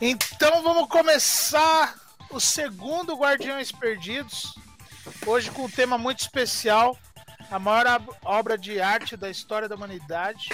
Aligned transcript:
Então 0.00 0.62
vamos 0.62 0.88
começar 0.88 1.92
o 2.30 2.38
segundo 2.38 3.16
Guardiões 3.16 3.72
Perdidos. 3.72 4.54
Hoje 5.26 5.50
com 5.50 5.64
um 5.64 5.70
tema 5.70 5.98
muito 5.98 6.20
especial, 6.20 6.96
a 7.50 7.58
maior 7.58 8.00
obra 8.24 8.56
de 8.56 8.80
arte 8.80 9.16
da 9.16 9.28
história 9.28 9.68
da 9.68 9.74
humanidade. 9.74 10.50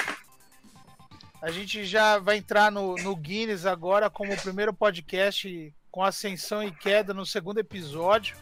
A 1.43 1.51
gente 1.51 1.84
já 1.84 2.19
vai 2.19 2.39
entrar 2.39 2.73
no, 2.73 2.95
no 2.95 3.15
Guinness 3.15 3.67
agora 3.67 4.09
como 4.09 4.33
o 4.33 4.41
primeiro 4.41 4.73
podcast 4.73 5.75
com 5.91 6.03
ascensão 6.03 6.62
e 6.62 6.73
queda 6.73 7.12
no 7.12 7.27
segundo 7.27 7.59
episódio, 7.59 8.34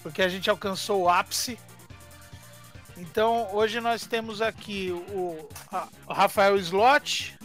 porque 0.00 0.22
a 0.22 0.28
gente 0.28 0.48
alcançou 0.48 1.02
o 1.02 1.08
ápice. 1.08 1.58
Então 2.96 3.52
hoje 3.52 3.80
nós 3.80 4.06
temos 4.06 4.40
aqui 4.40 4.92
o, 4.92 5.48
o 6.06 6.12
Rafael 6.12 6.56
Slot, 6.56 7.36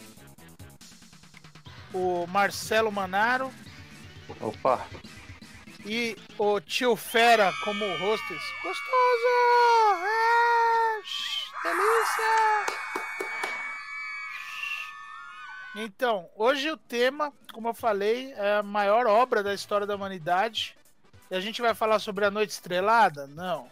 o 1.94 2.26
Marcelo 2.28 2.92
Manaro. 2.92 3.52
Opa! 4.42 4.86
E 5.86 6.18
o 6.38 6.60
tio 6.60 6.96
Fera 6.96 7.52
como 7.64 7.86
hostess. 7.86 8.44
Gostoso! 8.62 9.28
É, 10.04 11.02
delícia! 11.64 12.78
Então, 15.76 16.28
hoje 16.36 16.72
o 16.72 16.78
tema, 16.78 17.32
como 17.54 17.68
eu 17.68 17.74
falei, 17.74 18.34
é 18.34 18.58
a 18.58 18.64
maior 18.64 19.06
obra 19.06 19.44
da 19.44 19.54
história 19.54 19.86
da 19.86 19.96
humanidade. 19.96 20.76
E 21.30 21.36
a 21.36 21.40
gente 21.40 21.62
vai 21.62 21.76
falar 21.76 22.00
sobre 22.00 22.26
a 22.26 22.32
Noite 22.32 22.50
Estrelada? 22.50 23.28
Não. 23.28 23.70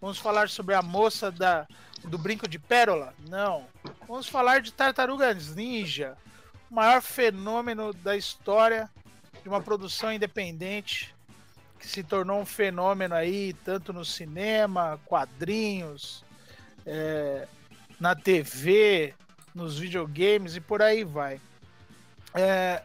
Vamos 0.00 0.18
falar 0.18 0.48
sobre 0.48 0.74
a 0.74 0.82
moça 0.82 1.30
da, 1.30 1.66
do 2.04 2.16
brinco 2.16 2.48
de 2.48 2.58
pérola? 2.58 3.14
Não. 3.28 3.66
Vamos 4.08 4.26
falar 4.26 4.60
de 4.60 4.72
Tartarugas 4.72 5.54
Ninja, 5.54 6.16
maior 6.72 7.02
fenômeno 7.02 7.92
da 7.92 8.16
história 8.16 8.90
de 9.42 9.48
uma 9.48 9.60
produção 9.60 10.10
independente 10.10 11.14
que 11.78 11.86
se 11.86 12.02
tornou 12.02 12.40
um 12.40 12.46
fenômeno 12.46 13.14
aí, 13.14 13.52
tanto 13.64 13.92
no 13.92 14.04
cinema, 14.04 14.98
quadrinhos, 15.04 16.24
é, 16.86 17.46
na 18.00 18.14
TV, 18.14 19.14
nos 19.54 19.78
videogames 19.78 20.56
e 20.56 20.60
por 20.60 20.80
aí 20.80 21.04
vai. 21.04 21.40
É, 22.32 22.82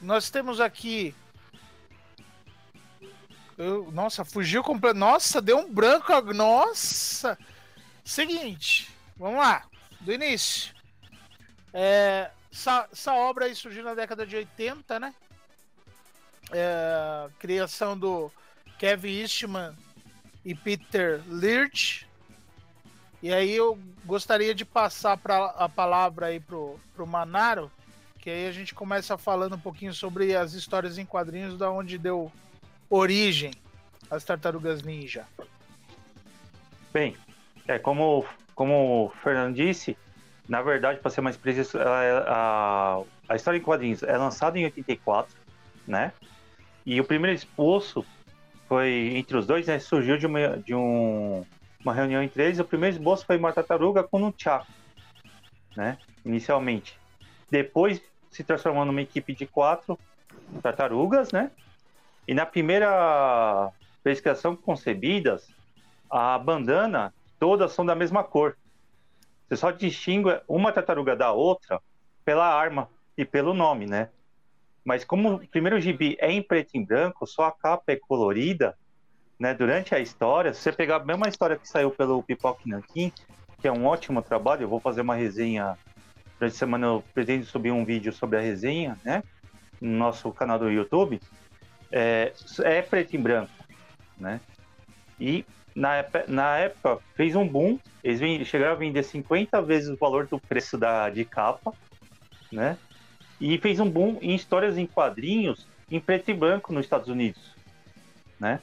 nós 0.00 0.30
temos 0.30 0.60
aqui. 0.60 1.12
Eu, 3.58 3.90
nossa, 3.90 4.24
fugiu 4.24 4.62
completo. 4.62 4.98
Nossa, 4.98 5.40
deu 5.40 5.58
um 5.58 5.72
branco. 5.72 6.12
Nossa! 6.32 7.36
Seguinte, 8.04 8.90
vamos 9.16 9.38
lá, 9.38 9.64
do 10.00 10.12
início. 10.12 10.71
É, 11.72 12.30
essa, 12.52 12.88
essa, 12.92 13.14
obra 13.14 13.52
surgiu 13.54 13.82
na 13.82 13.94
década 13.94 14.26
de 14.26 14.36
80, 14.36 15.00
né? 15.00 15.14
É, 16.50 17.28
criação 17.38 17.96
do 17.96 18.30
Kevin 18.78 19.20
Eastman 19.20 19.74
e 20.44 20.54
Peter 20.54 21.22
Lirch. 21.28 22.06
E 23.22 23.32
aí 23.32 23.54
eu 23.54 23.78
gostaria 24.04 24.54
de 24.54 24.64
passar 24.64 25.16
pra, 25.16 25.46
a 25.46 25.68
palavra 25.68 26.26
aí 26.26 26.40
pro, 26.40 26.78
pro 26.94 27.06
Manaro, 27.06 27.70
que 28.18 28.28
aí 28.28 28.46
a 28.46 28.52
gente 28.52 28.74
começa 28.74 29.16
falando 29.16 29.54
um 29.54 29.60
pouquinho 29.60 29.94
sobre 29.94 30.34
as 30.34 30.52
histórias 30.54 30.98
em 30.98 31.06
quadrinhos 31.06 31.56
da 31.56 31.70
onde 31.70 31.96
deu 31.96 32.30
origem 32.90 33.52
às 34.10 34.24
Tartarugas 34.24 34.82
Ninja. 34.82 35.26
Bem, 36.92 37.16
é 37.66 37.78
como, 37.78 38.26
como 38.54 39.06
o 39.06 39.10
Fernando 39.22 39.54
disse, 39.54 39.96
na 40.48 40.60
verdade, 40.62 41.00
para 41.00 41.10
ser 41.10 41.20
mais 41.20 41.36
preciso, 41.36 41.78
é, 41.78 42.24
a, 42.26 43.00
a 43.28 43.36
história 43.36 43.58
em 43.58 43.62
quadrinhos 43.62 44.02
é 44.02 44.16
lançada 44.16 44.58
em 44.58 44.64
84, 44.64 45.34
né? 45.86 46.12
E 46.84 47.00
o 47.00 47.04
primeiro 47.04 47.34
esboço 47.34 48.04
foi 48.68 49.12
entre 49.14 49.36
os 49.36 49.46
dois, 49.46 49.66
né? 49.66 49.78
Surgiu 49.78 50.18
de 50.18 50.26
uma, 50.26 50.58
de 50.58 50.74
um, 50.74 51.44
uma 51.84 51.94
reunião 51.94 52.22
entre 52.22 52.44
eles. 52.44 52.58
O 52.58 52.64
primeiro 52.64 52.96
esboço 52.96 53.24
foi 53.24 53.36
uma 53.36 53.52
tartaruga 53.52 54.02
com 54.02 54.22
um 54.22 54.32
Chaco, 54.36 54.66
né? 55.76 55.98
Inicialmente. 56.24 56.98
Depois 57.50 58.02
se 58.30 58.42
transformou 58.42 58.84
numa 58.84 59.02
equipe 59.02 59.34
de 59.34 59.46
quatro 59.46 59.98
tartarugas, 60.62 61.32
né? 61.32 61.50
E 62.26 62.34
na 62.34 62.46
primeira 62.46 63.70
vez 64.04 64.20
que 64.20 64.34
são 64.34 64.56
concebidas, 64.56 65.48
a 66.10 66.38
bandana 66.38 67.12
todas 67.38 67.72
são 67.72 67.84
da 67.84 67.94
mesma 67.94 68.24
cor. 68.24 68.56
Você 69.52 69.56
só 69.58 69.70
distingue 69.70 70.40
uma 70.48 70.72
tartaruga 70.72 71.14
da 71.14 71.30
outra 71.30 71.78
pela 72.24 72.46
arma 72.46 72.88
e 73.18 73.22
pelo 73.22 73.52
nome, 73.52 73.84
né? 73.84 74.08
Mas 74.82 75.04
como 75.04 75.34
o 75.34 75.46
primeiro 75.46 75.78
gibi 75.78 76.16
é 76.20 76.32
em 76.32 76.42
preto 76.42 76.70
e 76.74 76.82
branco, 76.82 77.26
só 77.26 77.44
a 77.44 77.52
capa 77.52 77.92
é 77.92 77.96
colorida, 77.96 78.74
né? 79.38 79.52
Durante 79.52 79.94
a 79.94 80.00
história, 80.00 80.54
se 80.54 80.62
você 80.62 80.72
pegar 80.72 80.96
a 80.96 81.04
mesma 81.04 81.28
história 81.28 81.58
que 81.58 81.68
saiu 81.68 81.90
pelo 81.90 82.22
Pipoque 82.22 82.66
Nankin, 82.66 83.12
que 83.60 83.68
é 83.68 83.72
um 83.72 83.84
ótimo 83.84 84.22
trabalho, 84.22 84.62
eu 84.62 84.68
vou 84.68 84.80
fazer 84.80 85.02
uma 85.02 85.14
resenha 85.14 85.76
durante 86.40 86.54
a 86.54 86.58
semana 86.58 86.86
eu 86.86 87.04
pretendo 87.12 87.44
subir 87.44 87.72
um 87.72 87.84
vídeo 87.84 88.10
sobre 88.10 88.38
a 88.38 88.40
resenha, 88.40 88.98
né? 89.04 89.22
No 89.78 89.98
nosso 89.98 90.32
canal 90.32 90.58
do 90.58 90.70
YouTube. 90.70 91.20
É, 91.90 92.32
é 92.60 92.80
preto 92.80 93.12
e 93.12 93.18
branco, 93.18 93.52
né? 94.16 94.40
E 95.20 95.44
na, 95.74 96.04
na 96.28 96.58
época 96.58 96.98
fez 97.14 97.34
um 97.36 97.46
boom. 97.46 97.78
Eles 98.02 98.46
chegaram 98.46 98.72
a 98.72 98.76
vender 98.76 99.02
50 99.02 99.60
vezes 99.62 99.88
o 99.88 99.96
valor 99.96 100.26
do 100.26 100.38
preço 100.38 100.76
da, 100.76 101.08
de 101.08 101.24
capa, 101.24 101.72
né? 102.50 102.76
E 103.40 103.58
fez 103.58 103.80
um 103.80 103.90
boom 103.90 104.18
em 104.20 104.34
histórias 104.34 104.76
em 104.76 104.86
quadrinhos 104.86 105.66
em 105.90 106.00
preto 106.00 106.30
e 106.30 106.34
branco 106.34 106.72
nos 106.72 106.86
Estados 106.86 107.08
Unidos, 107.08 107.54
né? 108.40 108.60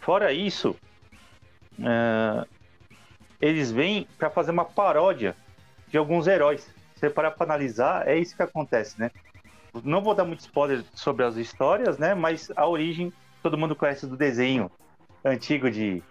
Fora 0.00 0.32
isso, 0.32 0.76
uh, 1.78 2.46
eles 3.40 3.70
vêm 3.70 4.06
para 4.16 4.30
fazer 4.30 4.52
uma 4.52 4.64
paródia 4.64 5.36
de 5.88 5.98
alguns 5.98 6.26
heróis. 6.26 6.62
Se 6.94 7.00
você 7.00 7.10
parar 7.10 7.32
para 7.32 7.44
analisar, 7.44 8.06
é 8.06 8.16
isso 8.16 8.36
que 8.36 8.42
acontece, 8.42 9.00
né? 9.00 9.10
Não 9.84 10.02
vou 10.02 10.14
dar 10.14 10.24
muito 10.24 10.40
spoiler 10.40 10.84
sobre 10.94 11.24
as 11.24 11.36
histórias, 11.36 11.98
né? 11.98 12.14
Mas 12.14 12.50
a 12.56 12.66
origem 12.66 13.12
todo 13.42 13.58
mundo 13.58 13.74
conhece 13.74 14.06
do 14.06 14.16
desenho 14.16 14.70
antigo 15.24 15.70
de 15.70 16.02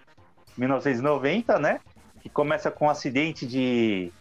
1990, 0.59 1.57
né? 1.59 1.79
Que 2.21 2.29
começa 2.29 2.69
com 2.69 2.85
um 2.85 2.89
acidente 2.89 3.45
de, 3.47 4.11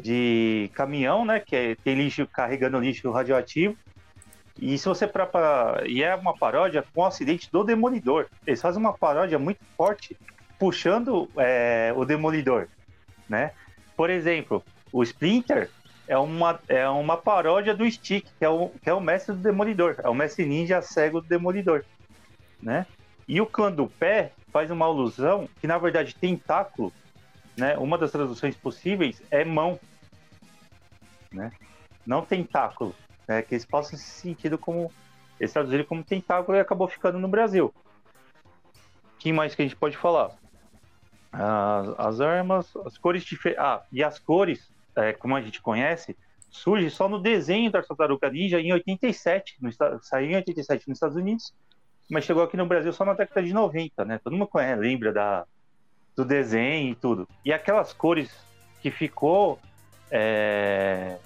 de 0.00 0.70
caminhão, 0.74 1.24
né? 1.24 1.40
Que 1.40 1.56
é, 1.56 1.74
tem 1.76 1.94
lixo 1.94 2.26
carregando 2.26 2.80
lixo 2.80 3.10
radioativo. 3.10 3.76
E 4.58 4.78
se 4.78 4.88
você 4.88 5.06
para 5.06 5.82
e 5.86 6.02
é 6.02 6.14
uma 6.14 6.36
paródia 6.36 6.84
com 6.94 7.02
o 7.02 7.06
acidente 7.06 7.50
do 7.52 7.62
Demolidor. 7.62 8.26
Eles 8.46 8.60
fazem 8.60 8.80
uma 8.80 8.96
paródia 8.96 9.38
muito 9.38 9.60
forte 9.76 10.16
puxando 10.58 11.28
é, 11.36 11.92
o 11.94 12.04
Demolidor, 12.04 12.68
né? 13.28 13.52
Por 13.96 14.08
exemplo, 14.10 14.64
o 14.92 15.02
Splinter 15.02 15.70
é 16.08 16.16
uma, 16.16 16.58
é 16.68 16.88
uma 16.88 17.16
paródia 17.16 17.74
do 17.74 17.90
Stick, 17.90 18.26
que 18.38 18.44
é, 18.44 18.48
o, 18.48 18.70
que 18.82 18.88
é 18.88 18.94
o 18.94 19.00
mestre 19.00 19.34
do 19.34 19.42
Demolidor, 19.42 19.96
é 20.02 20.08
o 20.08 20.14
mestre 20.14 20.46
ninja 20.46 20.80
cego 20.80 21.20
do 21.20 21.28
Demolidor, 21.28 21.84
né? 22.62 22.86
E 23.28 23.40
o 23.40 23.46
clã 23.46 23.72
do 23.72 23.88
pé 23.88 24.32
faz 24.52 24.70
uma 24.70 24.86
alusão 24.86 25.48
que, 25.60 25.66
na 25.66 25.78
verdade, 25.78 26.14
tentáculo, 26.14 26.92
né? 27.56 27.76
Uma 27.76 27.98
das 27.98 28.12
traduções 28.12 28.56
possíveis 28.56 29.20
é 29.30 29.44
mão, 29.44 29.78
né? 31.32 31.50
Não 32.06 32.24
tentáculo, 32.24 32.94
né? 33.26 33.42
Que 33.42 33.54
eles 33.54 33.64
possam 33.64 33.98
ser 33.98 34.04
sentido 34.04 34.56
como 34.56 34.92
eles 35.40 35.52
traduziram 35.52 35.84
como 35.84 36.04
tentáculo 36.04 36.56
e 36.56 36.60
acabou 36.60 36.88
ficando 36.88 37.18
no 37.18 37.28
Brasil. 37.28 37.74
que 39.18 39.32
mais 39.32 39.54
que 39.54 39.62
a 39.62 39.64
gente 39.64 39.76
pode 39.76 39.96
falar? 39.96 40.30
As, 41.32 41.88
as 41.98 42.20
armas, 42.20 42.76
as 42.86 42.96
cores 42.96 43.24
diferentes. 43.24 43.62
Ah, 43.62 43.82
e 43.92 44.02
as 44.04 44.18
cores, 44.18 44.72
é, 44.94 45.12
como 45.12 45.34
a 45.34 45.42
gente 45.42 45.60
conhece, 45.60 46.16
surge 46.48 46.88
só 46.90 47.08
no 47.08 47.18
desenho 47.20 47.70
da 47.70 47.82
Tartaruga 47.82 48.30
Ninja 48.30 48.60
em 48.60 48.72
87, 48.72 49.56
no, 49.60 49.70
saiu 50.00 50.30
em 50.30 50.36
87 50.36 50.88
nos 50.88 50.96
Estados 50.96 51.16
Unidos 51.16 51.52
mas 52.08 52.24
chegou 52.24 52.42
aqui 52.42 52.56
no 52.56 52.66
Brasil 52.66 52.92
só 52.92 53.04
na 53.04 53.14
década 53.14 53.42
de 53.42 53.52
90, 53.52 54.04
né? 54.04 54.18
Todo 54.22 54.32
mundo 54.32 54.46
conhece, 54.46 54.80
lembra 54.80 55.12
da, 55.12 55.44
do 56.14 56.24
desenho 56.24 56.92
e 56.92 56.94
tudo. 56.94 57.28
E 57.44 57.52
aquelas 57.52 57.92
cores 57.92 58.30
que 58.80 58.90
ficou, 58.90 59.58
é, 60.10 61.18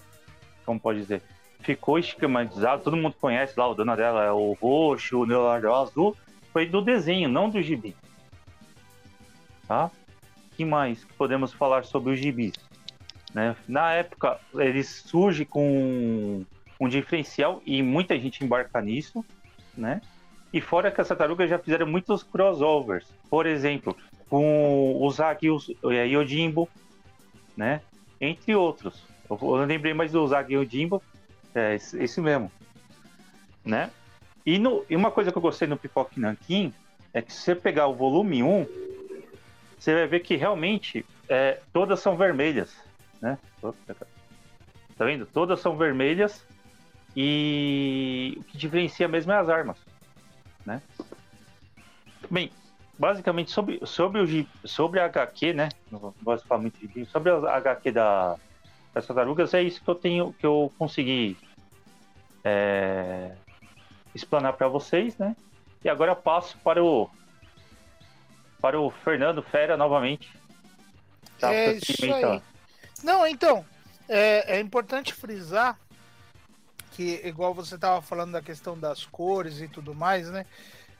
como 0.64 0.80
pode 0.80 1.00
dizer, 1.00 1.22
ficou 1.60 1.98
esquematizado, 1.98 2.82
todo 2.82 2.96
mundo 2.96 3.14
conhece 3.20 3.58
lá, 3.58 3.68
o 3.68 3.74
dono 3.74 3.96
dela 3.96 4.24
é 4.24 4.32
o 4.32 4.52
roxo, 4.60 5.18
o 5.18 5.24
Leonardo 5.24 5.66
é 5.66 5.70
o 5.70 5.74
azul, 5.74 6.16
foi 6.52 6.66
do 6.66 6.80
desenho, 6.80 7.28
não 7.28 7.50
do 7.50 7.60
gibi. 7.60 7.94
Tá? 9.68 9.90
que 10.60 10.64
mais 10.66 11.06
podemos 11.16 11.54
falar 11.54 11.84
sobre 11.84 12.12
os 12.12 12.18
gibis? 12.18 12.52
Né? 13.32 13.56
Na 13.66 13.92
época, 13.94 14.38
ele 14.54 14.84
surge 14.84 15.46
com 15.46 16.44
um 16.78 16.86
diferencial 16.86 17.62
e 17.64 17.82
muita 17.82 18.18
gente 18.18 18.44
embarca 18.44 18.78
nisso, 18.82 19.24
né? 19.74 20.02
E 20.52 20.60
fora 20.60 20.90
que 20.90 21.00
as 21.00 21.08
tartarugas 21.08 21.48
já 21.48 21.58
fizeram 21.58 21.86
muitos 21.86 22.22
crossovers. 22.22 23.06
Por 23.28 23.46
exemplo, 23.46 23.96
com 24.28 24.96
o 25.00 25.10
Zag 25.10 25.46
e 25.46 25.50
o 25.50 25.90
Yojimbo, 25.90 26.68
né? 27.56 27.80
Entre 28.20 28.54
outros. 28.54 29.10
Eu, 29.30 29.38
eu 29.40 29.64
lembrei 29.64 29.94
mais 29.94 30.10
do 30.10 30.26
Zagueiro 30.26 30.68
Jimbo, 30.68 31.00
é 31.54 31.76
esse, 31.76 32.02
esse 32.02 32.20
mesmo, 32.20 32.50
né? 33.64 33.90
E, 34.44 34.58
no, 34.58 34.84
e 34.90 34.96
uma 34.96 35.10
coisa 35.10 35.30
que 35.30 35.38
eu 35.38 35.42
gostei 35.42 35.68
no 35.68 35.76
Pipoque 35.76 36.18
Nankin 36.18 36.72
é 37.12 37.22
que 37.22 37.32
se 37.32 37.40
você 37.40 37.54
pegar 37.54 37.86
o 37.86 37.94
volume 37.94 38.42
1, 38.42 38.66
você 39.78 39.94
vai 39.94 40.06
ver 40.06 40.20
que 40.20 40.36
realmente 40.36 41.04
é, 41.28 41.60
todas 41.72 42.00
são 42.00 42.16
vermelhas, 42.16 42.74
né? 43.20 43.38
Tá 44.96 45.04
vendo? 45.04 45.26
Todas 45.26 45.60
são 45.60 45.76
vermelhas 45.76 46.44
e 47.16 48.34
o 48.38 48.44
que 48.44 48.58
diferencia 48.58 49.08
mesmo 49.08 49.32
é 49.32 49.36
as 49.36 49.48
armas, 49.48 49.78
né? 50.64 50.82
Bem, 52.30 52.50
basicamente 52.98 53.50
sobre, 53.50 53.80
sobre, 53.86 54.20
o, 54.20 54.68
sobre 54.68 55.00
a 55.00 55.06
HQ, 55.06 55.54
né? 55.54 55.68
Não 55.90 56.14
gosto 56.22 56.42
de 56.42 56.48
falar 56.48 56.60
muito 56.60 56.86
de 56.86 57.04
sobre 57.06 57.30
a 57.30 57.56
HQ 57.56 57.92
da, 57.92 58.36
das 58.92 59.06
tartarugas, 59.06 59.54
é 59.54 59.62
isso 59.62 59.82
que 59.82 59.88
eu 59.88 59.94
tenho, 59.94 60.32
que 60.34 60.46
eu 60.46 60.72
consegui 60.78 61.36
é, 62.44 63.32
explanar 64.14 64.52
para 64.52 64.68
vocês, 64.68 65.16
né? 65.16 65.34
E 65.82 65.88
agora 65.88 66.14
passo 66.14 66.58
para 66.58 66.82
o 66.82 67.08
para 68.60 68.78
o 68.78 68.90
Fernando 68.90 69.42
Fera 69.42 69.76
novamente. 69.76 70.30
Tá, 71.38 71.52
é 71.52 71.72
isso 71.72 72.04
aí. 72.14 72.42
Não, 73.02 73.26
então, 73.26 73.64
é, 74.06 74.56
é 74.56 74.60
importante 74.60 75.14
frisar 75.14 75.78
que, 76.90 77.20
igual 77.24 77.54
você 77.54 77.76
estava 77.76 78.02
falando 78.02 78.32
da 78.32 78.42
questão 78.42 78.78
das 78.78 79.04
cores 79.04 79.60
e 79.60 79.68
tudo 79.68 79.94
mais, 79.94 80.30
né? 80.30 80.44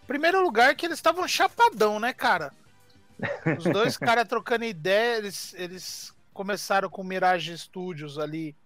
Primeiro 0.06 0.42
lugar 0.42 0.74
que 0.74 0.86
eles 0.86 0.98
estavam 0.98 1.26
chapadão, 1.28 2.00
né, 2.00 2.12
cara? 2.12 2.52
Os 3.58 3.64
dois 3.64 3.96
caras 3.98 4.28
trocando 4.28 4.64
ideia, 4.64 5.18
eles, 5.18 5.54
eles 5.54 6.14
começaram 6.32 6.88
com 6.88 7.04
Mirage 7.04 7.56
Studios 7.56 8.18
ali. 8.18 8.56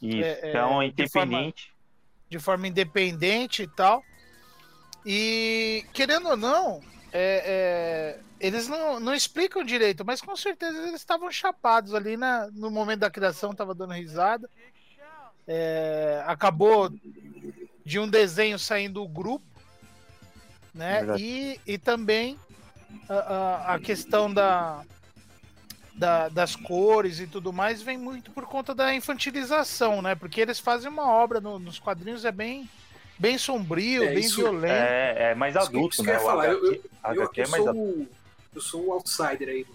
Isso, 0.00 0.24
é, 0.24 0.50
então, 0.50 0.82
independente. 0.82 1.02
De 1.08 1.10
forma, 1.10 1.52
de 2.28 2.38
forma 2.38 2.68
independente 2.68 3.62
e 3.62 3.68
tal. 3.68 4.02
E, 5.04 5.84
querendo 5.92 6.28
ou 6.28 6.36
não, 6.36 6.80
é, 7.12 7.42
é, 7.44 8.20
eles 8.40 8.68
não, 8.68 8.98
não 8.98 9.14
explicam 9.14 9.64
direito, 9.64 10.04
mas 10.04 10.20
com 10.20 10.34
certeza 10.36 10.78
eles 10.78 11.00
estavam 11.00 11.30
chapados 11.30 11.94
ali 11.94 12.16
na, 12.16 12.48
no 12.52 12.70
momento 12.70 13.00
da 13.00 13.10
criação, 13.10 13.54
tava 13.54 13.74
dando 13.74 13.92
risada. 13.92 14.48
É, 15.46 16.22
acabou 16.26 16.90
de 17.84 17.98
um 17.98 18.08
desenho 18.08 18.58
saindo 18.58 19.02
o 19.02 19.08
grupo, 19.08 19.44
né? 20.74 21.04
E, 21.18 21.60
e 21.66 21.78
também 21.78 22.38
a, 23.08 23.14
a, 23.14 23.74
a 23.74 23.78
questão 23.78 24.32
da, 24.32 24.84
da, 25.94 26.28
das 26.28 26.54
cores 26.56 27.20
e 27.20 27.26
tudo 27.26 27.52
mais 27.52 27.82
vem 27.82 27.98
muito 27.98 28.30
por 28.30 28.46
conta 28.46 28.74
da 28.74 28.94
infantilização, 28.94 30.00
né? 30.00 30.14
Porque 30.14 30.40
eles 30.40 30.58
fazem 30.58 30.90
uma 30.90 31.08
obra 31.08 31.40
no, 31.40 31.58
nos 31.58 31.78
quadrinhos 31.78 32.24
é 32.24 32.32
bem 32.32 32.68
bem 33.18 33.38
sombrio, 33.38 34.04
é, 34.04 34.14
bem 34.14 34.28
violento. 34.28 34.72
É, 34.72 35.30
é 35.30 35.34
mais 35.34 35.56
adulto, 35.56 35.94
isso 35.94 36.02
né? 36.02 36.12
Que 36.12 36.18
eu, 36.18 36.24
falar. 36.24 36.46
eu, 36.48 36.64
eu, 36.64 36.82
eu, 37.14 37.30
é 37.36 37.46
mais 37.48 37.64
sou, 37.64 38.06
eu 38.54 38.60
sou 38.60 38.86
um 38.86 38.92
outsider 38.92 39.48
aí 39.48 39.66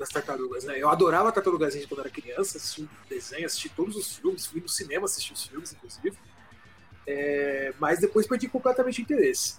das 0.00 0.08
tartarugas, 0.08 0.64
né? 0.64 0.80
Eu 0.80 0.88
adorava 0.88 1.30
Tartarugas 1.30 1.74
Ninja 1.74 1.86
quando 1.86 2.00
era 2.00 2.08
criança, 2.08 2.56
assisti 2.56 2.88
desenho, 3.06 3.44
assisti 3.44 3.68
todos 3.68 3.94
os 3.94 4.16
filmes, 4.16 4.46
fui 4.46 4.58
no 4.58 4.68
cinema 4.68 5.04
assistir 5.04 5.34
os 5.34 5.44
filmes, 5.44 5.74
inclusive. 5.74 6.16
É, 7.06 7.74
mas 7.78 8.00
depois 8.00 8.26
perdi 8.26 8.48
completamente 8.48 8.98
o 8.98 9.02
interesse. 9.02 9.58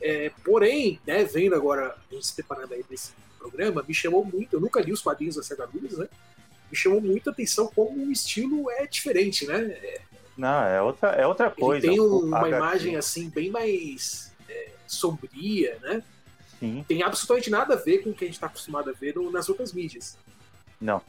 É, 0.00 0.30
porém, 0.44 1.00
né, 1.04 1.24
vendo 1.24 1.56
agora, 1.56 1.98
a 2.08 2.14
gente 2.14 2.28
se 2.28 2.34
preparando 2.34 2.72
aí 2.72 2.84
para 2.84 2.94
esse 2.94 3.10
programa, 3.36 3.84
me 3.86 3.92
chamou 3.92 4.24
muito, 4.24 4.54
eu 4.54 4.60
nunca 4.60 4.80
li 4.80 4.92
os 4.92 5.02
quadrinhos 5.02 5.34
das 5.34 5.48
tartarugas, 5.48 5.98
né? 5.98 6.08
Me 6.70 6.76
chamou 6.76 7.00
muito 7.00 7.28
a 7.28 7.32
atenção 7.32 7.66
como 7.74 8.06
o 8.06 8.12
estilo 8.12 8.70
é 8.70 8.86
diferente, 8.86 9.44
né? 9.44 9.60
É, 9.60 10.00
não, 10.36 10.62
é 10.62 10.80
outra, 10.80 11.08
é 11.08 11.26
outra 11.26 11.50
coisa. 11.50 11.84
Ele 11.84 11.96
tem 11.96 12.00
uma 12.00 12.48
imagem 12.48 12.94
assim 12.94 13.28
bem 13.28 13.50
mais 13.50 14.32
é, 14.48 14.70
sombria, 14.86 15.80
né? 15.82 16.00
Sim. 16.58 16.84
Tem 16.86 17.02
absolutamente 17.02 17.50
nada 17.50 17.74
a 17.74 17.76
ver 17.76 17.98
com 17.98 18.10
o 18.10 18.14
que 18.14 18.24
a 18.24 18.26
gente 18.26 18.36
está 18.36 18.46
acostumado 18.46 18.90
a 18.90 18.92
ver 18.92 19.14
no, 19.14 19.30
nas 19.30 19.48
outras 19.48 19.72
mídias. 19.72 20.18
Não. 20.80 21.02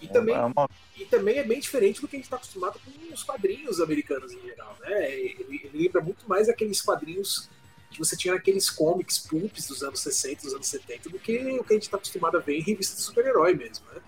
E 0.00 0.08
também, 0.08 0.34
é 0.34 0.40
uma... 0.40 0.68
e 0.96 1.04
também 1.04 1.38
é 1.38 1.44
bem 1.44 1.60
diferente 1.60 2.00
do 2.00 2.08
que 2.08 2.16
a 2.16 2.18
gente 2.18 2.24
está 2.24 2.36
acostumado 2.36 2.80
com 2.80 3.14
os 3.14 3.22
quadrinhos 3.22 3.80
americanos 3.80 4.32
em 4.32 4.40
geral, 4.40 4.76
né? 4.80 5.10
Ele, 5.10 5.60
ele, 5.62 5.70
lembra 5.74 6.00
muito 6.00 6.26
mais 6.26 6.48
aqueles 6.48 6.80
quadrinhos 6.80 7.50
que 7.90 7.98
você 7.98 8.16
tinha 8.16 8.32
naqueles 8.32 8.70
comics 8.70 9.18
pulps 9.18 9.66
dos 9.66 9.82
anos 9.82 10.00
60, 10.00 10.42
dos 10.42 10.54
anos 10.54 10.66
70, 10.68 11.10
do 11.10 11.18
que 11.18 11.36
o 11.36 11.64
que 11.64 11.72
a 11.72 11.74
gente 11.74 11.82
está 11.82 11.98
acostumado 11.98 12.38
a 12.38 12.40
ver 12.40 12.58
em 12.58 12.62
revistas 12.62 12.96
de 12.96 13.02
super-herói 13.02 13.54
mesmo, 13.54 13.84
né? 13.92 14.00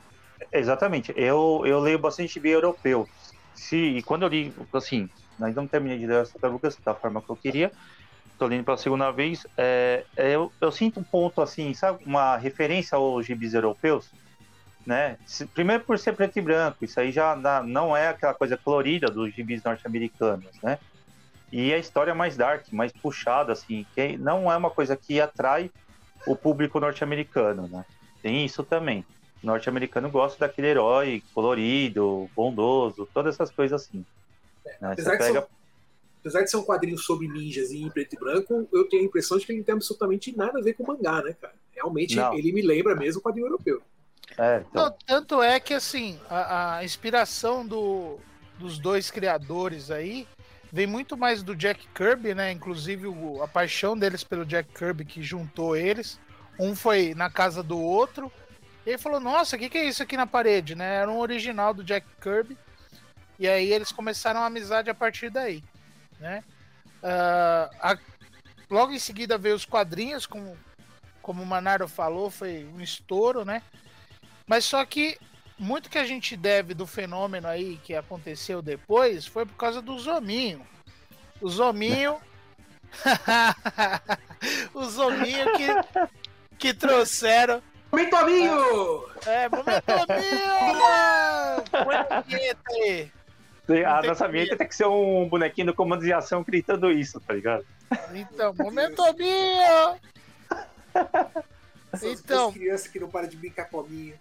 Exatamente. 0.50 1.12
Eu, 1.16 1.62
eu 1.66 1.78
leio 1.80 1.98
bastante 1.98 2.40
bem 2.40 2.52
europeu. 2.52 3.08
Se, 3.54 3.76
e 3.76 4.02
quando 4.02 4.22
eu 4.22 4.28
li, 4.28 4.52
assim, 4.72 5.08
nós 5.38 5.54
não 5.54 5.66
terminei 5.66 5.98
de 5.98 6.06
ler 6.06 6.20
as 6.20 6.30
tartarugas 6.30 6.76
da 6.76 6.94
forma 6.94 7.20
que 7.20 7.30
eu 7.30 7.36
queria. 7.36 7.72
Lendo 8.46 8.64
pela 8.64 8.76
segunda 8.76 9.10
vez. 9.10 9.46
É, 9.56 10.04
é, 10.16 10.30
eu, 10.30 10.52
eu 10.60 10.72
sinto 10.72 11.00
um 11.00 11.02
ponto, 11.02 11.40
assim, 11.40 11.72
sabe, 11.74 12.04
uma 12.04 12.36
referência 12.36 12.96
aos 12.96 13.26
gibis 13.26 13.54
europeus, 13.54 14.10
né? 14.86 15.16
Primeiro 15.54 15.84
por 15.84 15.98
ser 15.98 16.14
preto 16.14 16.38
e 16.38 16.42
branco, 16.42 16.84
isso 16.84 16.98
aí 16.98 17.12
já 17.12 17.36
não 17.64 17.96
é 17.96 18.08
aquela 18.08 18.34
coisa 18.34 18.56
colorida 18.56 19.08
dos 19.08 19.32
gibis 19.34 19.62
norte-americanos, 19.62 20.50
né? 20.62 20.78
E 21.50 21.72
a 21.72 21.78
história 21.78 22.12
é 22.12 22.14
mais 22.14 22.36
dark, 22.36 22.66
mais 22.72 22.92
puxada, 22.92 23.52
assim, 23.52 23.86
que 23.94 24.16
não 24.16 24.50
é 24.50 24.56
uma 24.56 24.70
coisa 24.70 24.96
que 24.96 25.20
atrai 25.20 25.70
o 26.26 26.34
público 26.34 26.80
norte-americano, 26.80 27.68
né? 27.68 27.84
Tem 28.22 28.44
isso 28.44 28.62
também 28.62 29.04
norte-americano 29.42 30.08
gosta 30.08 30.46
daquele 30.46 30.68
herói 30.68 31.22
colorido, 31.34 32.30
bondoso, 32.34 33.08
todas 33.12 33.34
essas 33.34 33.50
coisas 33.50 33.82
assim. 33.82 34.04
É, 34.64 34.76
né? 34.80 34.92
apesar, 34.92 35.18
pega... 35.18 35.40
são, 35.40 35.48
apesar, 36.22 36.42
de 36.42 36.50
ser 36.50 36.56
um 36.56 36.64
quadrinho 36.64 36.96
sobre 36.96 37.26
ninjas 37.26 37.72
e 37.72 37.82
em 37.82 37.90
preto 37.90 38.14
e 38.14 38.18
branco, 38.18 38.68
eu 38.72 38.88
tenho 38.88 39.02
a 39.02 39.06
impressão 39.06 39.36
de 39.36 39.44
que 39.44 39.52
ele 39.52 39.58
não 39.58 39.66
tem 39.66 39.74
absolutamente 39.74 40.34
nada 40.36 40.58
a 40.58 40.62
ver 40.62 40.74
com 40.74 40.86
mangá, 40.86 41.20
né, 41.20 41.34
cara? 41.40 41.54
Realmente 41.72 42.14
não. 42.14 42.32
ele 42.32 42.52
me 42.52 42.62
lembra 42.62 42.94
mesmo 42.94 43.20
o 43.20 43.22
quadrinho 43.22 43.46
europeu. 43.46 43.82
É, 44.38 44.64
então... 44.66 44.84
não, 44.84 44.96
tanto 45.04 45.42
é 45.42 45.58
que 45.58 45.74
assim, 45.74 46.18
a, 46.30 46.76
a 46.76 46.84
inspiração 46.84 47.66
do, 47.66 48.18
dos 48.58 48.78
dois 48.78 49.10
criadores 49.10 49.90
aí 49.90 50.26
vem 50.72 50.86
muito 50.86 51.16
mais 51.16 51.42
do 51.42 51.56
Jack 51.56 51.86
Kirby, 51.88 52.34
né? 52.34 52.52
Inclusive 52.52 53.08
o, 53.08 53.42
a 53.42 53.48
paixão 53.48 53.98
deles 53.98 54.22
pelo 54.22 54.46
Jack 54.46 54.72
Kirby 54.72 55.04
que 55.04 55.22
juntou 55.22 55.76
eles. 55.76 56.20
Um 56.58 56.76
foi 56.76 57.14
na 57.14 57.28
casa 57.28 57.62
do 57.62 57.78
outro 57.78 58.30
e 58.86 58.90
ele 58.90 58.98
falou: 58.98 59.18
Nossa, 59.18 59.56
o 59.56 59.58
que, 59.58 59.68
que 59.68 59.78
é 59.78 59.84
isso 59.84 60.02
aqui 60.02 60.16
na 60.16 60.26
parede? 60.26 60.74
Né? 60.74 60.96
Era 60.96 61.10
um 61.10 61.18
original 61.18 61.74
do 61.74 61.82
Jack 61.82 62.06
Kirby. 62.20 62.56
E 63.38 63.48
aí 63.48 63.72
eles 63.72 63.90
começaram 63.90 64.40
a 64.40 64.46
amizade 64.46 64.88
a 64.88 64.94
partir 64.94 65.28
daí. 65.28 65.64
Né? 66.22 66.44
Uh, 67.02 67.68
a... 67.80 67.98
Logo 68.70 68.92
em 68.92 68.98
seguida 68.98 69.36
veio 69.36 69.56
os 69.56 69.64
quadrinhos, 69.64 70.24
como, 70.24 70.56
como 71.20 71.42
o 71.42 71.46
Manaro 71.46 71.88
falou, 71.88 72.30
foi 72.30 72.64
um 72.64 72.80
estouro, 72.80 73.44
né? 73.44 73.60
Mas 74.46 74.64
só 74.64 74.84
que 74.86 75.18
muito 75.58 75.90
que 75.90 75.98
a 75.98 76.06
gente 76.06 76.36
deve 76.36 76.72
do 76.72 76.86
fenômeno 76.86 77.48
aí 77.48 77.78
que 77.84 77.94
aconteceu 77.94 78.62
depois 78.62 79.26
foi 79.26 79.44
por 79.44 79.56
causa 79.56 79.82
do 79.82 79.98
Zominho. 79.98 80.64
O 81.40 81.48
Zominho. 81.48 82.18
o 84.72 84.84
Zominho 84.84 85.52
que, 85.56 85.68
que 86.58 86.74
trouxeram 86.74 87.62
Momento 87.92 88.16
amigo! 88.16 89.10
É, 89.26 89.48
momento 89.50 89.90
amigo, 90.08 90.80
mano! 90.80 91.62
Põe 91.84 93.12
a 93.86 94.02
nossa 94.02 94.28
vinheta 94.28 94.56
tem 94.56 94.66
que 94.66 94.74
ser 94.74 94.86
um 94.86 95.28
bonequinho 95.28 95.68
do 95.68 95.74
comando 95.74 96.02
de 96.02 96.12
ação 96.12 96.42
gritando 96.42 96.90
isso, 96.90 97.20
tá 97.20 97.34
ligado? 97.34 97.64
Então, 98.12 98.52
momento 98.54 99.02
amigo! 99.02 100.00
então, 102.02 102.52
crianças 102.52 102.88
que 102.88 102.98
não 102.98 103.08
param 103.08 103.28
de 103.28 103.36
brincar 103.36 103.66
com 103.70 103.80
a 103.80 103.84
minha. 103.84 104.14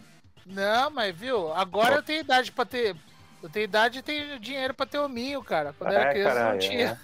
Não, 0.45 0.89
mas 0.89 1.15
viu, 1.15 1.51
agora 1.53 1.95
eu 1.95 2.03
tenho 2.03 2.21
idade 2.21 2.51
pra 2.51 2.65
ter. 2.65 2.95
Eu 3.41 3.49
tenho 3.49 3.63
idade 3.63 3.99
e 3.99 4.03
tenho 4.03 4.39
dinheiro 4.39 4.73
pra 4.73 4.85
ter 4.85 4.99
hominho, 4.99 5.43
cara. 5.43 5.73
Quando 5.77 5.91
é, 5.91 5.95
era 5.95 6.11
criança 6.11 6.35
caralho, 6.35 6.51
não 6.51 6.59
tinha. 6.59 7.01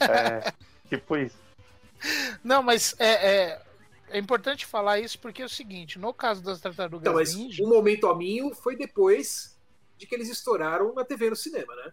É, 0.00 0.48
é, 0.48 0.52
tipo 0.88 1.16
isso. 1.16 1.36
Não, 2.42 2.62
mas 2.62 2.94
é, 2.98 3.08
é, 3.08 3.62
é 4.10 4.18
importante 4.18 4.64
falar 4.64 4.98
isso 4.98 5.18
porque 5.18 5.42
é 5.42 5.44
o 5.44 5.48
seguinte, 5.48 5.98
no 5.98 6.14
caso 6.14 6.42
das 6.42 6.60
tartarugas 6.60 7.02
então, 7.02 7.14
mas 7.14 7.34
ninja... 7.34 7.62
o 7.62 7.68
momento 7.68 8.08
aminho 8.08 8.54
foi 8.54 8.76
depois 8.76 9.49
de 10.00 10.06
que 10.06 10.14
eles 10.14 10.30
estouraram 10.30 10.94
na 10.94 11.04
TV 11.04 11.28
no 11.30 11.36
cinema, 11.36 11.76
né? 11.76 11.92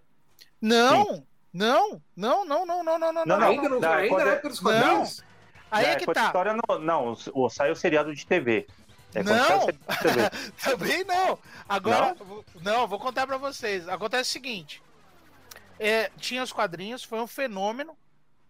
Não! 0.62 1.28
Não, 1.54 2.02
não, 2.16 2.46
não, 2.46 2.66
não, 2.66 2.84
não, 2.84 3.00
não, 3.00 3.14
não, 3.14 3.26
não. 3.26 3.48
Ainda, 3.48 3.70
não, 3.70 3.80
não, 3.80 3.92
ainda 3.92 4.10
quando... 4.10 4.22
É 4.22 4.26
na 4.26 4.32
época 4.32 4.56
quadrinhos. 4.62 5.24
Aí 5.72 5.86
é, 5.86 5.92
é 5.92 5.96
que 5.96 6.06
tá. 6.06 6.26
História 6.28 6.54
não, 6.54 6.80
não 6.80 7.18
o, 7.34 7.50
saiu 7.50 7.76
seriado 7.76 8.14
de 8.14 8.26
TV. 8.26 8.68
É 9.14 9.24
não, 9.24 9.66
de 9.66 9.74
TV. 10.02 10.30
também 10.64 11.04
não. 11.04 11.40
Agora, 11.68 12.16
não? 12.20 12.46
não, 12.62 12.88
vou 12.88 13.00
contar 13.00 13.26
para 13.26 13.38
vocês. 13.38 13.88
Acontece 13.90 14.30
o 14.30 14.34
seguinte: 14.34 14.84
é, 15.80 16.12
tinha 16.18 16.44
os 16.44 16.54
quadrinhos, 16.54 17.04
foi 17.04 17.20
um 17.20 17.28
fenômeno, 17.28 17.92
né, 17.92 17.98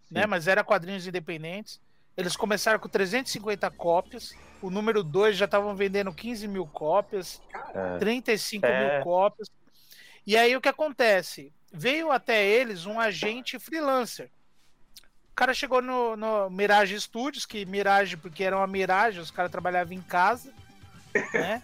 Sim. 0.07 0.13
né? 0.15 0.25
Mas 0.25 0.47
era 0.47 0.63
quadrinhos 0.63 1.07
independentes. 1.07 1.79
Eles 2.17 2.35
começaram 2.35 2.79
com 2.79 2.89
350 2.89 3.69
cópias. 3.71 4.33
O 4.59 4.71
número 4.71 5.03
2 5.03 5.37
já 5.37 5.45
estavam 5.45 5.75
vendendo 5.75 6.11
15 6.11 6.47
mil 6.47 6.65
cópias, 6.65 7.39
é. 7.75 7.97
35 7.99 8.65
é. 8.65 8.95
mil 8.95 9.03
cópias. 9.03 9.47
E 10.25 10.35
aí 10.35 10.55
o 10.55 10.61
que 10.61 10.67
acontece? 10.67 11.53
Veio 11.71 12.11
até 12.11 12.43
eles 12.43 12.87
um 12.87 12.99
agente 12.99 13.59
freelancer. 13.59 14.31
O 15.31 15.35
cara 15.35 15.53
chegou 15.53 15.79
no, 15.81 16.17
no 16.17 16.49
Mirage 16.49 16.99
Studios, 16.99 17.45
que 17.45 17.63
Mirage, 17.65 18.17
porque 18.17 18.43
era 18.43 18.57
uma 18.57 18.65
Mirage, 18.65 19.19
os 19.19 19.29
caras 19.29 19.51
trabalhavam 19.51 19.93
em 19.93 20.01
casa, 20.01 20.51
né? 21.31 21.61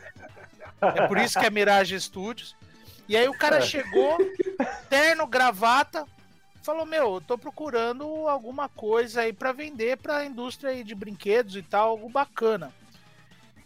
É 0.79 1.07
por 1.07 1.17
isso 1.17 1.39
que 1.39 1.45
é 1.45 1.49
Mirage 1.49 1.99
Studios. 1.99 2.55
E 3.07 3.17
aí 3.17 3.27
o 3.27 3.37
cara 3.37 3.57
é. 3.57 3.61
chegou, 3.61 4.17
terno, 4.89 5.25
gravata, 5.25 6.05
falou: 6.63 6.85
Meu, 6.85 7.15
eu 7.15 7.21
tô 7.21 7.37
procurando 7.37 8.05
alguma 8.27 8.67
coisa 8.69 9.21
aí 9.21 9.33
para 9.33 9.51
vender 9.51 9.97
para 9.97 10.17
a 10.17 10.25
indústria 10.25 10.83
de 10.83 10.95
brinquedos 10.95 11.55
e 11.55 11.61
tal, 11.61 11.89
algo 11.89 12.09
bacana. 12.09 12.73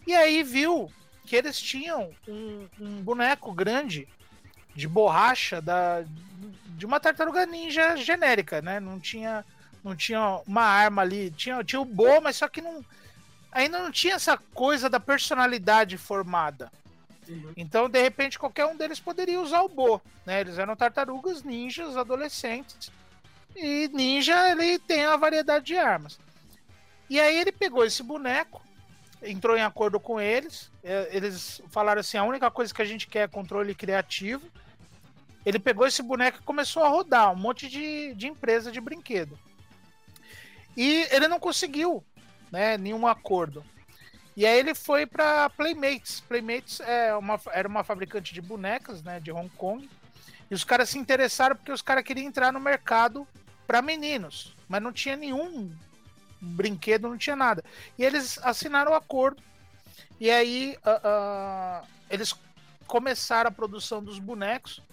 E 0.06 0.14
aí 0.14 0.44
viu 0.44 0.92
que 1.26 1.36
eles 1.36 1.60
tinham 1.60 2.10
um, 2.28 2.68
um 2.80 3.02
boneco 3.02 3.52
grande 3.54 4.08
de 4.76 4.88
borracha 4.88 5.62
da, 5.62 6.04
de 6.78 6.86
uma 6.86 7.00
tartaruga 7.00 7.46
ninja 7.46 7.96
genérica, 7.98 8.62
né? 8.62 8.80
Não 8.80 9.00
tinha, 9.00 9.46
não 9.84 9.96
tinha 9.96 10.42
uma 10.48 10.64
arma 10.64 11.02
ali, 11.02 11.32
tinha, 11.32 11.64
tinha 11.64 11.82
o 11.82 11.86
Bo, 11.86 12.22
mas 12.22 12.38
só 12.38 12.48
que 12.48 12.62
não 12.62 12.84
ainda 13.52 13.80
não 13.80 13.92
tinha 13.92 14.16
essa 14.16 14.38
coisa 14.38 14.90
da 14.90 15.00
personalidade 15.00 15.98
formada. 15.98 16.72
Então, 17.56 17.90
de 17.90 18.02
repente, 18.02 18.40
qualquer 18.40 18.66
um 18.66 18.76
deles 18.76 19.00
poderia 19.00 19.40
usar 19.40 19.62
o 19.62 19.70
Bo, 19.70 20.02
né? 20.26 20.42
Eles 20.42 20.58
eram 20.58 20.76
tartarugas 20.76 21.44
ninjas 21.44 21.98
adolescentes. 21.98 22.92
E 23.56 23.90
ninja, 23.94 24.52
ele 24.52 24.78
tem 24.80 25.06
a 25.06 25.18
variedade 25.18 25.66
de 25.66 25.78
armas. 25.78 26.20
E 27.10 27.20
aí 27.20 27.38
ele 27.38 27.52
pegou 27.52 27.86
esse 27.86 28.04
boneco, 28.04 28.62
entrou 29.22 29.58
em 29.58 29.62
acordo 29.62 30.00
com 30.00 30.20
eles. 30.20 30.72
É, 30.84 31.10
eles 31.12 31.62
falaram 31.70 32.02
assim: 32.02 32.18
a 32.18 32.24
única 32.24 32.52
coisa 32.52 32.74
que 32.74 32.82
a 32.82 32.86
gente 32.86 33.08
quer 33.08 33.24
é 33.24 33.28
controle 33.28 33.74
criativo. 33.74 34.46
Ele 35.46 35.60
pegou 35.60 35.88
esse 35.88 36.04
boneco 36.04 36.40
e 36.40 36.46
começou 36.46 36.84
a 36.84 36.90
rodar 36.90 37.32
um 37.32 37.38
monte 37.38 37.70
de, 37.70 38.14
de 38.16 38.28
empresa 38.28 38.70
de 38.70 38.82
brinquedo. 38.82 39.40
E 40.76 41.08
ele 41.10 41.28
não 41.30 41.40
conseguiu 41.40 42.04
né, 42.52 42.78
nenhum 42.78 43.08
acordo. 43.08 43.64
E 44.38 44.46
aí 44.46 44.60
ele 44.60 44.76
foi 44.76 45.08
para 45.08 45.50
Playmates. 45.50 46.20
Playmates 46.20 46.80
é 46.82 47.16
uma, 47.16 47.42
era 47.52 47.68
uma 47.68 47.84
fabricante 47.84 48.36
de 48.36 48.40
bonecas, 48.40 49.02
né, 49.02 49.20
de 49.20 49.32
Hong 49.32 49.50
Kong. 49.58 49.90
E 50.52 50.54
os 50.54 50.64
caras 50.64 50.90
se 50.90 51.00
interessaram 51.00 51.56
porque 51.56 51.72
os 51.72 51.82
caras 51.82 52.04
queriam 52.04 52.28
entrar 52.28 52.54
no 52.54 52.60
mercado 52.60 53.28
para 53.66 53.82
meninos, 53.82 54.56
mas 54.70 54.80
não 54.80 54.94
tinha 54.94 55.16
nenhum 55.16 55.76
brinquedo, 56.40 57.10
não 57.10 57.18
tinha 57.18 57.36
nada. 57.36 57.64
E 57.98 58.06
eles 58.06 58.38
assinaram 58.44 58.92
o 58.92 58.96
acordo. 58.96 59.42
E 60.20 60.30
aí 60.30 60.78
uh, 60.86 61.82
uh, 61.84 61.88
eles 62.08 62.36
começaram 62.86 63.48
a 63.48 63.52
produção 63.52 64.04
dos 64.04 64.20
bonecos. 64.20 64.84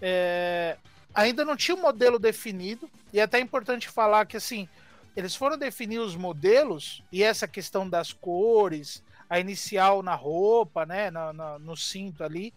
É, 0.00 0.78
ainda 1.14 1.44
não 1.44 1.56
tinha 1.56 1.76
um 1.76 1.82
modelo 1.82 2.18
definido. 2.18 2.90
E 3.12 3.20
é 3.20 3.22
até 3.22 3.38
importante 3.38 3.86
falar 3.86 4.24
que 4.24 4.38
assim 4.38 4.66
eles 5.16 5.34
foram 5.34 5.58
definir 5.58 5.98
os 5.98 6.16
modelos 6.16 7.02
e 7.12 7.22
essa 7.22 7.46
questão 7.46 7.88
das 7.88 8.12
cores, 8.12 9.02
a 9.28 9.38
inicial 9.38 10.02
na 10.02 10.14
roupa, 10.14 10.86
né, 10.86 11.10
no, 11.10 11.32
no, 11.32 11.58
no 11.58 11.76
cinto 11.76 12.24
ali, 12.24 12.52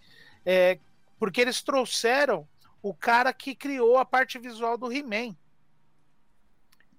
é, 0.46 0.80
porque 1.20 1.42
eles 1.42 1.62
trouxeram 1.62 2.48
o 2.82 2.94
cara 2.94 3.34
que 3.34 3.56
criou 3.56 3.98
a 3.98 4.06
parte 4.06 4.38
visual 4.38 4.78
do 4.78 4.92
He-Man. 4.92 5.36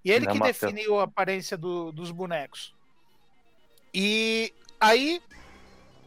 E 0.03 0.11
ele 0.11 0.27
que 0.27 0.39
definiu 0.39 0.99
a 0.99 1.03
aparência 1.03 1.57
do, 1.57 1.91
dos 1.91 2.11
bonecos. 2.11 2.73
E 3.93 4.53
aí, 4.79 5.21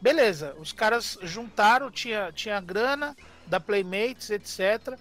beleza, 0.01 0.55
os 0.57 0.71
caras 0.71 1.17
juntaram, 1.21 1.91
tinha, 1.91 2.31
tinha 2.31 2.59
grana 2.61 3.15
da 3.47 3.59
Playmates, 3.59 4.29
etc. 4.29 4.97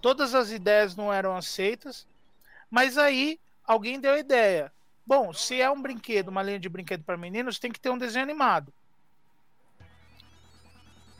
Todas 0.00 0.34
as 0.34 0.50
ideias 0.50 0.96
não 0.96 1.12
eram 1.12 1.36
aceitas, 1.36 2.06
mas 2.70 2.96
aí 2.96 3.38
alguém 3.70 4.00
deu 4.00 4.14
a 4.14 4.18
ideia. 4.18 4.72
Bom, 5.06 5.32
se 5.32 5.60
é 5.60 5.70
um 5.70 5.80
brinquedo, 5.80 6.28
uma 6.28 6.42
linha 6.42 6.58
de 6.58 6.68
brinquedo 6.68 7.04
para 7.04 7.16
meninos, 7.16 7.58
tem 7.58 7.70
que 7.70 7.78
ter 7.78 7.90
um 7.90 7.98
desenho 7.98 8.24
animado. 8.24 8.72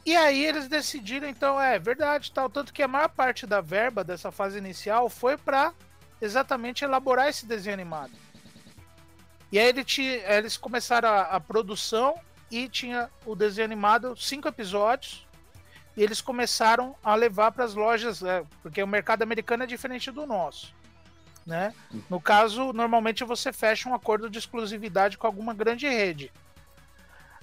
E 0.05 0.17
aí 0.17 0.45
eles 0.45 0.67
decidiram, 0.67 1.29
então, 1.29 1.61
é 1.61 1.79
verdade, 1.79 2.33
tal, 2.33 2.51
tanto 2.51 2.73
que 2.73 2.83
a 2.83 2.89
maior 2.89 3.09
parte 3.09 3.47
da 3.47 3.61
verba 3.61 4.03
dessa 4.03 4.33
fase 4.33 4.59
inicial 4.59 5.09
foi 5.09 5.37
para 5.37 5.73
exatamente 6.21 6.85
elaborar 6.85 7.29
esse 7.29 7.47
desenho 7.47 7.75
animado. 7.75 8.13
E 9.53 9.59
aí 9.59 9.69
ele 9.69 9.85
eles 10.27 10.57
começaram 10.57 11.09
a, 11.09 11.23
a, 11.23 11.41
produção 11.41 12.15
e 12.51 12.69
tinha 12.69 13.09
o 13.25 13.37
desenho 13.37 13.67
animado, 13.67 14.17
cinco 14.17 14.49
episódios, 14.49 15.25
e 15.97 16.03
eles 16.03 16.21
começaram 16.21 16.97
a 17.03 17.15
levar 17.15 17.53
para 17.53 17.65
as 17.65 17.75
lojas, 17.75 18.23
é, 18.25 18.45
porque 18.61 18.83
o 18.83 18.89
mercado 18.89 19.23
americano 19.23 19.63
é 19.63 19.67
diferente 19.67 20.11
do 20.11 20.27
nosso. 20.27 20.80
Né? 21.47 21.75
No 22.09 22.21
caso, 22.21 22.73
normalmente 22.73 23.25
você 23.25 23.53
fecha 23.53 23.89
um 23.89 23.95
acordo 23.95 24.31
de 24.31 24.39
exclusividade 24.39 25.19
com 25.19 25.27
alguma 25.27 25.55
grande 25.55 25.89
rede. 25.89 26.31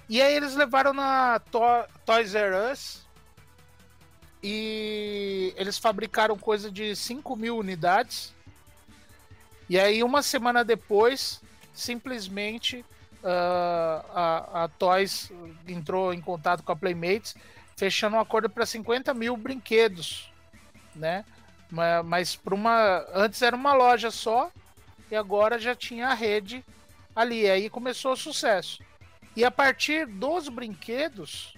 E 0.08 0.22
aí 0.22 0.34
eles 0.34 0.56
levaram 0.56 0.94
na 0.94 1.40
to 1.40 1.60
Toys 2.06 2.34
R 2.34 2.72
Us 2.72 3.06
e 4.42 5.54
eles 5.58 5.78
fabricaram 5.78 6.38
coisa 6.38 6.72
de 6.72 6.96
5 6.96 7.36
mil 7.36 7.58
unidades 7.58 8.34
e 9.70 9.78
aí, 9.78 10.02
uma 10.02 10.22
semana 10.22 10.64
depois, 10.64 11.42
simplesmente 11.74 12.86
uh, 13.22 14.06
a, 14.14 14.64
a 14.64 14.68
Toys 14.70 15.32
entrou 15.68 16.14
em 16.14 16.22
contato 16.22 16.64
com 16.64 16.72
a 16.72 16.76
Playmates, 16.76 17.36
fechando 17.76 18.16
um 18.16 18.20
acordo 18.20 18.50
para 18.50 18.66
50 18.66 19.14
mil 19.14 19.36
brinquedos, 19.36 20.32
né? 20.96 21.26
Mas, 21.70 22.06
mas 22.06 22.36
para 22.36 22.56
uma. 22.56 23.06
Antes 23.14 23.42
era 23.42 23.56
uma 23.56 23.74
loja 23.74 24.12
só, 24.12 24.52
e 25.12 25.16
agora 25.16 25.60
já 25.60 25.76
tinha 25.76 26.08
a 26.08 26.14
rede 26.14 26.64
ali. 27.16 27.50
Aí 27.50 27.70
começou 27.70 28.14
o 28.14 28.18
sucesso. 28.18 28.82
E 29.36 29.46
a 29.46 29.52
partir 29.52 30.08
dos 30.08 30.50
brinquedos 30.50 31.56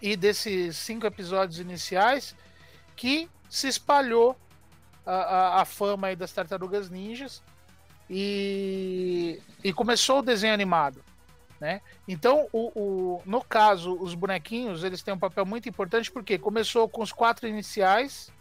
e 0.00 0.16
desses 0.16 0.76
cinco 0.76 1.06
episódios 1.06 1.60
iniciais, 1.60 2.34
que 2.96 3.30
se 3.48 3.68
espalhou 3.68 4.36
a, 5.06 5.12
a, 5.12 5.62
a 5.62 5.64
fama 5.64 6.08
aí 6.08 6.16
das 6.16 6.32
tartarugas 6.32 6.90
ninjas 6.90 7.42
e, 8.08 9.40
e 9.62 9.72
começou 9.72 10.18
o 10.18 10.22
desenho 10.22 10.54
animado. 10.54 11.04
Né? 11.60 11.80
Então, 12.08 12.48
o, 12.52 12.72
o, 12.74 13.22
no 13.24 13.40
caso, 13.42 13.96
os 14.00 14.14
bonequinhos 14.14 14.82
eles 14.82 15.02
têm 15.02 15.14
um 15.14 15.18
papel 15.18 15.46
muito 15.46 15.68
importante 15.68 16.10
porque 16.10 16.36
começou 16.36 16.88
com 16.88 17.02
os 17.02 17.12
quatro 17.12 17.46
iniciais, 17.46 18.32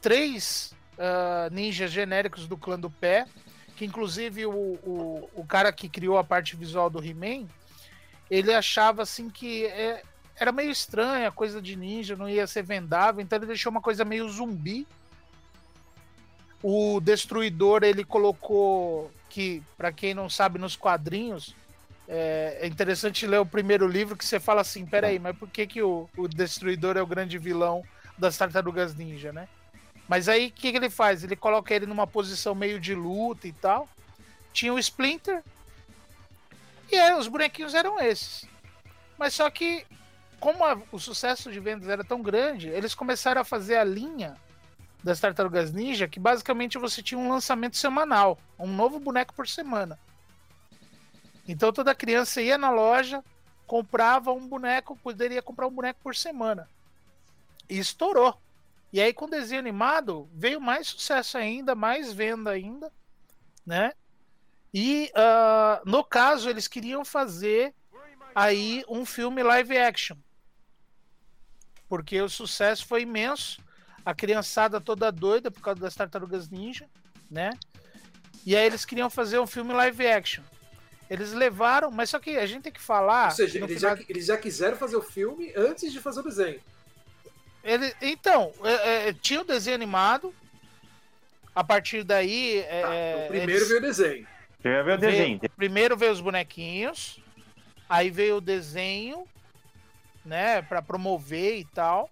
três 0.00 0.74
uh, 0.98 1.52
ninjas 1.52 1.90
genéricos 1.90 2.46
do 2.46 2.56
clã 2.56 2.78
do 2.78 2.90
pé, 2.90 3.26
que 3.76 3.84
inclusive 3.84 4.46
o, 4.46 4.52
o, 4.52 5.30
o 5.34 5.44
cara 5.44 5.72
que 5.72 5.88
criou 5.88 6.18
a 6.18 6.24
parte 6.24 6.56
visual 6.56 6.88
do 6.88 7.04
He-Man, 7.04 7.46
ele 8.30 8.52
achava 8.52 9.02
assim 9.02 9.28
que 9.28 9.66
é, 9.66 10.02
era 10.34 10.52
meio 10.52 10.70
estranha 10.70 11.28
a 11.28 11.32
coisa 11.32 11.60
de 11.60 11.76
ninja, 11.76 12.16
não 12.16 12.28
ia 12.28 12.46
ser 12.46 12.62
vendável, 12.62 13.20
então 13.20 13.38
ele 13.38 13.46
deixou 13.46 13.70
uma 13.70 13.80
coisa 13.80 14.04
meio 14.04 14.28
zumbi 14.28 14.86
o 16.68 17.00
Destruidor 17.00 17.84
ele 17.84 18.04
colocou 18.04 19.10
que, 19.28 19.62
para 19.76 19.92
quem 19.92 20.14
não 20.14 20.28
sabe, 20.28 20.58
nos 20.58 20.74
quadrinhos 20.74 21.54
é, 22.08 22.58
é, 22.60 22.66
interessante 22.66 23.26
ler 23.26 23.38
o 23.38 23.46
primeiro 23.46 23.86
livro 23.86 24.16
que 24.16 24.24
você 24.24 24.40
fala 24.40 24.62
assim, 24.62 24.86
peraí, 24.86 25.18
mas 25.18 25.36
por 25.36 25.48
que, 25.48 25.66
que 25.66 25.82
o, 25.82 26.08
o 26.16 26.26
Destruidor 26.26 26.96
é 26.96 27.02
o 27.02 27.06
grande 27.06 27.38
vilão 27.38 27.84
das 28.16 28.36
Tartarugas 28.36 28.94
Ninja, 28.94 29.32
né? 29.32 29.48
Mas 30.08 30.28
aí 30.28 30.48
o 30.48 30.52
que, 30.52 30.70
que 30.70 30.76
ele 30.76 30.90
faz? 30.90 31.24
Ele 31.24 31.36
coloca 31.36 31.74
ele 31.74 31.86
numa 31.86 32.06
posição 32.06 32.54
meio 32.54 32.78
de 32.78 32.94
luta 32.94 33.48
e 33.48 33.52
tal. 33.52 33.88
Tinha 34.52 34.72
o 34.72 34.78
Splinter. 34.78 35.42
E 36.90 36.96
é, 36.96 37.16
os 37.16 37.26
bonequinhos 37.26 37.74
eram 37.74 38.00
esses. 38.00 38.46
Mas 39.18 39.34
só 39.34 39.50
que, 39.50 39.84
como 40.38 40.64
a, 40.64 40.80
o 40.92 40.98
sucesso 40.98 41.50
de 41.50 41.58
vendas 41.58 41.88
era 41.88 42.04
tão 42.04 42.22
grande, 42.22 42.68
eles 42.68 42.94
começaram 42.94 43.40
a 43.40 43.44
fazer 43.44 43.76
a 43.76 43.84
linha 43.84 44.36
das 45.02 45.20
Tartarugas 45.20 45.72
Ninja, 45.72 46.08
que 46.08 46.20
basicamente 46.20 46.78
você 46.78 47.02
tinha 47.02 47.18
um 47.18 47.28
lançamento 47.28 47.76
semanal, 47.76 48.38
um 48.58 48.66
novo 48.66 48.98
boneco 48.98 49.34
por 49.34 49.48
semana. 49.48 49.98
Então 51.46 51.72
toda 51.72 51.94
criança 51.94 52.40
ia 52.42 52.58
na 52.58 52.70
loja, 52.70 53.22
comprava 53.66 54.32
um 54.32 54.46
boneco, 54.46 54.96
poderia 54.96 55.42
comprar 55.42 55.66
um 55.66 55.70
boneco 55.70 56.00
por 56.02 56.14
semana. 56.14 56.68
E 57.68 57.78
estourou. 57.78 58.40
E 58.96 59.00
aí 59.02 59.12
com 59.12 59.26
o 59.26 59.30
desenho 59.30 59.60
animado 59.60 60.26
veio 60.32 60.58
mais 60.58 60.86
sucesso 60.86 61.36
ainda, 61.36 61.74
mais 61.74 62.14
venda 62.14 62.50
ainda, 62.50 62.90
né? 63.66 63.92
E 64.72 65.12
uh, 65.14 65.82
no 65.84 66.02
caso 66.02 66.48
eles 66.48 66.66
queriam 66.66 67.04
fazer 67.04 67.74
aí 68.34 68.82
um 68.88 69.04
filme 69.04 69.42
live 69.42 69.76
action, 69.76 70.16
porque 71.86 72.18
o 72.22 72.28
sucesso 72.30 72.86
foi 72.86 73.02
imenso 73.02 73.62
a 74.02 74.14
criançada 74.14 74.80
toda 74.80 75.12
doida 75.12 75.50
por 75.50 75.60
causa 75.60 75.78
das 75.78 75.94
tartarugas 75.94 76.48
ninja, 76.48 76.88
né? 77.30 77.50
E 78.46 78.56
aí 78.56 78.64
eles 78.64 78.86
queriam 78.86 79.10
fazer 79.10 79.38
um 79.38 79.46
filme 79.46 79.74
live 79.74 80.06
action. 80.06 80.42
Eles 81.10 81.34
levaram, 81.34 81.90
mas 81.90 82.08
só 82.08 82.18
que 82.18 82.38
a 82.38 82.46
gente 82.46 82.62
tem 82.62 82.72
que 82.72 82.80
falar. 82.80 83.26
Ou 83.26 83.36
seja, 83.36 83.58
eles, 83.58 83.76
final... 83.76 83.94
já, 83.94 84.04
eles 84.08 84.24
já 84.24 84.38
quiseram 84.38 84.78
fazer 84.78 84.96
o 84.96 85.02
filme 85.02 85.52
antes 85.54 85.92
de 85.92 86.00
fazer 86.00 86.20
o 86.20 86.22
desenho. 86.22 86.62
Ele, 87.66 87.92
então, 88.00 88.52
é, 88.62 89.08
é, 89.08 89.12
tinha 89.12 89.40
o 89.40 89.44
desenho 89.44 89.74
animado. 89.74 90.32
A 91.52 91.64
partir 91.64 92.04
daí. 92.04 92.58
É, 92.60 92.82
tá, 92.82 92.94
então 92.94 93.28
primeiro 93.28 93.52
eles... 93.52 93.68
veio 93.68 93.80
o 93.80 93.82
desenho. 93.82 94.28
Primeiro 94.62 94.84
veio 94.84 94.96
o 94.96 95.00
desenho. 95.00 95.38
Veio, 95.40 95.52
primeiro 95.56 95.96
veio 95.96 96.12
os 96.12 96.20
bonequinhos. 96.20 97.18
Aí 97.88 98.10
veio 98.10 98.36
o 98.36 98.40
desenho, 98.40 99.26
né, 100.24 100.62
para 100.62 100.80
promover 100.82 101.58
e 101.58 101.64
tal. 101.64 102.10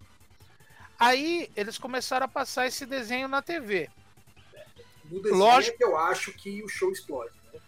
Aí 0.98 1.50
eles 1.56 1.78
começaram 1.78 2.26
a 2.26 2.28
passar 2.28 2.66
esse 2.66 2.86
desenho 2.86 3.28
na 3.28 3.42
TV. 3.42 3.90
No 5.04 5.20
desenho 5.20 5.38
Lógico... 5.38 5.74
é 5.74 5.78
que 5.78 5.84
eu 5.84 5.96
acho 5.96 6.32
que 6.32 6.62
o 6.62 6.68
show 6.68 6.90
explode. 6.90 7.32
Né? 7.52 7.60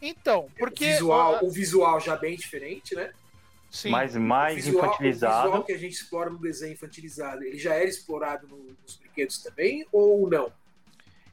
Então, 0.00 0.48
porque. 0.58 0.86
O 0.86 0.92
visual, 0.92 1.44
o 1.44 1.50
visual 1.50 2.00
já 2.00 2.16
bem 2.16 2.36
diferente, 2.36 2.94
né? 2.94 3.12
Sim. 3.70 3.90
Mas 3.90 4.16
mais 4.16 4.64
visual, 4.64 4.86
infantilizado. 4.86 5.40
O 5.40 5.42
visual 5.44 5.64
que 5.64 5.72
a 5.72 5.78
gente 5.78 5.92
explora 5.92 6.30
no 6.30 6.38
desenho 6.38 6.72
infantilizado, 6.72 7.42
ele 7.44 7.58
já 7.58 7.74
era 7.74 7.88
explorado 7.88 8.46
nos 8.46 8.96
brinquedos 8.96 9.38
também 9.38 9.86
ou 9.92 10.28
não? 10.28 10.52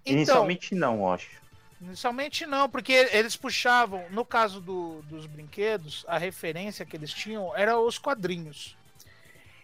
Então, 0.05 0.13
Inicialmente 0.13 0.75
não, 0.75 1.11
acho. 1.11 1.41
Inicialmente 1.81 2.45
não, 2.45 2.69
porque 2.69 2.93
eles 3.11 3.35
puxavam, 3.35 4.05
no 4.09 4.25
caso 4.25 4.59
do, 4.59 5.01
dos 5.03 5.25
brinquedos, 5.25 6.05
a 6.07 6.17
referência 6.17 6.85
que 6.85 6.95
eles 6.95 7.13
tinham 7.13 7.55
era 7.55 7.79
os 7.79 7.97
quadrinhos. 7.97 8.77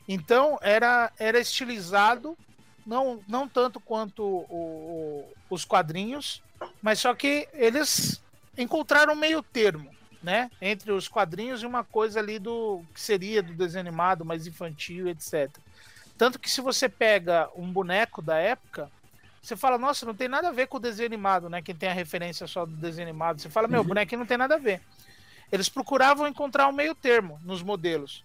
Então 0.08 0.58
era, 0.62 1.12
era 1.18 1.40
estilizado, 1.40 2.38
não, 2.86 3.24
não 3.28 3.48
tanto 3.48 3.80
quanto 3.80 4.24
o, 4.24 4.46
o, 4.50 5.34
os 5.50 5.64
quadrinhos, 5.64 6.44
mas 6.82 7.00
só 7.00 7.14
que 7.14 7.48
eles 7.54 8.22
encontraram 8.58 9.16
meio 9.16 9.42
termo, 9.42 9.90
né? 10.22 10.50
Entre 10.62 10.92
os 10.92 11.08
quadrinhos 11.08 11.64
e 11.64 11.66
uma 11.66 11.84
coisa 11.84 12.20
ali 12.20 12.38
do 12.38 12.84
que 12.94 13.02
seria 13.02 13.42
do 13.42 13.54
desenho 13.54 13.88
animado, 13.88 14.24
mais 14.24 14.46
infantil, 14.46 15.08
etc. 15.08 15.50
Tanto 16.18 16.40
que 16.40 16.50
se 16.50 16.62
você 16.62 16.88
pega 16.88 17.50
um 17.56 17.72
boneco 17.72 18.22
da 18.22 18.38
época, 18.38 18.92
você 19.42 19.56
fala, 19.56 19.78
nossa, 19.78 20.06
não 20.06 20.14
tem 20.14 20.28
nada 20.28 20.50
a 20.50 20.52
ver 20.52 20.68
com 20.68 20.78
o 20.78 20.80
desenho 20.80 21.08
animado, 21.08 21.50
né? 21.50 21.62
Quem 21.62 21.74
tem 21.74 21.90
a 21.90 21.94
referência 21.94 22.46
só 22.46 22.66
do 22.66 22.76
desenho 22.76 23.08
animado. 23.08 23.42
Você 23.42 23.50
fala, 23.50 23.68
meu, 23.68 23.82
uhum. 23.82 23.88
bonequinho 23.88 24.20
não 24.20 24.28
tem 24.28 24.38
nada 24.38 24.56
a 24.56 24.60
ver. 24.60 24.82
Eles 25.52 25.68
procuravam 25.68 26.28
encontrar 26.28 26.68
um 26.68 26.72
meio 26.72 26.94
termo 26.94 27.40
nos 27.44 27.64
modelos. 27.64 28.24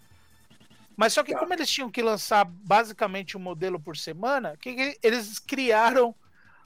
Mas 0.95 1.13
só 1.13 1.23
que 1.23 1.33
tá. 1.33 1.39
como 1.39 1.53
eles 1.53 1.69
tinham 1.69 1.89
que 1.89 2.01
lançar 2.01 2.45
basicamente 2.45 3.35
um 3.35 3.39
modelo 3.39 3.79
por 3.79 3.97
semana, 3.97 4.55
que, 4.57 4.73
que 4.73 4.99
eles 5.01 5.39
criaram 5.39 6.13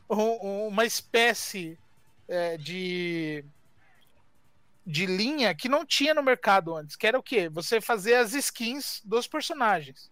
um, 0.09 0.67
uma 0.67 0.85
espécie 0.85 1.77
é, 2.27 2.57
de 2.57 3.43
de 4.85 5.05
linha 5.05 5.53
que 5.53 5.69
não 5.69 5.85
tinha 5.85 6.13
no 6.13 6.23
mercado 6.23 6.75
antes, 6.75 6.95
que 6.95 7.05
era 7.05 7.17
o 7.17 7.23
quê? 7.23 7.50
Você 7.50 7.79
fazer 7.79 8.15
as 8.15 8.33
skins 8.33 9.01
dos 9.05 9.27
personagens 9.27 10.11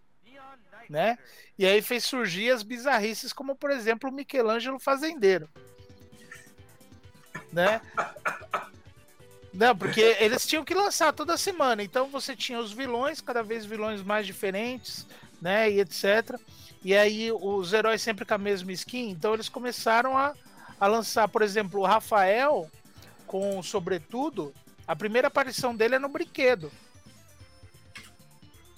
né? 0.90 1.18
E 1.58 1.66
aí 1.66 1.82
fez 1.82 2.04
surgir 2.04 2.50
as 2.50 2.64
bizarrices, 2.64 3.32
como 3.32 3.56
por 3.56 3.70
exemplo 3.70 4.10
o 4.10 4.14
Michelangelo 4.14 4.80
Fazendeiro. 4.80 5.48
Né? 7.54 7.80
Não, 9.54 9.76
porque 9.76 10.02
eles 10.20 10.46
tinham 10.48 10.66
que 10.66 10.74
lançar 10.74 11.14
toda 11.14 11.38
semana. 11.38 11.84
Então 11.84 12.08
você 12.08 12.36
tinha 12.36 12.60
os 12.60 12.72
vilões, 12.72 13.22
cada 13.22 13.44
vez 13.44 13.66
vilões 13.66 14.02
mais 14.02 14.26
diferentes, 14.26 15.06
né? 15.42 15.70
E 15.70 15.80
etc. 15.80 16.40
E 16.84 16.96
aí 16.96 17.32
os 17.32 17.74
heróis 17.74 18.02
sempre 18.02 18.26
com 18.26 18.34
a 18.34 18.38
mesma 18.38 18.72
skin. 18.72 19.10
Então 19.10 19.34
eles 19.34 19.50
começaram 19.50 20.18
a, 20.18 20.34
a 20.80 20.88
lançar, 20.88 21.28
por 21.28 21.42
exemplo, 21.42 21.82
o 21.82 21.86
Rafael 21.86 22.70
com 23.30 23.62
Sobretudo. 23.62 24.52
A 24.88 24.96
primeira 24.96 25.28
aparição 25.28 25.76
dele 25.76 25.96
é 25.96 26.00
no 26.00 26.10
brinquedo. 26.10 26.72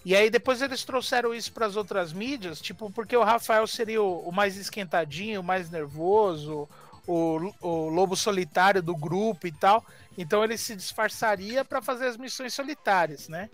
E 0.04 0.14
aí 0.14 0.30
depois 0.30 0.62
eles 0.62 0.84
trouxeram 0.84 1.34
isso 1.34 1.54
para 1.54 1.66
as 1.66 1.78
outras 1.78 2.12
mídias, 2.12 2.60
tipo, 2.60 2.92
porque 2.92 3.16
o 3.16 3.24
Rafael 3.24 3.66
seria 3.66 4.02
o, 4.02 4.28
o 4.28 4.32
mais 4.32 4.58
esquentadinho, 4.58 5.40
o 5.40 5.44
mais 5.44 5.70
nervoso, 5.70 6.68
o, 7.08 7.54
o, 7.62 7.88
lobo 7.88 8.18
solitário 8.18 8.84
do 8.84 8.96
grupo 8.96 9.48
e 9.48 9.54
tal. 9.54 9.86
Então 10.18 10.44
ele 10.44 10.58
se 10.58 10.76
disfarçaria 10.76 11.64
para 11.64 11.82
fazer 11.82 12.08
as 12.08 12.18
missões 12.18 12.54
solitárias, 12.54 13.30
né? 13.30 13.50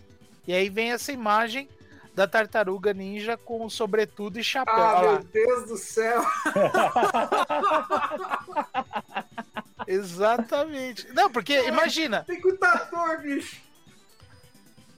E 0.47 0.53
aí 0.53 0.67
vem 0.67 0.93
essa 0.93 1.12
imagem 1.12 1.69
da 2.15 2.27
tartaruga 2.27 2.91
ninja 2.91 3.38
com 3.38 3.69
sobretudo 3.69 4.39
e 4.39 4.43
chapéu. 4.43 4.73
Ah, 4.73 5.01
meu 5.01 5.23
Deus 5.25 5.67
do 5.67 5.77
céu! 5.77 6.25
Exatamente. 9.88 11.08
Não, 11.13 11.32
porque 11.32 11.67
imagina. 11.67 12.23
Tem 12.26 12.41
computador, 12.41 13.21
bicho. 13.21 13.62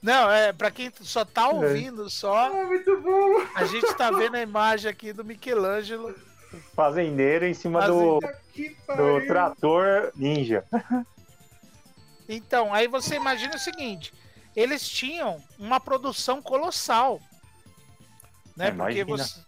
Não, 0.01 0.31
é 0.31 0.53
para 0.53 0.71
quem 0.71 0.91
só 1.01 1.25
tá 1.25 1.43
é. 1.43 1.53
ouvindo 1.53 2.07
é. 2.07 2.09
só. 2.09 2.47
É 2.47 2.65
muito 2.65 2.99
bom. 3.01 3.45
A 3.55 3.65
gente 3.65 3.93
tá 3.95 4.09
vendo 4.09 4.35
a 4.35 4.41
imagem 4.41 4.89
aqui 4.89 5.13
do 5.13 5.23
Michelangelo. 5.23 6.15
Fazendeiro 6.73 7.45
em 7.45 7.53
cima 7.53 7.85
do, 7.85 8.19
do 8.19 9.27
trator 9.27 10.11
ninja. 10.15 10.65
Então, 12.27 12.73
aí 12.73 12.87
você 12.87 13.15
imagina 13.15 13.55
o 13.55 13.59
seguinte: 13.59 14.13
eles 14.55 14.87
tinham 14.87 15.43
uma 15.57 15.79
produção 15.79 16.41
colossal. 16.41 17.19
Né? 18.55 18.67
É, 18.67 18.71
Porque 18.71 19.03
você, 19.03 19.41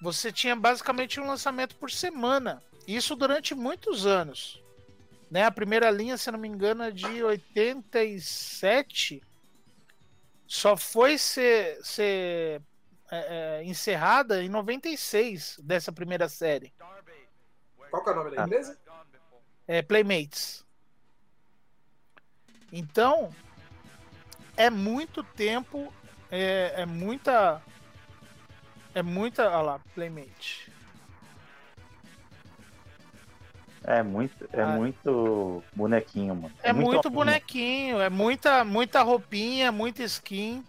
você 0.00 0.32
tinha 0.32 0.54
basicamente 0.54 1.20
um 1.20 1.26
lançamento 1.26 1.74
por 1.76 1.90
semana. 1.90 2.62
Isso 2.86 3.14
durante 3.14 3.54
muitos 3.54 4.06
anos. 4.06 4.61
Né? 5.32 5.44
A 5.44 5.50
primeira 5.50 5.90
linha, 5.90 6.18
se 6.18 6.30
não 6.30 6.38
me 6.38 6.46
engano, 6.46 6.82
é 6.82 6.90
de 6.90 7.24
87 7.24 9.22
só 10.46 10.76
foi 10.76 11.16
ser, 11.16 11.82
ser 11.82 12.60
é, 13.10 13.60
é, 13.60 13.64
encerrada 13.64 14.44
em 14.44 14.50
96 14.50 15.58
dessa 15.62 15.90
primeira 15.90 16.28
série. 16.28 16.70
Qual 17.90 18.04
que 18.04 18.10
é 18.10 18.12
o 18.12 18.16
nome 18.16 18.36
da 18.36 18.44
empresa? 18.44 18.78
É 19.66 19.80
Playmates. 19.80 20.66
Então, 22.70 23.34
é 24.54 24.68
muito 24.68 25.22
tempo, 25.22 25.90
é, 26.30 26.82
é 26.82 26.84
muita. 26.84 27.62
É 28.94 29.02
muita. 29.02 29.46
Olha 29.46 29.62
lá, 29.62 29.80
Playmate. 29.94 30.71
É 33.84 34.02
muito, 34.02 34.48
é 34.52 34.62
ah. 34.62 34.66
muito 34.68 35.62
bonequinho, 35.74 36.36
mano. 36.36 36.52
É, 36.62 36.70
é 36.70 36.72
muito, 36.72 36.88
muito 36.88 37.10
bonequinho, 37.10 38.00
é 38.00 38.08
muita, 38.08 38.64
muita 38.64 39.02
roupinha, 39.02 39.72
muita 39.72 40.02
skin, 40.04 40.64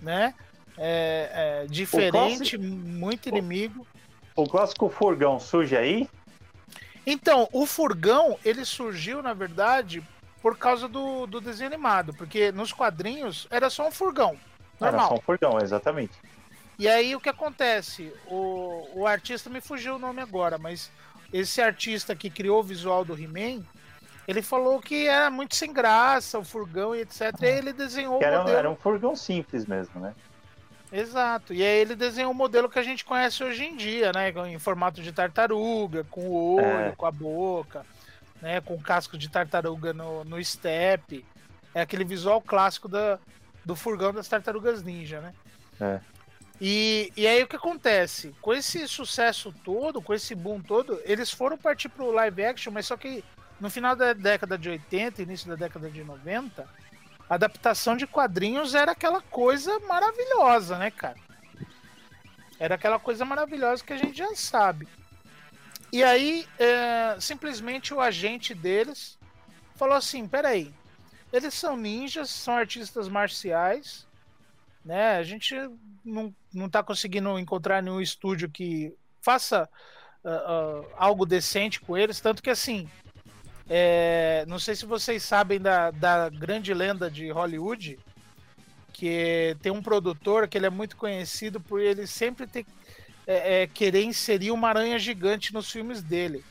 né? 0.00 0.34
É, 0.78 1.62
é 1.64 1.66
diferente, 1.66 2.56
clássico, 2.56 2.62
muito 2.62 3.28
inimigo. 3.28 3.86
O, 4.34 4.42
o 4.42 4.48
clássico 4.48 4.88
furgão 4.88 5.38
surge 5.40 5.76
aí? 5.76 6.08
Então, 7.06 7.48
o 7.52 7.66
furgão, 7.66 8.38
ele 8.44 8.64
surgiu, 8.64 9.22
na 9.22 9.34
verdade, 9.34 10.02
por 10.40 10.56
causa 10.56 10.88
do, 10.88 11.26
do 11.26 11.40
desenho 11.40 11.68
animado, 11.68 12.14
porque 12.14 12.52
nos 12.52 12.72
quadrinhos 12.72 13.46
era 13.50 13.68
só 13.68 13.88
um 13.88 13.90
furgão. 13.90 14.36
Normal. 14.80 15.00
Era 15.00 15.08
só 15.08 15.14
um 15.14 15.20
furgão, 15.20 15.58
exatamente. 15.60 16.12
E 16.78 16.88
aí 16.88 17.14
o 17.14 17.20
que 17.20 17.28
acontece? 17.28 18.12
O, 18.26 18.88
o 18.94 19.06
artista 19.06 19.50
me 19.50 19.60
fugiu 19.60 19.96
o 19.96 19.98
nome 19.98 20.20
agora, 20.20 20.58
mas 20.58 20.90
esse 21.32 21.60
artista 21.60 22.14
que 22.14 22.28
criou 22.28 22.60
o 22.60 22.62
visual 22.62 23.04
do 23.04 23.18
He-Man, 23.18 23.62
ele 24.26 24.42
falou 24.42 24.80
que 24.80 25.06
era 25.06 25.30
muito 25.30 25.56
sem 25.56 25.72
graça, 25.72 26.38
o 26.38 26.44
furgão 26.44 26.94
e 26.94 27.00
etc. 27.00 27.32
E 27.40 27.46
aí 27.46 27.58
ele 27.58 27.72
desenhou 27.72 28.18
o 28.18 28.20
modelo. 28.20 28.48
Era 28.48 28.70
um 28.70 28.76
furgão 28.76 29.16
simples 29.16 29.66
mesmo, 29.66 30.00
né? 30.00 30.14
Exato. 30.92 31.54
E 31.54 31.62
aí 31.62 31.80
ele 31.80 31.96
desenhou 31.96 32.30
o 32.30 32.34
modelo 32.34 32.68
que 32.68 32.78
a 32.78 32.82
gente 32.82 33.04
conhece 33.04 33.42
hoje 33.42 33.64
em 33.64 33.76
dia, 33.76 34.12
né? 34.12 34.30
Em 34.48 34.58
formato 34.58 35.02
de 35.02 35.10
tartaruga, 35.10 36.04
com 36.04 36.20
o 36.20 36.56
olho, 36.56 36.64
é. 36.64 36.92
com 36.96 37.06
a 37.06 37.10
boca, 37.10 37.84
né? 38.42 38.60
Com 38.60 38.78
casco 38.78 39.16
de 39.16 39.28
tartaruga 39.28 39.92
no, 39.94 40.22
no 40.24 40.44
step. 40.44 41.24
É 41.74 41.80
aquele 41.80 42.04
visual 42.04 42.42
clássico 42.42 42.88
da, 42.88 43.18
do 43.64 43.74
furgão 43.74 44.12
das 44.12 44.28
tartarugas 44.28 44.82
ninja, 44.82 45.20
né? 45.20 45.32
É. 45.80 46.00
E, 46.64 47.12
e 47.16 47.26
aí 47.26 47.42
o 47.42 47.48
que 47.48 47.56
acontece? 47.56 48.32
Com 48.40 48.54
esse 48.54 48.86
sucesso 48.86 49.52
todo, 49.64 50.00
com 50.00 50.14
esse 50.14 50.32
boom 50.32 50.62
todo, 50.62 51.00
eles 51.04 51.28
foram 51.28 51.58
partir 51.58 51.88
pro 51.88 52.12
live 52.12 52.44
action, 52.44 52.72
mas 52.72 52.86
só 52.86 52.96
que 52.96 53.24
no 53.58 53.68
final 53.68 53.96
da 53.96 54.12
década 54.12 54.56
de 54.56 54.68
80, 54.68 55.22
início 55.22 55.48
da 55.48 55.56
década 55.56 55.90
de 55.90 56.04
90, 56.04 56.68
a 57.28 57.34
adaptação 57.34 57.96
de 57.96 58.06
quadrinhos 58.06 58.76
era 58.76 58.92
aquela 58.92 59.20
coisa 59.20 59.76
maravilhosa, 59.80 60.78
né, 60.78 60.92
cara? 60.92 61.18
Era 62.60 62.76
aquela 62.76 63.00
coisa 63.00 63.24
maravilhosa 63.24 63.82
que 63.82 63.92
a 63.92 63.98
gente 63.98 64.16
já 64.16 64.32
sabe. 64.36 64.86
E 65.92 66.04
aí, 66.04 66.46
é, 66.60 67.16
simplesmente 67.18 67.92
o 67.92 68.00
agente 68.00 68.54
deles 68.54 69.18
falou 69.74 69.96
assim: 69.96 70.28
peraí, 70.28 70.72
eles 71.32 71.54
são 71.54 71.76
ninjas, 71.76 72.30
são 72.30 72.54
artistas 72.54 73.08
marciais, 73.08 74.06
né? 74.84 75.16
A 75.16 75.22
gente 75.22 75.54
não, 76.04 76.34
não 76.52 76.68
tá 76.68 76.82
conseguindo 76.82 77.38
encontrar 77.38 77.82
nenhum 77.82 78.00
estúdio 78.00 78.50
que 78.50 78.92
faça 79.20 79.68
uh, 80.24 80.28
uh, 80.28 80.86
algo 80.96 81.24
decente 81.24 81.80
com 81.80 81.96
eles, 81.96 82.20
tanto 82.20 82.42
que 82.42 82.50
assim, 82.50 82.88
É, 83.74 84.44
não 84.48 84.58
sei 84.58 84.74
se 84.74 84.84
vocês 84.84 85.22
sabem 85.22 85.58
da, 85.58 85.90
da 85.92 86.28
grande 86.28 86.74
lenda 86.74 87.08
de 87.08 87.30
Hollywood, 87.30 87.96
que 88.92 89.56
tem 89.62 89.72
um 89.72 89.80
produtor 89.80 90.46
que 90.46 90.58
ele 90.58 90.66
é 90.66 90.70
muito 90.70 90.94
conhecido 90.96 91.58
por 91.60 91.80
ele 91.80 92.06
sempre 92.06 92.46
ter, 92.46 92.66
é, 93.26 93.62
é, 93.62 93.66
querer 93.66 94.04
inserir 94.04 94.50
uma 94.50 94.68
aranha 94.68 94.98
gigante 94.98 95.54
nos 95.54 95.70
filmes 95.70 96.02
dele. 96.02 96.44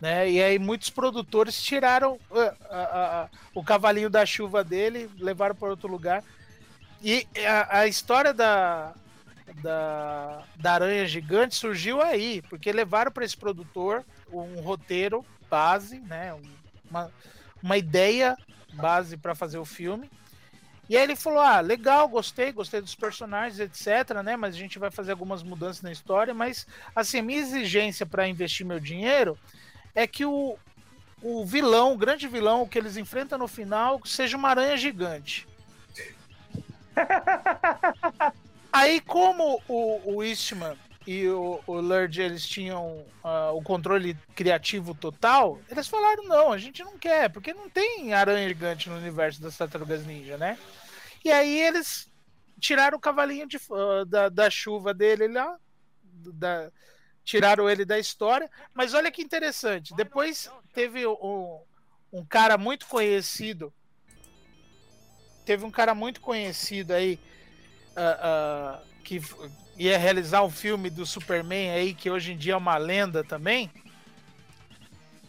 Né? 0.00 0.30
E 0.30 0.42
aí 0.42 0.58
muitos 0.58 0.90
produtores 0.90 1.62
tiraram 1.62 2.18
uh, 2.30 2.38
uh, 2.38 2.46
uh, 2.46 3.28
o 3.54 3.62
cavalinho 3.62 4.10
da 4.10 4.24
chuva 4.24 4.64
dele, 4.64 5.08
levaram 5.18 5.54
para 5.54 5.70
outro 5.70 5.88
lugar. 5.88 6.24
E 7.02 7.26
a, 7.46 7.80
a 7.80 7.86
história 7.86 8.34
da, 8.34 8.92
da, 9.62 10.42
da 10.56 10.72
aranha 10.72 11.06
gigante 11.06 11.54
surgiu 11.54 12.02
aí, 12.02 12.42
porque 12.42 12.72
levaram 12.72 13.12
para 13.12 13.24
esse 13.24 13.36
produtor 13.36 14.04
um 14.32 14.60
roteiro 14.60 15.24
base, 15.48 16.00
né? 16.00 16.34
Uma, 16.90 17.10
uma 17.62 17.76
ideia 17.76 18.36
base 18.74 19.16
para 19.16 19.34
fazer 19.34 19.58
o 19.58 19.64
filme. 19.64 20.10
E 20.88 20.96
aí 20.96 21.02
ele 21.02 21.16
falou: 21.16 21.40
Ah, 21.40 21.60
legal, 21.60 22.08
gostei, 22.08 22.50
gostei 22.50 22.80
dos 22.80 22.94
personagens, 22.94 23.60
etc, 23.60 24.22
né? 24.24 24.36
Mas 24.36 24.54
a 24.54 24.58
gente 24.58 24.78
vai 24.78 24.90
fazer 24.90 25.12
algumas 25.12 25.42
mudanças 25.42 25.82
na 25.82 25.92
história. 25.92 26.32
Mas, 26.32 26.66
assim, 26.96 27.18
a 27.18 27.22
minha 27.22 27.40
exigência 27.40 28.06
para 28.06 28.28
investir 28.28 28.64
meu 28.64 28.80
dinheiro 28.80 29.38
é 29.94 30.06
que 30.06 30.24
o, 30.24 30.56
o 31.22 31.44
vilão, 31.44 31.92
o 31.92 31.98
grande 31.98 32.26
vilão 32.26 32.66
que 32.66 32.78
eles 32.78 32.96
enfrentam 32.96 33.38
no 33.38 33.48
final, 33.48 34.00
seja 34.04 34.36
uma 34.36 34.48
aranha 34.48 34.76
gigante. 34.76 35.46
Aí, 38.72 39.00
como 39.00 39.62
o, 39.68 40.16
o 40.16 40.22
Eastman 40.22 40.76
e 41.06 41.26
o, 41.28 41.60
o 41.66 41.80
Lurd, 41.80 42.20
eles 42.20 42.46
tinham 42.46 43.06
uh, 43.24 43.54
o 43.54 43.62
controle 43.62 44.14
criativo 44.34 44.94
total, 44.94 45.58
eles 45.70 45.88
falaram, 45.88 46.24
não, 46.24 46.52
a 46.52 46.58
gente 46.58 46.84
não 46.84 46.98
quer, 46.98 47.30
porque 47.30 47.54
não 47.54 47.68
tem 47.70 48.12
aranha 48.12 48.46
gigante 48.46 48.90
no 48.90 48.96
universo 48.96 49.40
das 49.40 49.56
Tartarugas 49.56 50.04
Ninja, 50.04 50.36
né? 50.36 50.58
E 51.24 51.30
aí 51.30 51.58
eles 51.60 52.10
tiraram 52.60 52.98
o 52.98 53.00
cavalinho 53.00 53.46
de, 53.46 53.56
uh, 53.56 54.04
da, 54.04 54.28
da 54.28 54.50
chuva 54.50 54.92
dele 54.92 55.28
lá, 55.28 55.56
da, 56.34 56.70
tiraram 57.24 57.70
ele 57.70 57.84
da 57.84 57.98
história, 57.98 58.50
mas 58.74 58.94
olha 58.94 59.10
que 59.10 59.22
interessante, 59.22 59.94
depois 59.94 60.50
teve 60.74 61.06
um, 61.06 61.60
um 62.12 62.24
cara 62.24 62.58
muito 62.58 62.86
conhecido, 62.86 63.72
teve 65.48 65.64
um 65.64 65.70
cara 65.70 65.94
muito 65.94 66.20
conhecido 66.20 66.92
aí, 66.92 67.18
uh, 67.96 68.82
uh, 68.82 68.86
que 69.02 69.18
ia 69.78 69.96
realizar 69.96 70.42
um 70.42 70.50
filme 70.50 70.90
do 70.90 71.06
Superman 71.06 71.70
aí, 71.70 71.94
que 71.94 72.10
hoje 72.10 72.34
em 72.34 72.36
dia 72.36 72.52
é 72.52 72.56
uma 72.56 72.76
lenda 72.76 73.24
também. 73.24 73.70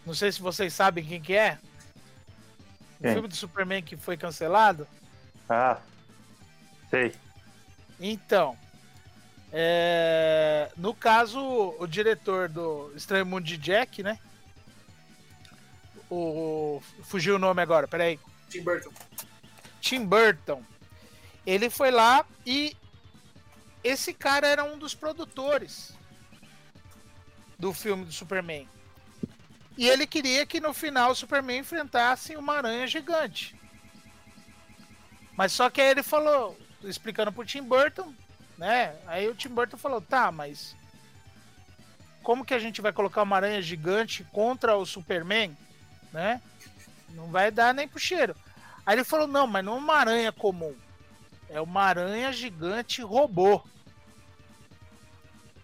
Não 0.06 0.14
sei 0.14 0.30
se 0.30 0.42
vocês 0.42 0.74
sabem 0.74 1.06
quem 1.06 1.22
que 1.22 1.34
é. 1.34 1.58
O 3.00 3.08
filme 3.14 3.30
do 3.30 3.36
Superman 3.36 3.82
que 3.82 3.96
foi 3.96 4.18
cancelado. 4.18 4.86
Ah, 5.48 5.80
sei. 6.90 7.16
Então, 7.98 8.58
é... 9.54 10.70
no 10.76 10.94
caso, 10.94 11.40
o 11.80 11.88
diretor 11.88 12.50
do 12.50 12.92
Estranho 12.94 13.26
Mundo 13.26 13.46
de 13.46 13.56
Jack, 13.56 14.04
né? 14.04 14.20
O... 16.12 16.84
Fugiu 17.04 17.38
o 17.38 17.40
nome 17.40 17.62
agora, 17.62 17.88
peraí. 17.88 18.20
Tim 18.50 18.64
Burton. 18.64 18.92
Tim 19.80 20.06
Burton 20.06 20.63
ele 21.46 21.70
foi 21.70 21.89
lá 21.89 22.26
e 22.46 22.78
esse 23.84 24.13
cara 24.13 24.48
era 24.48 24.63
um 24.63 24.78
dos 24.78 24.94
produtores 24.94 25.98
do 27.58 27.74
filme 27.74 28.06
do 28.06 28.12
Superman. 28.12 28.70
E 29.78 29.88
ele 29.88 30.06
queria 30.06 30.46
que 30.46 30.60
no 30.60 30.74
final 30.74 31.12
o 31.12 31.15
Superman 31.15 31.60
enfrentasse 31.60 32.36
uma 32.36 32.58
aranha 32.58 32.86
gigante. 32.86 33.56
Mas 35.36 35.52
só 35.52 35.70
que 35.70 35.82
aí 35.82 35.89
ele 35.89 36.04
falou, 36.04 36.56
explicando 36.84 37.32
pro 37.32 37.46
Tim 37.46 37.63
Burton, 37.63 38.13
né? 38.58 38.96
Aí 39.08 39.28
o 39.28 39.34
Tim 39.34 39.50
Burton 39.50 39.78
falou: 39.78 40.02
"Tá, 40.02 40.32
mas 40.32 40.76
como 42.22 42.46
que 42.46 42.54
a 42.54 42.60
gente 42.60 42.82
vai 42.82 42.92
colocar 42.92 43.24
uma 43.24 43.38
aranha 43.38 43.62
gigante 43.62 44.24
contra 44.26 44.76
o 44.76 44.86
Superman, 44.86 45.58
né? 46.12 46.42
Não 47.10 47.28
vai 47.32 47.50
dar 47.50 47.74
nem 47.74 47.88
pro 47.88 48.00
cheiro". 48.00 48.36
Aí 48.89 48.95
ele 48.95 49.04
falou: 49.04 49.28
"Não, 49.28 49.45
mas 49.45 49.63
não 49.63 49.75
é 49.75 49.78
uma 49.78 49.93
aranha 49.97 50.32
comum. 50.32 50.75
É 51.47 51.62
uma 51.62 51.84
aranha 51.84 52.34
gigante 52.34 53.04
robô. 53.04 53.62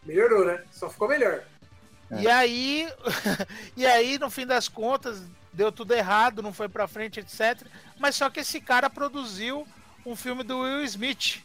Melhorou, 0.03 0.45
né? 0.45 0.63
Só 0.71 0.91
ficou 0.91 1.07
melhor. 1.07 1.43
É. 2.11 2.21
E 2.21 2.27
aí, 2.27 2.87
e 3.75 3.83
aí, 3.83 4.19
no 4.19 4.29
fim 4.29 4.45
das 4.45 4.67
contas, 4.67 5.23
deu 5.51 5.71
tudo 5.71 5.95
errado, 5.95 6.43
não 6.43 6.53
foi 6.53 6.69
pra 6.69 6.87
frente, 6.87 7.19
etc. 7.19 7.65
Mas 7.97 8.15
só 8.15 8.29
que 8.29 8.41
esse 8.41 8.61
cara 8.61 8.91
produziu 8.91 9.67
um 10.05 10.15
filme 10.15 10.43
do 10.43 10.59
Will 10.59 10.83
Smith. 10.83 11.43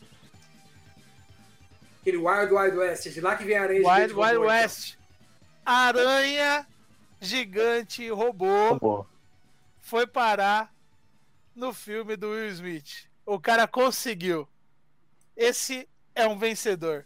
Aquele 2.03 2.19
Wild 2.19 2.53
Wild 2.53 2.77
West, 2.77 3.09
de 3.09 3.23
lá 3.23 3.37
que 3.37 3.45
vem 3.45 3.57
a 3.57 3.63
aranha 3.63 3.81
Wild 3.81 4.09
gigante 4.09 4.15
Wild 4.15 4.37
robô, 4.37 4.45
então. 4.45 4.63
West. 4.63 4.99
Então. 5.63 5.75
Aranha 5.75 6.67
gigante 7.23 8.11
robô, 8.11 8.69
robô 8.69 9.07
foi 9.81 10.07
parar 10.07 10.71
no 11.61 11.73
filme 11.73 12.17
do 12.17 12.31
Will 12.31 12.49
Smith. 12.49 13.09
O 13.25 13.39
cara 13.39 13.69
conseguiu. 13.69 14.49
Esse 15.37 15.89
é 16.15 16.27
um 16.27 16.39
vencedor. 16.39 17.05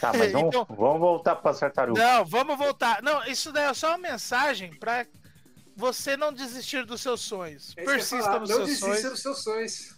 Tá, 0.00 0.12
mas 0.12 0.32
vamos, 0.32 0.48
então, 0.48 0.64
vamos 0.64 0.98
voltar 0.98 1.36
para 1.36 1.54
tartaruga. 1.56 2.02
Não, 2.02 2.24
vamos 2.24 2.58
voltar. 2.58 3.02
Não, 3.02 3.24
isso 3.24 3.52
daí 3.52 3.66
é 3.66 3.74
só 3.74 3.90
uma 3.90 3.98
mensagem 3.98 4.74
para 4.78 5.06
você 5.76 6.16
não 6.16 6.32
desistir 6.32 6.84
dos 6.84 7.02
seus 7.02 7.20
sonhos. 7.20 7.74
É 7.76 7.84
Persista 7.84 8.40
nos 8.40 8.50
não 8.50 8.64
seus 8.66 8.78
sonhos. 8.78 9.02
Não 9.02 9.10
dos 9.10 9.22
seus 9.22 9.42
sonhos. 9.44 9.96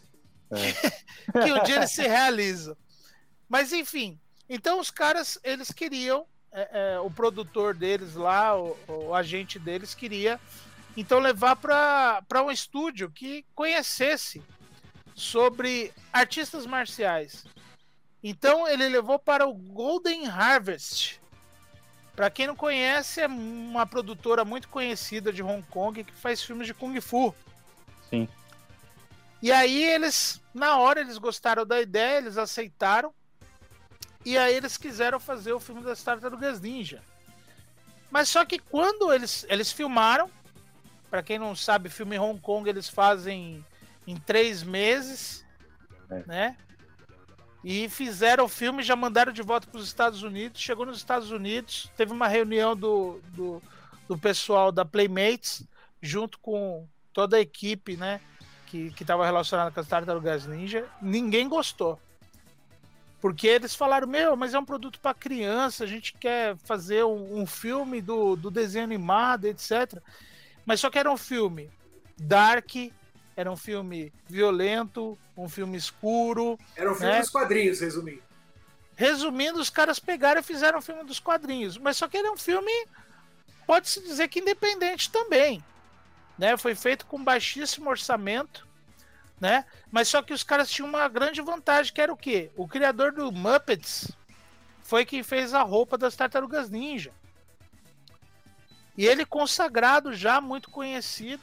É. 0.50 0.72
que 1.44 1.52
um 1.52 1.62
dia 1.62 1.76
eles 1.76 1.92
se 1.92 2.02
realizam. 2.02 2.76
Mas 3.48 3.72
enfim, 3.72 4.20
então 4.48 4.80
os 4.80 4.90
caras, 4.90 5.38
eles 5.42 5.70
queriam, 5.70 6.26
é, 6.52 6.94
é, 6.94 7.00
o 7.00 7.10
produtor 7.10 7.74
deles 7.74 8.14
lá, 8.14 8.58
o, 8.58 8.76
o, 8.88 9.14
agente 9.14 9.58
deles 9.58 9.94
queria, 9.94 10.40
então 11.00 11.20
levar 11.20 11.54
para 11.54 12.42
um 12.42 12.50
estúdio 12.50 13.08
que 13.08 13.46
conhecesse 13.54 14.42
sobre 15.14 15.92
artistas 16.12 16.66
marciais. 16.66 17.44
Então 18.20 18.66
ele 18.66 18.88
levou 18.88 19.16
para 19.16 19.46
o 19.46 19.54
Golden 19.54 20.26
Harvest. 20.26 21.20
Para 22.16 22.28
quem 22.30 22.48
não 22.48 22.56
conhece, 22.56 23.20
é 23.20 23.28
uma 23.28 23.86
produtora 23.86 24.44
muito 24.44 24.68
conhecida 24.68 25.32
de 25.32 25.40
Hong 25.40 25.62
Kong 25.70 26.02
que 26.02 26.12
faz 26.12 26.42
filmes 26.42 26.66
de 26.66 26.74
kung 26.74 27.00
fu. 27.00 27.32
Sim. 28.10 28.28
E 29.40 29.52
aí 29.52 29.84
eles, 29.84 30.42
na 30.52 30.78
hora, 30.78 31.00
eles 31.00 31.16
gostaram 31.16 31.64
da 31.64 31.80
ideia, 31.80 32.18
eles 32.18 32.36
aceitaram. 32.36 33.14
E 34.24 34.36
aí 34.36 34.52
eles 34.52 34.76
quiseram 34.76 35.20
fazer 35.20 35.52
o 35.52 35.60
filme 35.60 35.80
das 35.80 36.02
Tartarugas 36.02 36.60
Ninja. 36.60 37.04
Mas 38.10 38.28
só 38.28 38.44
que 38.44 38.58
quando 38.58 39.12
eles, 39.12 39.46
eles 39.48 39.70
filmaram, 39.70 40.28
para 41.10 41.22
quem 41.22 41.38
não 41.38 41.54
sabe, 41.54 41.88
filme 41.88 42.16
em 42.16 42.18
Hong 42.18 42.40
Kong 42.40 42.68
eles 42.68 42.88
fazem 42.88 43.64
em 44.06 44.16
três 44.16 44.62
meses, 44.62 45.44
é. 46.10 46.22
né? 46.26 46.56
E 47.64 47.88
fizeram 47.88 48.44
o 48.44 48.48
filme, 48.48 48.82
já 48.82 48.94
mandaram 48.94 49.32
de 49.32 49.42
volta 49.42 49.66
para 49.66 49.80
os 49.80 49.86
Estados 49.86 50.22
Unidos. 50.22 50.60
Chegou 50.60 50.86
nos 50.86 50.98
Estados 50.98 51.30
Unidos, 51.30 51.90
teve 51.96 52.12
uma 52.12 52.28
reunião 52.28 52.76
do, 52.76 53.20
do, 53.34 53.62
do 54.06 54.16
pessoal 54.16 54.70
da 54.70 54.84
Playmates, 54.84 55.66
junto 56.00 56.38
com 56.38 56.86
toda 57.12 57.36
a 57.36 57.40
equipe, 57.40 57.96
né? 57.96 58.20
Que 58.66 58.92
estava 59.00 59.24
relacionada 59.24 59.70
com 59.70 59.80
as 59.80 59.88
Tartarugas 59.88 60.46
Ninja. 60.46 60.86
Ninguém 61.02 61.48
gostou. 61.48 61.98
Porque 63.20 63.48
eles 63.48 63.74
falaram, 63.74 64.06
meu, 64.06 64.36
mas 64.36 64.54
é 64.54 64.58
um 64.58 64.64
produto 64.64 65.00
para 65.00 65.12
criança, 65.12 65.82
a 65.82 65.86
gente 65.86 66.12
quer 66.14 66.56
fazer 66.58 67.04
um, 67.04 67.40
um, 67.40 67.46
filme 67.46 68.00
do, 68.00 68.36
do 68.36 68.50
desenho 68.50 68.84
animado, 68.84 69.46
etc. 69.46 70.00
Mas 70.68 70.80
só 70.80 70.90
que 70.90 70.98
era 70.98 71.10
um 71.10 71.16
filme 71.16 71.70
dark, 72.18 72.92
era 73.34 73.50
um 73.50 73.56
filme 73.56 74.12
violento, 74.28 75.18
um 75.34 75.48
filme 75.48 75.78
escuro. 75.78 76.58
Era 76.76 76.92
um 76.92 76.94
filme 76.94 77.10
né? 77.10 77.20
dos 77.20 77.30
quadrinhos, 77.30 77.80
resumindo. 77.80 78.22
Resumindo, 78.94 79.60
os 79.60 79.70
caras 79.70 79.98
pegaram 79.98 80.42
e 80.42 80.44
fizeram 80.44 80.80
um 80.80 80.82
filme 80.82 81.04
dos 81.04 81.18
quadrinhos. 81.18 81.78
Mas 81.78 81.96
só 81.96 82.06
que 82.06 82.18
é 82.18 82.30
um 82.30 82.36
filme, 82.36 82.70
pode-se 83.66 84.02
dizer 84.02 84.28
que 84.28 84.40
independente 84.40 85.10
também. 85.10 85.64
Né? 86.36 86.54
Foi 86.58 86.74
feito 86.74 87.06
com 87.06 87.24
baixíssimo 87.24 87.88
orçamento. 87.88 88.68
Né? 89.40 89.64
Mas 89.90 90.08
só 90.08 90.20
que 90.20 90.34
os 90.34 90.42
caras 90.42 90.68
tinham 90.68 90.86
uma 90.86 91.08
grande 91.08 91.40
vantagem, 91.40 91.94
que 91.94 92.00
era 92.02 92.12
o 92.12 92.16
quê? 92.16 92.50
O 92.54 92.68
criador 92.68 93.12
do 93.12 93.32
Muppets 93.32 94.12
foi 94.82 95.06
quem 95.06 95.22
fez 95.22 95.54
a 95.54 95.62
roupa 95.62 95.96
das 95.96 96.14
Tartarugas 96.14 96.68
Ninja. 96.68 97.10
E 98.98 99.06
ele 99.06 99.24
consagrado 99.24 100.12
já, 100.12 100.40
muito 100.40 100.70
conhecido. 100.70 101.40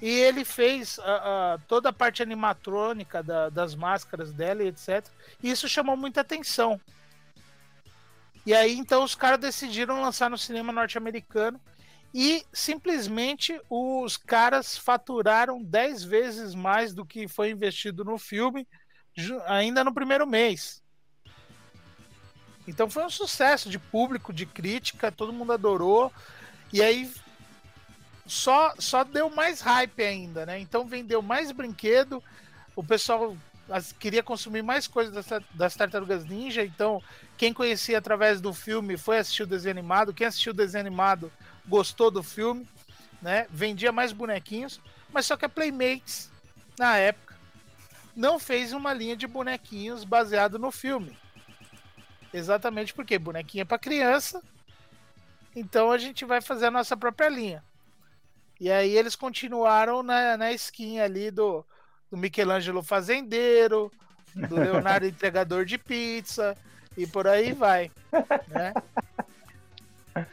E 0.00 0.08
ele 0.08 0.44
fez 0.44 0.98
uh, 0.98 1.02
uh, 1.02 1.62
toda 1.68 1.90
a 1.90 1.92
parte 1.92 2.24
animatrônica 2.24 3.22
da, 3.22 3.48
das 3.48 3.76
máscaras 3.76 4.32
dela 4.32 4.64
e 4.64 4.66
etc. 4.66 5.06
E 5.40 5.48
isso 5.48 5.68
chamou 5.68 5.96
muita 5.96 6.22
atenção. 6.22 6.80
E 8.44 8.52
aí 8.52 8.76
então 8.76 9.04
os 9.04 9.14
caras 9.14 9.38
decidiram 9.38 10.02
lançar 10.02 10.28
no 10.28 10.36
cinema 10.36 10.72
norte-americano. 10.72 11.60
e 12.12 12.44
simplesmente 12.52 13.58
os 13.70 14.16
caras 14.16 14.76
faturaram 14.76 15.62
10 15.62 16.02
vezes 16.02 16.52
mais 16.52 16.92
do 16.92 17.06
que 17.06 17.28
foi 17.28 17.50
investido 17.50 18.04
no 18.04 18.18
filme 18.18 18.66
ainda 19.46 19.84
no 19.84 19.94
primeiro 19.94 20.26
mês. 20.26 20.82
Então 22.66 22.90
foi 22.90 23.04
um 23.04 23.10
sucesso 23.10 23.70
de 23.70 23.78
público, 23.78 24.32
de 24.32 24.46
crítica, 24.46 25.12
todo 25.12 25.32
mundo 25.32 25.52
adorou. 25.52 26.12
E 26.72 26.82
aí 26.82 27.10
só 28.26 28.74
só 28.78 29.04
deu 29.04 29.28
mais 29.28 29.60
hype 29.60 30.02
ainda, 30.02 30.46
né? 30.46 30.58
Então 30.58 30.86
vendeu 30.86 31.20
mais 31.20 31.52
brinquedo, 31.52 32.22
o 32.74 32.82
pessoal 32.82 33.36
queria 33.98 34.22
consumir 34.22 34.62
mais 34.62 34.86
coisas 34.86 35.12
das, 35.12 35.42
das 35.54 35.74
Tartarugas 35.74 36.24
Ninja, 36.24 36.64
então 36.64 37.02
quem 37.36 37.52
conhecia 37.52 37.98
através 37.98 38.40
do 38.40 38.52
filme 38.52 38.96
foi 38.96 39.18
assistir 39.18 39.42
o 39.42 39.46
desenho 39.46 39.78
animado, 39.78 40.12
quem 40.12 40.26
assistiu 40.26 40.52
o 40.52 40.56
desenho 40.56 40.86
animado 40.86 41.32
gostou 41.66 42.10
do 42.10 42.22
filme, 42.22 42.66
né? 43.20 43.46
Vendia 43.50 43.92
mais 43.92 44.12
bonequinhos, 44.12 44.80
mas 45.12 45.26
só 45.26 45.36
que 45.36 45.44
a 45.44 45.48
Playmates, 45.48 46.30
na 46.78 46.96
época, 46.96 47.36
não 48.14 48.38
fez 48.38 48.72
uma 48.72 48.92
linha 48.92 49.16
de 49.16 49.26
bonequinhos 49.26 50.04
baseado 50.04 50.58
no 50.58 50.70
filme. 50.70 51.16
Exatamente 52.32 52.94
porque 52.94 53.18
bonequinho 53.18 53.62
é 53.62 53.64
para 53.64 53.78
criança, 53.78 54.42
então 55.54 55.90
a 55.90 55.98
gente 55.98 56.24
vai 56.24 56.40
fazer 56.40 56.66
a 56.66 56.70
nossa 56.70 56.96
própria 56.96 57.28
linha. 57.28 57.62
E 58.60 58.70
aí 58.70 58.96
eles 58.96 59.16
continuaram 59.16 60.02
na, 60.02 60.36
na 60.36 60.52
skin 60.52 61.00
ali 61.00 61.30
do, 61.30 61.64
do 62.10 62.16
Michelangelo 62.16 62.82
Fazendeiro, 62.82 63.90
do 64.34 64.54
Leonardo 64.54 65.06
Entregador 65.08 65.64
de 65.64 65.76
Pizza, 65.78 66.56
e 66.96 67.06
por 67.06 67.26
aí 67.26 67.52
vai. 67.52 67.90
Né? 68.48 68.72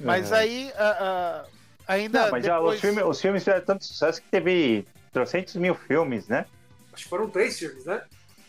Mas 0.00 0.32
aí 0.32 0.70
uh, 0.74 1.44
uh, 1.44 1.50
ainda. 1.88 2.26
Não, 2.26 2.30
mas 2.30 2.44
depois... 2.44 2.74
os, 2.76 2.80
filmes, 2.80 3.04
os 3.04 3.20
filmes 3.20 3.42
fizeram 3.42 3.64
tanto 3.64 3.84
sucesso 3.84 4.22
que 4.22 4.28
teve 4.28 4.86
trocentos 5.12 5.56
mil 5.56 5.74
filmes, 5.74 6.28
né? 6.28 6.46
Acho 6.92 7.02
que 7.02 7.08
foram 7.08 7.28
três 7.28 7.58
filmes, 7.58 7.84
né? 7.84 8.02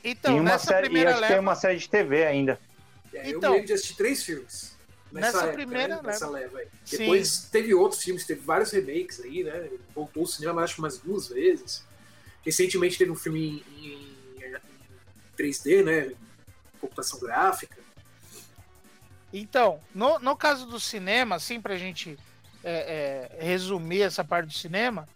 Então, 0.03 0.35
e 0.35 0.39
uma 0.39 0.51
nessa 0.51 0.67
série, 0.67 0.83
primeira 0.83 1.09
e 1.09 1.13
acho 1.13 1.21
leva... 1.21 1.33
que 1.33 1.39
tem 1.39 1.41
uma 1.41 1.55
série 1.55 1.77
de 1.79 1.89
TV 1.89 2.25
ainda. 2.25 2.59
É, 3.13 3.29
então, 3.29 3.49
eu 3.49 3.53
lembro 3.53 3.67
de 3.67 3.73
assistir 3.73 3.95
três 3.95 4.23
filmes. 4.23 4.77
Nessa, 5.11 5.27
nessa 5.27 5.43
época, 5.45 5.57
primeira 5.57 5.95
né? 5.95 6.01
nessa 6.03 6.29
leva. 6.29 6.61
Depois 6.89 7.47
teve 7.51 7.73
outros 7.73 8.03
filmes, 8.03 8.25
teve 8.25 8.41
vários 8.41 8.71
remakes 8.71 9.19
aí, 9.21 9.43
né? 9.43 9.69
Voltou 9.95 10.21
ao 10.21 10.27
cinema, 10.27 10.63
acho 10.63 10.75
que 10.75 10.79
umas 10.81 10.97
duas 10.99 11.27
vezes. 11.27 11.83
Recentemente 12.45 12.97
teve 12.97 13.11
um 13.11 13.15
filme 13.15 13.65
em, 13.77 14.15
em 14.37 14.55
3D, 15.37 15.83
né? 15.83 16.15
Computação 16.79 17.19
gráfica. 17.19 17.77
Então, 19.33 19.79
no, 19.93 20.19
no 20.19 20.35
caso 20.35 20.65
do 20.65 20.79
cinema, 20.79 21.35
assim, 21.35 21.61
pra 21.61 21.77
gente 21.77 22.17
é, 22.63 23.29
é, 23.39 23.43
resumir 23.43 24.01
essa 24.01 24.23
parte 24.23 24.47
do 24.47 24.53
cinema, 24.53 25.07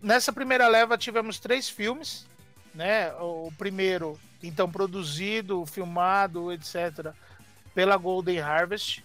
nessa 0.00 0.32
primeira 0.32 0.68
leva 0.68 0.98
tivemos 0.98 1.38
três 1.38 1.68
filmes, 1.68 2.26
né? 2.74 3.12
O 3.14 3.52
primeiro, 3.56 4.18
então, 4.42 4.70
produzido, 4.70 5.64
filmado, 5.66 6.52
etc., 6.52 7.12
pela 7.74 7.96
Golden 7.96 8.40
Harvest. 8.40 9.04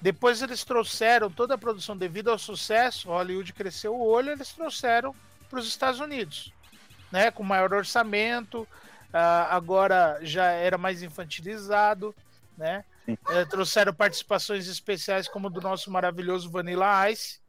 Depois 0.00 0.40
eles 0.40 0.64
trouxeram 0.64 1.30
toda 1.30 1.54
a 1.54 1.58
produção 1.58 1.96
devido 1.96 2.30
ao 2.30 2.38
sucesso, 2.38 3.08
Hollywood 3.08 3.52
cresceu 3.52 3.94
o 3.94 4.06
olho, 4.06 4.30
eles 4.30 4.52
trouxeram 4.52 5.14
para 5.48 5.58
os 5.58 5.68
Estados 5.68 6.00
Unidos, 6.00 6.52
né? 7.12 7.30
Com 7.30 7.42
maior 7.42 7.72
orçamento, 7.74 8.62
uh, 8.62 9.46
agora 9.50 10.18
já 10.22 10.46
era 10.46 10.78
mais 10.78 11.02
infantilizado, 11.02 12.14
né? 12.56 12.84
É, 13.28 13.44
trouxeram 13.44 13.92
participações 13.92 14.68
especiais 14.68 15.26
como 15.26 15.50
do 15.50 15.60
nosso 15.60 15.90
maravilhoso 15.90 16.50
Vanilla 16.50 17.10
Ice, 17.10 17.40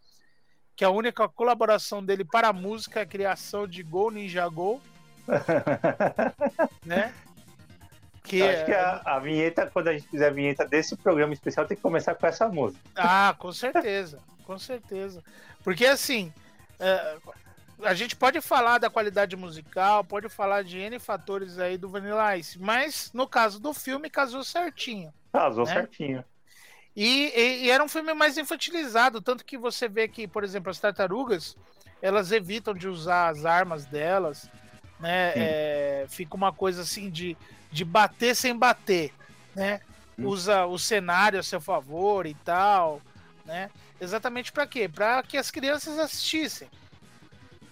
que 0.75 0.83
a 0.83 0.89
única 0.89 1.29
colaboração 1.29 2.03
dele 2.03 2.25
para 2.25 2.47
a 2.47 2.53
música 2.53 2.99
é 2.99 3.03
a 3.03 3.05
criação 3.05 3.67
de 3.67 3.83
Go 3.83 4.09
Ninja 4.09 4.47
Go. 4.49 4.81
né? 6.83 7.13
Que 8.23 8.41
Acho 8.41 8.61
é... 8.61 8.65
que 8.65 8.73
a, 8.73 9.01
a, 9.05 9.19
vinheta, 9.19 9.69
quando 9.71 9.87
a 9.87 9.93
gente 9.93 10.07
fizer 10.07 10.27
a 10.27 10.31
vinheta 10.31 10.65
desse 10.65 10.95
programa 10.95 11.33
especial, 11.33 11.65
tem 11.65 11.75
que 11.75 11.83
começar 11.83 12.15
com 12.15 12.27
essa 12.27 12.47
música. 12.47 12.81
Ah, 12.95 13.35
com 13.37 13.51
certeza, 13.51 14.19
com 14.45 14.57
certeza. 14.57 15.23
Porque 15.63 15.85
assim, 15.85 16.31
é, 16.79 17.17
a 17.83 17.93
gente 17.93 18.15
pode 18.15 18.39
falar 18.41 18.77
da 18.77 18.89
qualidade 18.89 19.35
musical, 19.35 20.03
pode 20.03 20.29
falar 20.29 20.63
de 20.63 20.77
N 20.77 20.99
fatores 20.99 21.57
aí 21.59 21.77
do 21.77 21.89
Vanilla 21.89 22.37
Ice, 22.37 22.59
mas 22.59 23.11
no 23.13 23.27
caso 23.27 23.59
do 23.59 23.73
filme 23.73 24.09
casou 24.09 24.43
certinho. 24.43 25.13
Casou 25.31 25.65
né? 25.65 25.73
certinho. 25.73 26.23
E, 26.95 27.31
e, 27.35 27.65
e, 27.65 27.71
era 27.71 27.83
um 27.83 27.87
filme 27.87 28.13
mais 28.13 28.37
infantilizado, 28.37 29.21
tanto 29.21 29.45
que 29.45 29.57
você 29.57 29.87
vê 29.87 30.07
que, 30.07 30.27
por 30.27 30.43
exemplo, 30.43 30.69
as 30.69 30.79
tartarugas, 30.79 31.55
elas 32.01 32.31
evitam 32.31 32.73
de 32.73 32.87
usar 32.87 33.29
as 33.29 33.45
armas 33.45 33.85
delas, 33.85 34.49
né? 35.01 35.33
É, 35.35 36.05
fica 36.07 36.35
uma 36.35 36.53
coisa 36.53 36.83
assim 36.83 37.09
de, 37.09 37.35
de 37.71 37.83
bater 37.83 38.35
sem 38.35 38.55
bater, 38.55 39.13
né? 39.55 39.81
Hum. 40.17 40.27
Usa 40.27 40.65
o 40.65 40.77
cenário 40.77 41.39
a 41.39 41.43
seu 41.43 41.59
favor 41.59 42.25
e 42.25 42.35
tal, 42.35 43.01
né? 43.45 43.69
Exatamente 43.99 44.51
para 44.51 44.67
quê? 44.67 44.87
Para 44.87 45.23
que 45.23 45.37
as 45.37 45.51
crianças 45.51 45.97
assistissem. 45.99 46.69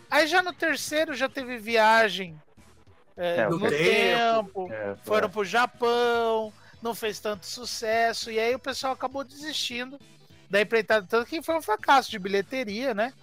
Aí 0.09 0.27
já 0.27 0.41
no 0.41 0.51
terceiro 0.51 1.13
já 1.13 1.29
teve 1.29 1.57
viagem 1.57 2.39
é, 3.15 3.47
no 3.47 3.59
tempo, 3.59 3.69
tempo 3.69 4.69
é, 4.71 4.95
foram 5.03 5.29
pro 5.29 5.45
Japão, 5.45 6.51
não 6.81 6.95
fez 6.95 7.19
tanto 7.19 7.45
sucesso, 7.45 8.31
e 8.31 8.39
aí 8.39 8.55
o 8.55 8.59
pessoal 8.59 8.93
acabou 8.93 9.23
desistindo 9.23 9.99
da 10.49 10.61
empreitada, 10.61 11.05
tanto 11.07 11.27
que 11.27 11.43
foi 11.43 11.55
um 11.55 11.61
fracasso 11.61 12.09
de 12.09 12.17
bilheteria, 12.17 12.93
né? 12.93 13.13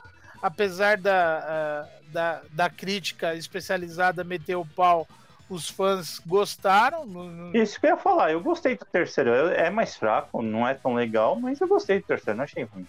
Apesar 0.41 0.99
da, 0.99 1.89
da, 2.17 2.43
da 2.51 2.71
crítica 2.71 3.35
especializada 3.35 4.25
meter 4.25 4.57
o 4.57 4.65
pau, 4.65 5.07
os 5.51 5.69
fãs 5.69 6.19
gostaram. 6.27 7.05
No... 7.05 7.55
Isso 7.55 7.79
que 7.79 7.85
eu 7.85 7.91
ia 7.91 7.97
falar, 7.99 8.33
eu 8.33 8.41
gostei 8.41 8.75
do 8.75 8.87
terceiro. 8.87 9.31
É 9.31 9.69
mais 9.69 9.97
fraco, 9.97 10.41
não 10.41 10.67
é 10.67 10.73
tão 10.73 10.95
legal, 10.95 11.37
mas 11.37 11.61
eu 11.61 11.69
gostei 11.69 12.01
do 12.01 12.07
terceiro, 12.07 12.39
não 12.39 12.45
achei 12.45 12.65
ruim. 12.65 12.87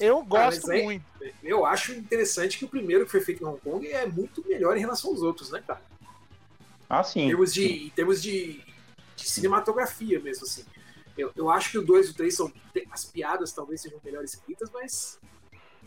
Eu 0.00 0.24
gosto 0.24 0.72
ah, 0.72 0.82
muito. 0.82 1.04
Eu 1.42 1.66
acho 1.66 1.92
interessante 1.92 2.56
que 2.56 2.64
o 2.64 2.68
primeiro 2.68 3.04
que 3.04 3.10
foi 3.10 3.20
feito 3.20 3.44
em 3.44 3.46
Hong 3.46 3.60
Kong 3.60 3.86
é 3.86 4.06
muito 4.06 4.42
melhor 4.48 4.74
em 4.78 4.80
relação 4.80 5.10
aos 5.10 5.20
outros, 5.20 5.50
né, 5.50 5.62
cara? 5.66 5.82
Ah, 6.88 7.04
sim. 7.04 7.24
Em 7.24 7.28
termos 7.28 7.52
de, 7.52 7.86
em 7.86 7.90
termos 7.90 8.22
de, 8.22 8.64
de 9.14 9.28
cinematografia 9.28 10.18
mesmo, 10.18 10.46
assim. 10.46 10.64
Eu, 11.18 11.30
eu 11.36 11.50
acho 11.50 11.70
que 11.70 11.76
o 11.76 11.84
2 11.84 12.06
e 12.06 12.10
o 12.12 12.14
3 12.14 12.34
são. 12.34 12.50
As 12.90 13.04
piadas 13.04 13.52
talvez 13.52 13.82
sejam 13.82 14.00
melhor 14.02 14.24
escritas, 14.24 14.70
mas. 14.72 15.20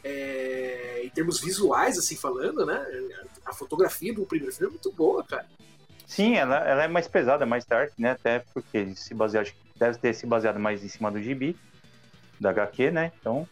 É, 0.03 1.01
em 1.03 1.09
termos 1.09 1.39
visuais, 1.39 1.97
assim, 1.97 2.15
falando, 2.15 2.65
né? 2.65 2.85
A 3.45 3.53
fotografia 3.53 4.13
do 4.13 4.25
primeiro 4.25 4.53
filme 4.53 4.67
é 4.67 4.71
muito 4.71 4.91
boa, 4.91 5.23
cara. 5.23 5.47
Sim, 6.05 6.35
ela, 6.35 6.57
ela 6.57 6.83
é 6.83 6.87
mais 6.87 7.07
pesada, 7.07 7.45
mais 7.45 7.65
dark, 7.65 7.91
né? 7.97 8.11
Até 8.11 8.39
porque 8.53 8.93
se 8.95 9.13
baseia, 9.13 9.41
acho 9.41 9.53
que 9.53 9.59
deve 9.77 9.97
ter 9.97 10.13
se 10.13 10.25
baseado 10.25 10.59
mais 10.59 10.83
em 10.83 10.89
cima 10.89 11.09
do 11.09 11.21
gibi, 11.21 11.57
da 12.39 12.49
HQ, 12.49 12.91
né? 12.91 13.11
Então, 13.19 13.47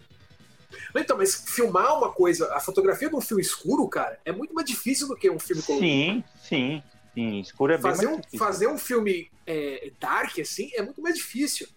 então, 0.95 1.17
mas 1.17 1.35
filmar 1.35 1.97
uma 1.97 2.11
coisa, 2.11 2.53
a 2.53 2.59
fotografia 2.59 3.09
de 3.09 3.15
um 3.15 3.21
filme 3.21 3.41
escuro, 3.41 3.87
cara, 3.87 4.19
é 4.25 4.31
muito 4.31 4.53
mais 4.53 4.67
difícil 4.67 5.07
do 5.07 5.15
que 5.15 5.29
um 5.29 5.39
filme 5.39 5.61
colorido. 5.61 5.87
Sim, 5.87 6.23
sim, 6.41 6.83
sim. 7.13 7.39
Escuro 7.39 7.73
é 7.73 7.77
fazer 7.77 8.05
bem 8.05 8.15
um, 8.15 8.19
difícil. 8.19 8.39
Fazer 8.39 8.67
um 8.67 8.77
filme 8.77 9.31
é, 9.45 9.91
dark, 9.99 10.39
assim, 10.39 10.71
é 10.73 10.81
muito 10.81 11.01
mais 11.01 11.15
difícil 11.15 11.67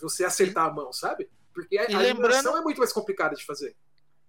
você 0.00 0.24
acertar 0.24 0.66
a 0.66 0.72
mão, 0.72 0.92
sabe? 0.92 1.28
Porque 1.52 1.78
a, 1.78 1.84
a 1.84 1.98
lembrando... 1.98 2.56
é 2.56 2.60
muito 2.60 2.78
mais 2.78 2.92
complicada 2.92 3.34
de 3.34 3.44
fazer. 3.44 3.74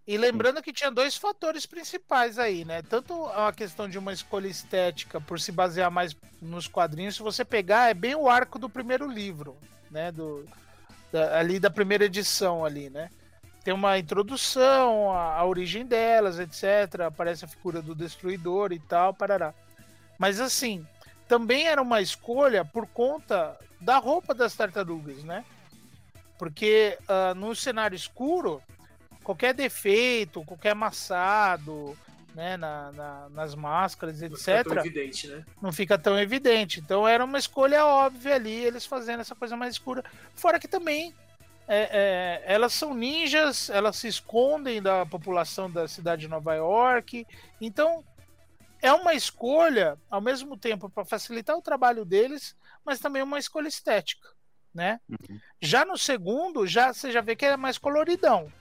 E 0.08 0.18
lembrando 0.18 0.62
que 0.62 0.72
tinha 0.72 0.92
dois 0.92 1.16
fatores 1.16 1.66
principais 1.66 2.38
aí, 2.38 2.64
né? 2.64 2.82
Tanto 2.84 3.26
a 3.28 3.52
questão 3.52 3.90
de 3.90 3.98
uma 3.98 4.14
escolha 4.14 4.48
estética 4.48 5.20
por 5.20 5.40
se 5.40 5.52
basear 5.52 5.90
mais 5.90 6.16
nos 6.42 6.68
quadrinhos, 6.68 7.16
se 7.16 7.24
você 7.24 7.44
pegar, 7.44 7.90
é 7.90 7.94
bem 7.94 8.14
o 8.14 8.30
arco 8.30 8.60
do 8.60 8.70
primeiro 8.70 9.10
livro, 9.10 9.58
né? 9.90 10.12
Do, 10.12 10.46
da, 11.12 11.40
ali 11.40 11.60
da 11.60 11.72
primeira 11.72 12.06
edição 12.06 12.64
ali, 12.64 12.90
né? 12.90 13.10
tem 13.66 13.74
uma 13.74 13.98
introdução, 13.98 15.12
a, 15.12 15.38
a, 15.38 15.44
origem 15.44 15.88
delas, 15.88 16.38
etc. 16.38 17.02
Aparece 17.02 17.46
a 17.46 17.48
figura 17.48 17.82
do 17.82 17.96
destruidor 17.96 18.72
e 18.72 18.78
tal, 18.78 19.12
parará. 19.12 19.56
Mas 20.20 20.40
assim, 20.40 20.86
também 21.28 21.66
era 21.66 21.82
uma 21.82 22.00
escolha 22.00 22.64
por 22.64 22.86
conta 22.86 23.58
da 23.82 23.98
roupa 23.98 24.36
das 24.36 24.56
tartarugas, 24.56 25.24
né? 25.24 25.44
Porque 26.38 26.96
uh, 27.10 27.34
no 27.34 27.56
cenário 27.56 27.96
escuro, 27.96 28.62
qualquer 29.26 29.54
defeito, 29.54 30.46
qualquer 30.46 30.70
amassado, 30.70 31.98
né, 32.36 32.56
na, 32.58 32.92
na, 32.92 33.30
nas 33.30 33.56
máscaras, 33.56 34.22
etc. 34.22 34.30
Não 34.32 34.38
fica 34.38 34.64
tão 34.64 34.80
evidente, 34.80 35.28
né? 35.28 35.46
Não 35.62 35.74
fica 35.74 35.98
tão 35.98 36.20
evidente. 36.20 36.80
Então 36.80 37.08
era 37.08 37.26
uma 37.26 37.40
escolha 37.40 37.86
óbvia 37.86 38.36
ali, 38.36 38.54
eles 38.54 38.86
fazendo 38.86 39.22
essa 39.22 39.34
coisa 39.34 39.58
mais 39.58 39.74
escura. 39.74 40.04
Fora 40.36 40.60
que 40.60 40.68
também 40.68 41.14
é, 41.68 42.44
é, 42.48 42.54
elas 42.54 42.74
são 42.74 42.94
ninjas, 42.94 43.70
elas 43.70 43.96
se 43.96 44.08
escondem 44.08 44.82
da 44.82 45.06
população 45.06 45.72
da 45.72 45.88
cidade 45.88 46.22
de 46.22 46.28
Nova 46.28 46.54
York. 46.54 47.26
Então, 47.60 48.04
é 48.82 48.94
uma 48.94 49.16
escolha, 49.16 49.98
ao 50.10 50.22
mesmo 50.22 50.56
tempo, 50.56 50.90
para 50.90 51.04
facilitar 51.04 51.58
o 51.58 51.62
trabalho 51.62 52.06
deles, 52.06 52.56
mas 52.86 53.00
também 53.00 53.24
uma 53.24 53.40
escolha 53.40 53.68
estética. 53.68 54.30
Né? 54.74 55.00
Uhum. 55.10 55.40
Já 55.62 55.86
no 55.86 55.98
segundo, 55.98 56.68
já 56.68 56.94
você 56.94 57.12
já 57.12 57.22
vê 57.22 57.36
que 57.36 57.46
é 57.46 57.56
mais 57.56 57.78
coloridão. 57.78 58.52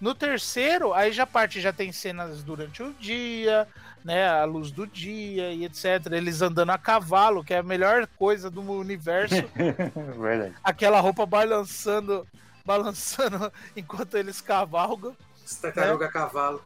No 0.00 0.14
terceiro, 0.14 0.94
aí 0.94 1.12
já 1.12 1.26
parte, 1.26 1.60
já 1.60 1.72
tem 1.72 1.92
cenas 1.92 2.42
durante 2.42 2.82
o 2.82 2.94
dia, 2.94 3.68
né? 4.02 4.28
A 4.28 4.44
luz 4.44 4.70
do 4.70 4.86
dia 4.86 5.52
e 5.52 5.64
etc. 5.64 6.06
Eles 6.12 6.40
andando 6.40 6.70
a 6.70 6.78
cavalo, 6.78 7.44
que 7.44 7.52
é 7.52 7.58
a 7.58 7.62
melhor 7.62 8.06
coisa 8.06 8.50
do 8.50 8.62
universo. 8.62 9.34
Verdade. 10.18 10.54
Aquela 10.64 11.00
roupa 11.00 11.26
balançando, 11.26 12.26
balançando 12.64 13.52
enquanto 13.76 14.16
eles 14.16 14.40
cavalgam. 14.40 15.14
Tartaruga 15.60 16.06
né? 16.06 16.12
cavalo. 16.12 16.64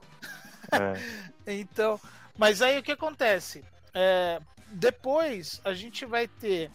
É. 0.70 1.00
então, 1.58 2.00
mas 2.38 2.62
aí 2.62 2.78
o 2.78 2.82
que 2.82 2.92
acontece? 2.92 3.64
É, 3.92 4.40
depois 4.68 5.60
a 5.64 5.74
gente 5.74 6.04
vai 6.04 6.28
ter 6.28 6.70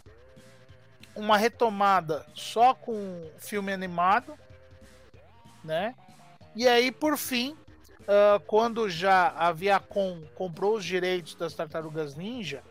uma 1.16 1.38
retomada 1.38 2.26
só 2.34 2.74
com 2.74 3.30
filme 3.38 3.72
animado, 3.72 4.38
né? 5.64 5.94
E 6.56 6.68
aí, 6.68 6.92
por 6.92 7.18
fim, 7.18 7.56
uh, 8.02 8.40
quando 8.48 8.90
já 8.90 9.30
a 9.30 9.52
Viacom 9.52 10.22
comprou 10.36 10.76
os 10.76 10.86
direitos 10.86 11.36
das 11.36 11.54
Tartarugas 11.54 12.16
Ninja, 12.16 12.62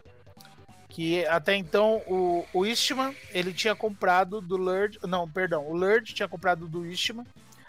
que 0.88 1.24
até 1.26 1.54
então 1.54 2.02
o, 2.06 2.44
o 2.52 2.66
Eastman, 2.66 3.14
ele 3.30 3.52
tinha 3.52 3.74
comprado 3.74 4.40
do 4.40 4.56
Lurd, 4.56 4.98
não, 5.04 5.28
perdão, 5.28 5.66
o 5.66 5.74
Lurd 5.74 6.12
tinha 6.12 6.28
comprado 6.28 6.66
do 6.66 6.84
Eastman 6.84 7.26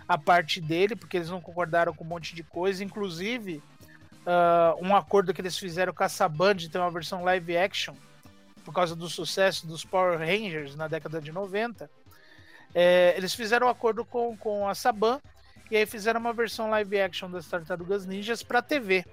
a 0.07 0.17
parte 0.17 0.59
dele, 0.59 0.95
porque 0.95 1.17
eles 1.17 1.29
não 1.29 1.39
concordaram 1.39 1.93
com 1.93 2.03
um 2.03 2.07
monte 2.07 2.33
de 2.33 2.41
coisa, 2.41 2.83
inclusive 2.83 3.61
uh, 4.25 4.83
um 4.83 4.95
acordo 4.95 5.33
que 5.33 5.41
eles 5.41 5.57
fizeram 5.57 5.93
com 5.93 6.03
a 6.03 6.09
Saban 6.09 6.55
de 6.55 6.69
ter 6.69 6.79
uma 6.79 6.89
versão 6.89 7.23
live 7.23 7.55
action, 7.55 7.93
por 8.65 8.73
causa 8.73 8.95
do 8.95 9.07
sucesso 9.07 9.67
dos 9.67 9.85
Power 9.85 10.17
Rangers 10.17 10.75
na 10.75 10.87
década 10.87 11.21
de 11.21 11.31
90, 11.31 11.89
é, 12.73 13.13
eles 13.17 13.33
fizeram 13.33 13.67
um 13.67 13.69
acordo 13.69 14.05
com, 14.05 14.35
com 14.37 14.67
a 14.67 14.75
Saban 14.75 15.19
e 15.71 15.77
aí 15.77 15.85
fizeram 15.85 16.19
uma 16.19 16.33
versão 16.33 16.69
live 16.69 16.99
action 16.99 17.29
das 17.29 17.47
Tartarugas 17.47 18.05
Ninjas 18.05 18.41
para 18.41 18.61
TV. 18.61 19.05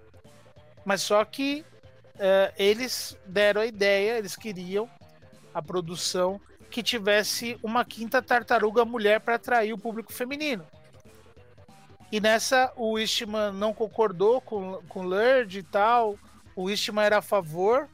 Mas 0.85 1.03
só 1.03 1.25
que 1.25 1.65
uh, 2.15 2.53
eles 2.57 3.17
deram 3.27 3.61
a 3.61 3.67
ideia, 3.67 4.19
eles 4.19 4.37
queriam 4.37 4.89
a 5.53 5.61
produção 5.61 6.41
que 6.71 6.83
tivesse 6.83 7.59
uma 7.63 7.85
quinta 7.85 8.23
tartaruga 8.23 8.85
mulher 8.85 9.21
para 9.21 9.35
atrair 9.35 9.73
o 9.73 9.79
público 9.79 10.13
feminino. 10.13 10.67
E 12.11 12.21
nessa 12.21 12.73
o 12.77 12.99
Eastman 12.99 13.53
não 13.53 13.75
concordou 13.75 14.41
com, 14.41 14.81
com 14.89 15.03
Lurd 15.03 15.59
e 15.59 15.63
tal. 15.63 16.19
O 16.55 16.71
Eastman 16.71 17.05
era 17.05 17.19
a 17.19 17.23
favor 17.23 17.89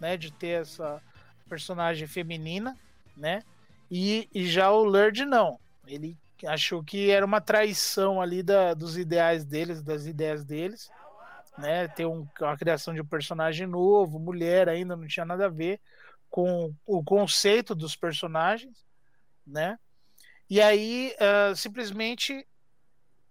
né, 0.00 0.16
de 0.16 0.32
ter 0.32 0.62
essa 0.62 1.02
personagem 1.48 2.06
feminina, 2.06 2.76
né? 3.16 3.42
E, 3.90 4.28
e 4.32 4.46
já 4.46 4.70
o 4.70 4.84
Lurd 4.84 5.24
não. 5.24 5.58
Ele 5.86 6.16
achou 6.46 6.82
que 6.82 7.10
era 7.10 7.24
uma 7.24 7.40
traição 7.40 8.20
ali 8.20 8.42
da, 8.42 8.74
dos 8.74 8.96
ideais 8.96 9.44
deles, 9.44 9.82
das 9.82 10.06
ideias 10.06 10.44
deles, 10.44 10.90
né? 11.56 11.88
Ter 11.88 12.06
um, 12.06 12.26
uma 12.40 12.56
criação 12.56 12.94
de 12.94 13.00
um 13.00 13.06
personagem 13.06 13.66
novo, 13.66 14.18
mulher 14.18 14.68
ainda 14.68 14.96
não 14.96 15.06
tinha 15.06 15.26
nada 15.26 15.46
a 15.46 15.50
ver 15.50 15.80
com 16.30 16.74
o 16.86 17.02
conceito 17.02 17.74
dos 17.74 17.96
personagens, 17.96 18.86
né? 19.46 19.78
E 20.48 20.60
aí 20.60 21.14
uh, 21.20 21.54
simplesmente 21.54 22.46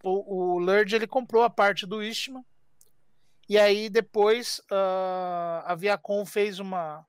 o, 0.04 0.56
o 0.56 0.60
Lurd 0.60 0.96
ele 0.96 1.08
comprou 1.08 1.44
a 1.44 1.50
parte 1.50 1.86
do 1.86 2.04
Eastman 2.04 2.46
e 3.50 3.58
aí 3.58 3.90
depois 3.90 4.60
uh, 4.72 5.64
a 5.66 5.76
Viacom 5.76 6.26
fez 6.26 6.60
uma 6.60 7.06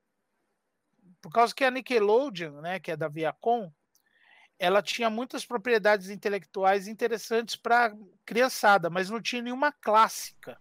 por 1.20 1.32
causa 1.32 1.54
que 1.54 1.64
a 1.64 1.70
Nickelodeon, 1.70 2.61
né, 2.61 2.78
que 2.78 2.92
é 2.92 2.96
da 2.96 3.08
Viacom, 3.08 3.72
ela 4.59 4.83
tinha 4.83 5.09
muitas 5.09 5.44
propriedades 5.44 6.11
intelectuais 6.11 6.88
interessantes 6.88 7.55
para 7.55 7.94
criançada, 8.27 8.90
mas 8.90 9.09
não 9.09 9.21
tinha 9.21 9.40
nenhuma 9.40 9.71
clássica. 9.71 10.59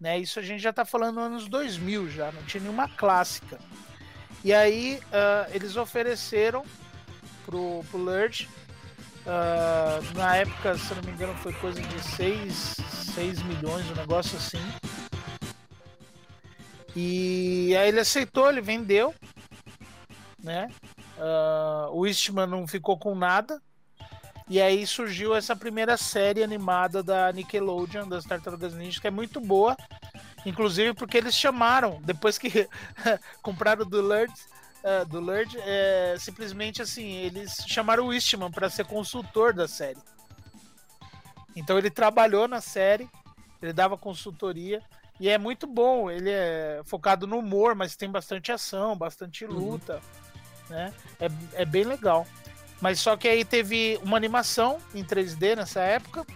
Né? 0.00 0.18
Isso 0.18 0.38
a 0.38 0.42
gente 0.42 0.62
já 0.62 0.70
está 0.70 0.84
falando 0.84 1.16
nos 1.16 1.24
anos 1.24 1.48
2000 1.48 2.10
já, 2.10 2.32
não 2.32 2.42
tinha 2.44 2.62
nenhuma 2.62 2.88
clássica. 2.88 3.58
E 4.42 4.52
aí 4.52 4.98
uh, 5.06 5.50
eles 5.54 5.76
ofereceram 5.76 6.64
pro, 7.44 7.84
pro 7.90 7.98
Lurch, 7.98 8.48
uh, 9.26 10.16
na 10.16 10.36
época, 10.36 10.76
se 10.78 10.94
não 10.94 11.02
me 11.02 11.12
engano, 11.12 11.34
foi 11.36 11.52
coisa 11.54 11.80
de 11.80 12.00
6, 12.16 12.76
6 13.14 13.42
milhões, 13.42 13.90
um 13.90 13.94
negócio 13.94 14.36
assim. 14.36 14.60
E 16.94 17.76
aí 17.76 17.88
ele 17.88 18.00
aceitou, 18.00 18.48
ele 18.48 18.60
vendeu, 18.60 19.14
né? 20.42 20.68
Uh, 21.16 21.90
o 21.92 22.06
Eastman 22.06 22.46
não 22.46 22.66
ficou 22.66 22.98
com 22.98 23.14
nada. 23.14 23.60
E 24.48 24.60
aí 24.60 24.86
surgiu 24.86 25.34
essa 25.34 25.56
primeira 25.56 25.96
série 25.96 26.42
animada 26.42 27.02
da 27.02 27.32
Nickelodeon, 27.32 28.08
das 28.08 28.24
Tartarugas 28.24 28.74
Ninja, 28.74 29.00
que 29.00 29.08
é 29.08 29.10
muito 29.10 29.40
boa. 29.40 29.76
Inclusive 30.44 30.94
porque 30.94 31.18
eles 31.18 31.34
chamaram, 31.34 32.00
depois 32.04 32.38
que 32.38 32.68
compraram 33.42 33.84
do 33.84 34.00
Lurd, 34.00 34.32
uh, 34.84 35.04
do 35.06 35.18
Lurd 35.18 35.58
é, 35.58 36.14
simplesmente 36.20 36.80
assim, 36.80 37.10
eles 37.10 37.56
chamaram 37.66 38.06
o 38.06 38.14
Eastman 38.14 38.52
para 38.52 38.70
ser 38.70 38.84
consultor 38.84 39.52
da 39.52 39.66
série. 39.66 39.98
Então 41.56 41.76
ele 41.76 41.90
trabalhou 41.90 42.46
na 42.46 42.60
série, 42.60 43.10
ele 43.60 43.72
dava 43.72 43.98
consultoria. 43.98 44.80
E 45.18 45.30
é 45.30 45.38
muito 45.38 45.66
bom, 45.66 46.10
ele 46.10 46.30
é 46.30 46.82
focado 46.84 47.26
no 47.26 47.38
humor, 47.38 47.74
mas 47.74 47.96
tem 47.96 48.08
bastante 48.08 48.52
ação, 48.52 48.96
bastante 48.96 49.46
uhum. 49.46 49.52
luta. 49.52 49.94
Uhum 49.94 50.25
né? 50.68 50.92
É, 51.20 51.62
é 51.62 51.64
bem 51.64 51.84
legal. 51.84 52.26
Mas 52.80 53.00
só 53.00 53.16
que 53.16 53.26
aí 53.26 53.44
teve 53.44 53.98
uma 54.02 54.16
animação 54.16 54.78
em 54.94 55.02
3D 55.02 55.56
nessa 55.56 55.80
época. 55.80 56.26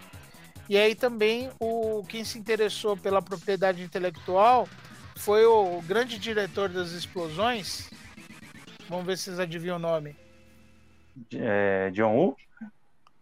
E 0.69 0.77
aí 0.77 0.95
também 0.95 1.51
o 1.59 2.05
quem 2.09 2.25
se 2.25 2.39
interessou 2.39 2.97
pela 2.97 3.21
propriedade 3.21 3.83
intelectual 3.83 4.69
foi 5.17 5.45
o 5.45 5.83
grande 5.83 6.19
diretor 6.19 6.69
das 6.69 6.93
explosões. 6.93 7.91
Vamos 8.89 9.05
ver 9.05 9.19
se 9.19 9.25
vocês 9.25 9.41
adivinham 9.41 9.77
o 9.77 9.81
nome. 9.81 10.17
É, 11.35 11.91
John 11.91 12.15
Woo? 12.15 12.37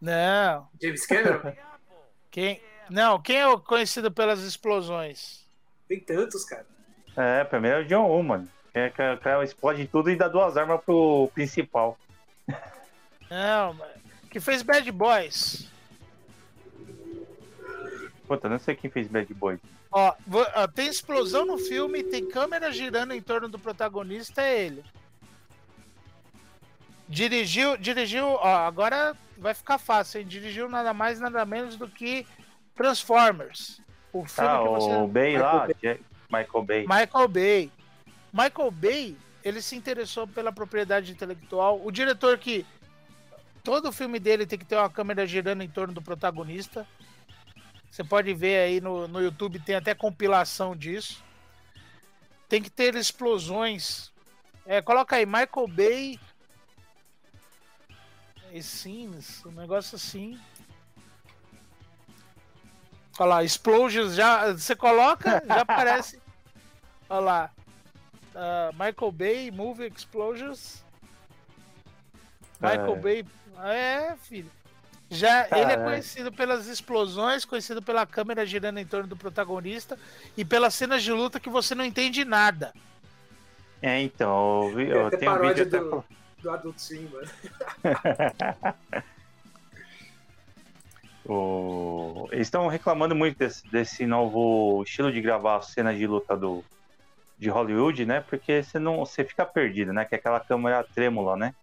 Não. 0.00 0.68
James 0.80 1.06
Cameron? 1.06 1.52
Quem? 2.30 2.62
Não, 2.90 3.20
quem 3.20 3.36
é 3.36 3.58
conhecido 3.60 4.10
pelas 4.10 4.40
explosões? 4.40 5.46
Tem 5.86 6.00
tantos, 6.00 6.44
cara. 6.44 6.66
É, 7.16 7.44
primeiro 7.44 7.78
é 7.78 7.80
o 7.82 7.86
John 7.86 8.06
Woo, 8.06 8.22
mano. 8.22 8.48
É, 8.78 9.12
o 9.12 9.18
cara 9.18 9.42
explode 9.42 9.86
tudo 9.86 10.10
e 10.10 10.16
dá 10.16 10.28
duas 10.28 10.56
armas 10.56 10.80
pro 10.84 11.30
principal. 11.34 11.98
Não, 13.28 13.76
que 14.30 14.38
fez 14.38 14.62
Bad 14.62 14.90
Boys. 14.92 15.68
Puta, 18.26 18.48
não 18.48 18.58
sei 18.58 18.76
quem 18.76 18.90
fez 18.90 19.08
Bad 19.08 19.32
Boys. 19.34 19.58
Ó, 19.90 20.14
tem 20.74 20.88
explosão 20.88 21.46
no 21.46 21.58
filme, 21.58 22.04
tem 22.04 22.28
câmera 22.28 22.70
girando 22.70 23.14
em 23.14 23.22
torno 23.22 23.48
do 23.48 23.58
protagonista, 23.58 24.42
é 24.42 24.66
ele. 24.66 24.84
Dirigiu, 27.08 27.76
dirigiu, 27.78 28.26
ó, 28.26 28.66
agora 28.66 29.16
vai 29.38 29.54
ficar 29.54 29.78
fácil, 29.78 30.20
hein? 30.20 30.26
Dirigiu 30.26 30.68
nada 30.68 30.92
mais, 30.92 31.18
nada 31.18 31.44
menos 31.46 31.76
do 31.76 31.88
que 31.88 32.26
Transformers. 32.76 33.80
O 34.12 34.26
filme 34.26 34.50
ah, 34.50 34.58
que 34.62 34.68
você... 34.68 34.92
o 34.92 35.08
Bay 35.08 35.32
Michael 35.32 35.52
lá, 35.52 35.66
Bay. 35.66 36.00
Michael 36.30 36.64
Bay. 36.64 36.86
Michael 36.86 37.28
Bay. 37.28 37.72
Michael 38.32 38.70
Bay, 38.70 39.16
ele 39.42 39.62
se 39.62 39.76
interessou 39.76 40.26
pela 40.26 40.52
propriedade 40.52 41.12
intelectual. 41.12 41.80
O 41.84 41.90
diretor 41.90 42.38
que 42.38 42.66
todo 43.62 43.92
filme 43.92 44.18
dele 44.18 44.46
tem 44.46 44.58
que 44.58 44.64
ter 44.64 44.76
uma 44.76 44.90
câmera 44.90 45.26
girando 45.26 45.62
em 45.62 45.68
torno 45.68 45.94
do 45.94 46.02
protagonista. 46.02 46.86
Você 47.90 48.04
pode 48.04 48.32
ver 48.34 48.58
aí 48.58 48.80
no, 48.80 49.08
no 49.08 49.20
YouTube, 49.20 49.60
tem 49.60 49.74
até 49.74 49.94
compilação 49.94 50.76
disso. 50.76 51.24
Tem 52.48 52.62
que 52.62 52.70
ter 52.70 52.94
explosões. 52.94 54.12
É, 54.66 54.82
coloca 54.82 55.16
aí, 55.16 55.24
Michael 55.24 55.68
Bay. 55.68 56.20
E 58.52 58.62
Scenes, 58.62 59.44
um 59.44 59.52
negócio 59.52 59.96
assim. 59.96 60.38
Olha 63.18 63.28
lá, 63.28 63.44
Explosions 63.44 64.14
já. 64.14 64.52
Você 64.52 64.76
coloca, 64.76 65.42
já 65.46 65.60
aparece. 65.62 66.20
Olha 67.08 67.20
lá 67.20 67.57
uh, 68.38 68.72
Michael 68.72 69.12
Bay, 69.12 69.50
Movie 69.50 69.92
Explosions. 69.94 70.84
Michael 72.60 72.94
é. 72.94 73.00
Bay. 73.00 73.24
É, 73.64 74.16
filho. 74.22 74.50
Já 75.10 75.48
ah, 75.50 75.58
ele 75.58 75.72
é 75.72 75.76
conhecido 75.76 76.30
pelas 76.30 76.66
explosões, 76.66 77.44
conhecido 77.44 77.80
pela 77.80 78.06
câmera 78.06 78.44
girando 78.44 78.78
em 78.78 78.86
torno 78.86 79.08
do 79.08 79.16
protagonista 79.16 79.98
e 80.36 80.44
pelas 80.44 80.74
cenas 80.74 81.02
de 81.02 81.10
luta 81.10 81.40
que 81.40 81.48
você 81.48 81.74
não 81.74 81.84
entende 81.84 82.24
nada. 82.24 82.74
É, 83.80 84.00
então, 84.02 84.68
eu, 84.78 85.10
eu 85.10 85.10
tenho 85.10 85.32
um 85.32 85.48
vídeo 85.48 85.68
do, 85.68 85.76
até... 85.76 86.06
do 86.42 86.50
Adult 86.50 86.78
Sim, 86.78 87.08
mano. 87.10 87.28
o... 91.24 92.28
Eles 92.30 92.48
estão 92.48 92.68
reclamando 92.68 93.14
muito 93.14 93.38
desse, 93.38 93.66
desse 93.70 94.04
novo 94.04 94.82
estilo 94.82 95.10
de 95.10 95.22
gravar 95.22 95.62
cenas 95.62 95.96
de 95.96 96.06
luta 96.06 96.36
do, 96.36 96.62
de 97.38 97.48
Hollywood, 97.48 98.04
né? 98.04 98.20
Porque 98.20 98.62
você 98.62 98.78
não, 98.78 98.98
você 98.98 99.24
fica 99.24 99.46
perdido, 99.46 99.92
né? 99.92 100.04
Que 100.04 100.16
é 100.16 100.18
aquela 100.18 100.40
câmera 100.40 100.82
trêmula, 100.82 101.36
né? 101.36 101.54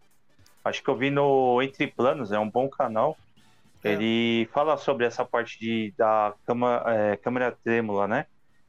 Acho 0.64 0.82
que 0.82 0.90
eu 0.90 0.96
vi 0.96 1.12
no 1.12 1.62
Entre 1.62 1.86
Planos, 1.86 2.32
é 2.32 2.40
um 2.40 2.50
bom 2.50 2.70
canal. 2.70 3.18
É. 3.84 3.92
Ele 3.92 4.50
fala 4.52 4.78
sobre 4.78 5.06
essa 5.06 5.24
parte 5.24 5.60
de, 5.60 5.94
da 5.98 6.34
cama, 6.46 6.84
é, 6.88 7.18
câmera 7.18 7.52
trêmula, 7.52 8.08
né? 8.08 8.26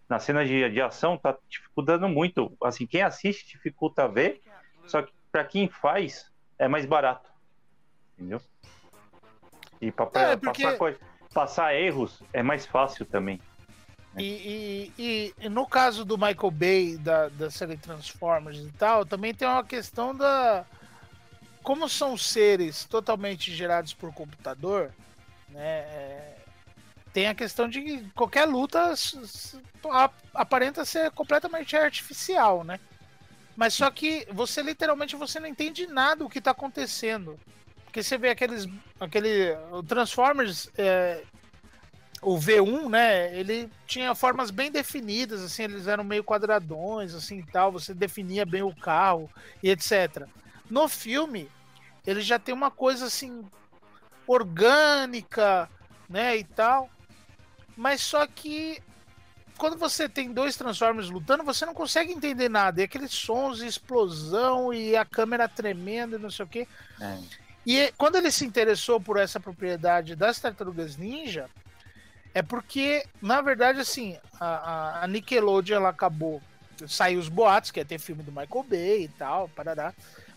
Na 0.09 0.18
cena 0.18 0.44
de, 0.44 0.68
de 0.68 0.80
ação 0.80 1.16
tá 1.16 1.36
dificultando 1.48 2.09
muito. 2.09 2.52
Assim, 2.62 2.86
quem 2.86 3.02
assiste 3.02 3.52
dificulta 3.52 4.07
ver, 4.07 4.42
só 4.86 5.02
que 5.02 5.12
para 5.32 5.44
quem 5.44 5.68
faz 5.68 6.30
é 6.59 6.68
mais 6.68 6.84
barato. 6.84 7.30
Entendeu? 8.14 8.40
E 9.80 9.90
para 9.90 10.11
é, 10.14 10.36
porque... 10.36 10.62
passar, 10.62 10.94
passar 11.32 11.74
erros 11.74 12.22
é 12.32 12.42
mais 12.42 12.66
fácil 12.66 13.07
também. 13.07 13.40
E, 14.18 14.92
e, 14.98 15.34
e, 15.38 15.48
no 15.48 15.66
caso 15.66 16.04
do 16.04 16.16
Michael 16.16 16.50
Bay, 16.50 16.96
da, 16.96 17.28
da 17.28 17.50
série 17.50 17.76
Transformers 17.76 18.58
e 18.58 18.72
tal, 18.72 19.04
também 19.04 19.34
tem 19.34 19.46
uma 19.46 19.64
questão 19.64 20.14
da. 20.14 20.64
Como 21.62 21.88
são 21.88 22.16
seres 22.16 22.84
totalmente 22.84 23.54
gerados 23.54 23.92
por 23.92 24.12
computador, 24.14 24.92
né? 25.50 25.60
É, 25.60 26.36
tem 27.12 27.28
a 27.28 27.34
questão 27.34 27.68
de 27.68 27.80
que 27.82 28.10
qualquer 28.10 28.44
luta 28.46 28.94
aparenta 30.34 30.84
ser 30.84 31.10
completamente 31.10 31.74
artificial, 31.76 32.62
né? 32.62 32.78
Mas 33.56 33.72
só 33.74 33.90
que 33.90 34.26
você 34.30 34.62
literalmente 34.62 35.16
você 35.16 35.40
não 35.40 35.48
entende 35.48 35.86
nada 35.86 36.24
do 36.24 36.28
que 36.28 36.38
está 36.38 36.50
acontecendo. 36.50 37.40
Porque 37.84 38.02
você 38.02 38.18
vê 38.18 38.28
aqueles. 38.28 38.66
aquele 39.00 39.56
Transformers 39.88 40.70
é, 40.76 41.22
o 42.22 42.38
V1, 42.38 42.88
né, 42.88 43.36
ele 43.38 43.70
tinha 43.86 44.14
formas 44.14 44.50
bem 44.50 44.70
definidas, 44.70 45.42
assim, 45.42 45.64
eles 45.64 45.86
eram 45.86 46.02
meio 46.02 46.24
quadradões, 46.24 47.14
assim, 47.14 47.42
tal, 47.42 47.70
você 47.70 47.92
definia 47.92 48.46
bem 48.46 48.62
o 48.62 48.74
carro 48.74 49.30
e 49.62 49.70
etc. 49.70 50.26
No 50.70 50.88
filme, 50.88 51.48
ele 52.06 52.20
já 52.20 52.38
tem 52.38 52.54
uma 52.54 52.70
coisa 52.70 53.06
assim 53.06 53.44
orgânica, 54.26 55.68
né, 56.08 56.36
e 56.36 56.44
tal. 56.44 56.90
Mas 57.76 58.00
só 58.00 58.26
que 58.26 58.82
quando 59.56 59.76
você 59.76 60.08
tem 60.08 60.32
dois 60.32 60.56
Transformers 60.56 61.10
lutando, 61.10 61.44
você 61.44 61.64
não 61.64 61.74
consegue 61.74 62.12
entender 62.12 62.48
nada. 62.48 62.80
E 62.80 62.84
aqueles 62.84 63.12
sons 63.12 63.58
de 63.58 63.66
explosão 63.66 64.72
e 64.72 64.96
a 64.96 65.04
câmera 65.04 65.48
tremendo 65.48 66.16
e 66.16 66.18
não 66.18 66.30
sei 66.30 66.44
o 66.44 66.48
quê. 66.48 66.68
É. 67.00 67.18
E 67.66 67.92
quando 67.96 68.16
ele 68.16 68.30
se 68.30 68.44
interessou 68.44 69.00
por 69.00 69.18
essa 69.18 69.40
propriedade 69.40 70.14
das 70.14 70.38
Tartarugas 70.38 70.96
Ninja, 70.96 71.50
é 72.37 72.43
porque, 72.43 73.03
na 73.22 73.41
verdade, 73.41 73.80
assim, 73.80 74.14
a, 74.39 75.03
a 75.03 75.07
Nickelodeon 75.07 75.76
ela 75.76 75.89
acabou. 75.89 76.43
Saiu 76.87 77.18
os 77.18 77.30
boatos 77.30 77.70
que 77.70 77.80
ia 77.80 77.84
ter 77.84 77.99
filme 77.99 78.22
do 78.22 78.30
Michael 78.30 78.66
Bay 78.68 79.05
e 79.05 79.09
tal, 79.09 79.49
parará. 79.49 79.95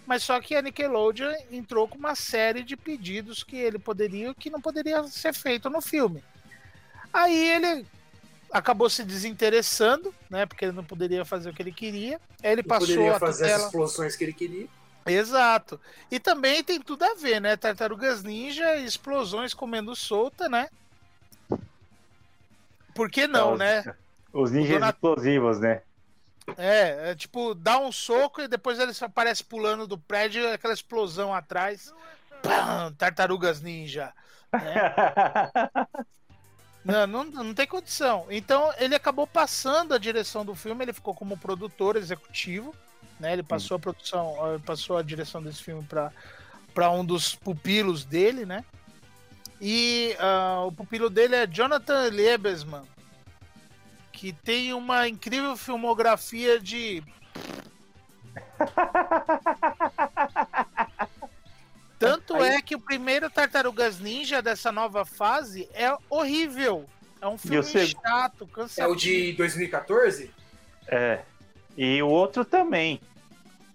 Mas 0.08 0.24
só 0.24 0.40
que 0.40 0.56
a 0.56 0.62
Nickelodeon 0.62 1.34
entrou 1.52 1.90
com 1.90 1.98
uma 1.98 2.16
série 2.16 2.64
de 2.64 2.78
pedidos 2.78 3.44
que 3.44 3.58
ele 3.58 3.78
poderia 3.78 4.34
que 4.34 4.50
não 4.50 4.62
poderia 4.62 5.04
ser 5.10 5.34
feito 5.34 5.70
no 5.70 5.82
filme. 5.82 6.24
Aí 7.12 7.50
ele 7.50 7.86
acabou 8.50 8.90
se 8.90 9.04
desinteressando, 9.04 10.16
né? 10.30 10.46
Porque 10.46 10.64
ele 10.64 10.72
não 10.72 10.86
poderia 10.86 11.26
fazer 11.26 11.50
o 11.50 11.54
que 11.54 11.62
ele 11.62 11.74
queria. 11.74 12.18
Aí 12.42 12.54
ele 12.54 12.62
não 12.62 12.70
passou 12.70 12.88
poderia 12.88 13.16
a 13.18 13.20
fazer 13.20 13.44
tutela... 13.44 13.58
as 13.58 13.66
explosões 13.66 14.16
que 14.16 14.24
ele 14.24 14.34
queria. 14.34 14.68
Exato. 15.06 15.78
E 16.10 16.18
também 16.18 16.64
tem 16.64 16.80
tudo 16.80 17.04
a 17.04 17.16
ver, 17.16 17.42
né? 17.42 17.58
Tartarugas 17.58 18.24
Ninja, 18.24 18.78
explosões 18.78 19.54
comendo 19.54 19.94
solta, 19.98 20.48
né? 20.48 20.70
Por 23.00 23.10
que 23.10 23.28
não, 23.28 23.54
os, 23.54 23.60
né? 23.60 23.96
Os 24.34 24.52
ninjas 24.52 24.74
Dona... 24.74 24.90
explosivos, 24.90 25.58
né? 25.58 25.84
É, 26.58 27.12
é, 27.12 27.16
tipo, 27.16 27.56
dá 27.56 27.80
um 27.80 27.94
soco 27.94 28.42
e 28.42 28.48
depois 28.50 28.78
ele 28.78 28.92
aparece 29.00 29.42
pulando 29.42 29.88
do 29.88 29.98
prédio, 29.98 30.52
aquela 30.52 30.74
explosão 30.74 31.34
atrás. 31.34 31.94
Pam, 32.44 32.94
tartarugas 32.98 33.62
ninja. 33.62 34.12
Né? 34.52 34.92
não, 36.84 37.08
não, 37.08 37.24
não 37.24 37.54
tem 37.54 37.66
condição. 37.66 38.26
Então 38.30 38.70
ele 38.78 38.96
acabou 38.96 39.26
passando 39.26 39.94
a 39.94 39.98
direção 39.98 40.44
do 40.44 40.54
filme, 40.54 40.84
ele 40.84 40.92
ficou 40.92 41.16
como 41.16 41.38
produtor 41.38 41.96
executivo, 41.96 42.76
né? 43.18 43.32
Ele 43.32 43.44
passou 43.44 43.78
a 43.78 43.80
produção, 43.80 44.36
passou 44.66 44.98
a 44.98 45.02
direção 45.02 45.42
desse 45.42 45.64
filme 45.64 45.88
para 46.74 46.92
um 46.92 47.06
dos 47.06 47.34
pupilos 47.34 48.04
dele, 48.04 48.46
né? 48.46 48.66
E 49.62 50.16
uh, 50.20 50.68
o 50.68 50.72
pupilo 50.72 51.10
dele 51.10 51.36
é 51.36 51.46
Jonathan 51.46 52.08
Liebesman, 52.10 52.84
que 54.12 54.32
tem 54.32 54.74
uma 54.74 55.08
incrível 55.08 55.58
filmografia 55.58 56.60
de. 56.60 57.04
Tanto 62.00 62.36
Aí... 62.36 62.56
é 62.56 62.62
que 62.62 62.76
o 62.76 62.80
primeiro 62.80 63.30
Tartarugas 63.30 64.00
Ninja 64.00 64.42
dessa 64.42 64.72
nova 64.72 65.04
fase 65.04 65.70
é 65.74 65.94
horrível. 66.10 66.86
É 67.22 67.28
um 67.28 67.38
filme 67.38 67.88
chato, 67.88 68.48
cansado. 68.48 68.88
É 68.88 68.90
o 68.92 68.96
de 68.96 69.34
2014? 69.34 70.32
É. 70.88 71.20
E 71.78 72.02
o 72.02 72.08
outro 72.08 72.46
também. 72.46 73.02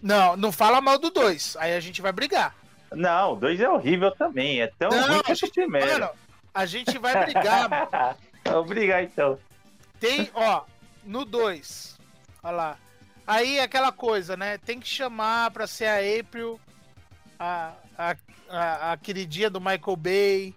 Não, 0.01 0.37
não 0.37 0.51
fala 0.51 0.80
mal 0.80 0.99
do 0.99 1.11
dois. 1.11 1.55
Aí 1.59 1.74
a 1.74 1.80
gente 1.80 2.01
vai 2.01 2.12
brigar. 2.12 2.57
Não, 2.95 3.32
o 3.32 3.36
2 3.36 3.61
é 3.61 3.68
horrível 3.68 4.11
também. 4.11 4.61
É 4.61 4.66
tão 4.78 4.90
não, 4.90 5.09
ruim 5.09 5.22
quanto 5.22 5.47
o 5.47 5.51
primeiro. 5.51 6.01
Mano, 6.01 6.11
a 6.53 6.66
gente 6.66 6.99
vai 6.99 7.24
brigar, 7.24 7.68
mano. 7.68 8.16
Vamos 8.45 8.68
brigar 8.68 9.03
então. 9.03 9.38
Tem, 9.99 10.30
ó, 10.34 10.62
no 11.05 11.24
2. 11.24 11.99
Olha 12.42 12.53
lá. 12.57 12.78
Aí 13.26 13.59
aquela 13.59 13.90
coisa, 13.90 14.36
né? 14.36 14.59
Tem 14.59 14.78
que 14.78 14.88
chamar 14.88 15.51
pra 15.51 15.66
ser 15.66 15.86
a 15.86 15.97
April, 16.20 16.61
a, 17.38 17.72
a, 17.97 18.16
a, 18.51 18.92
a 18.92 18.97
queridinha 18.99 19.49
do 19.49 19.61
Michael 19.61 19.97
Bay, 19.97 20.55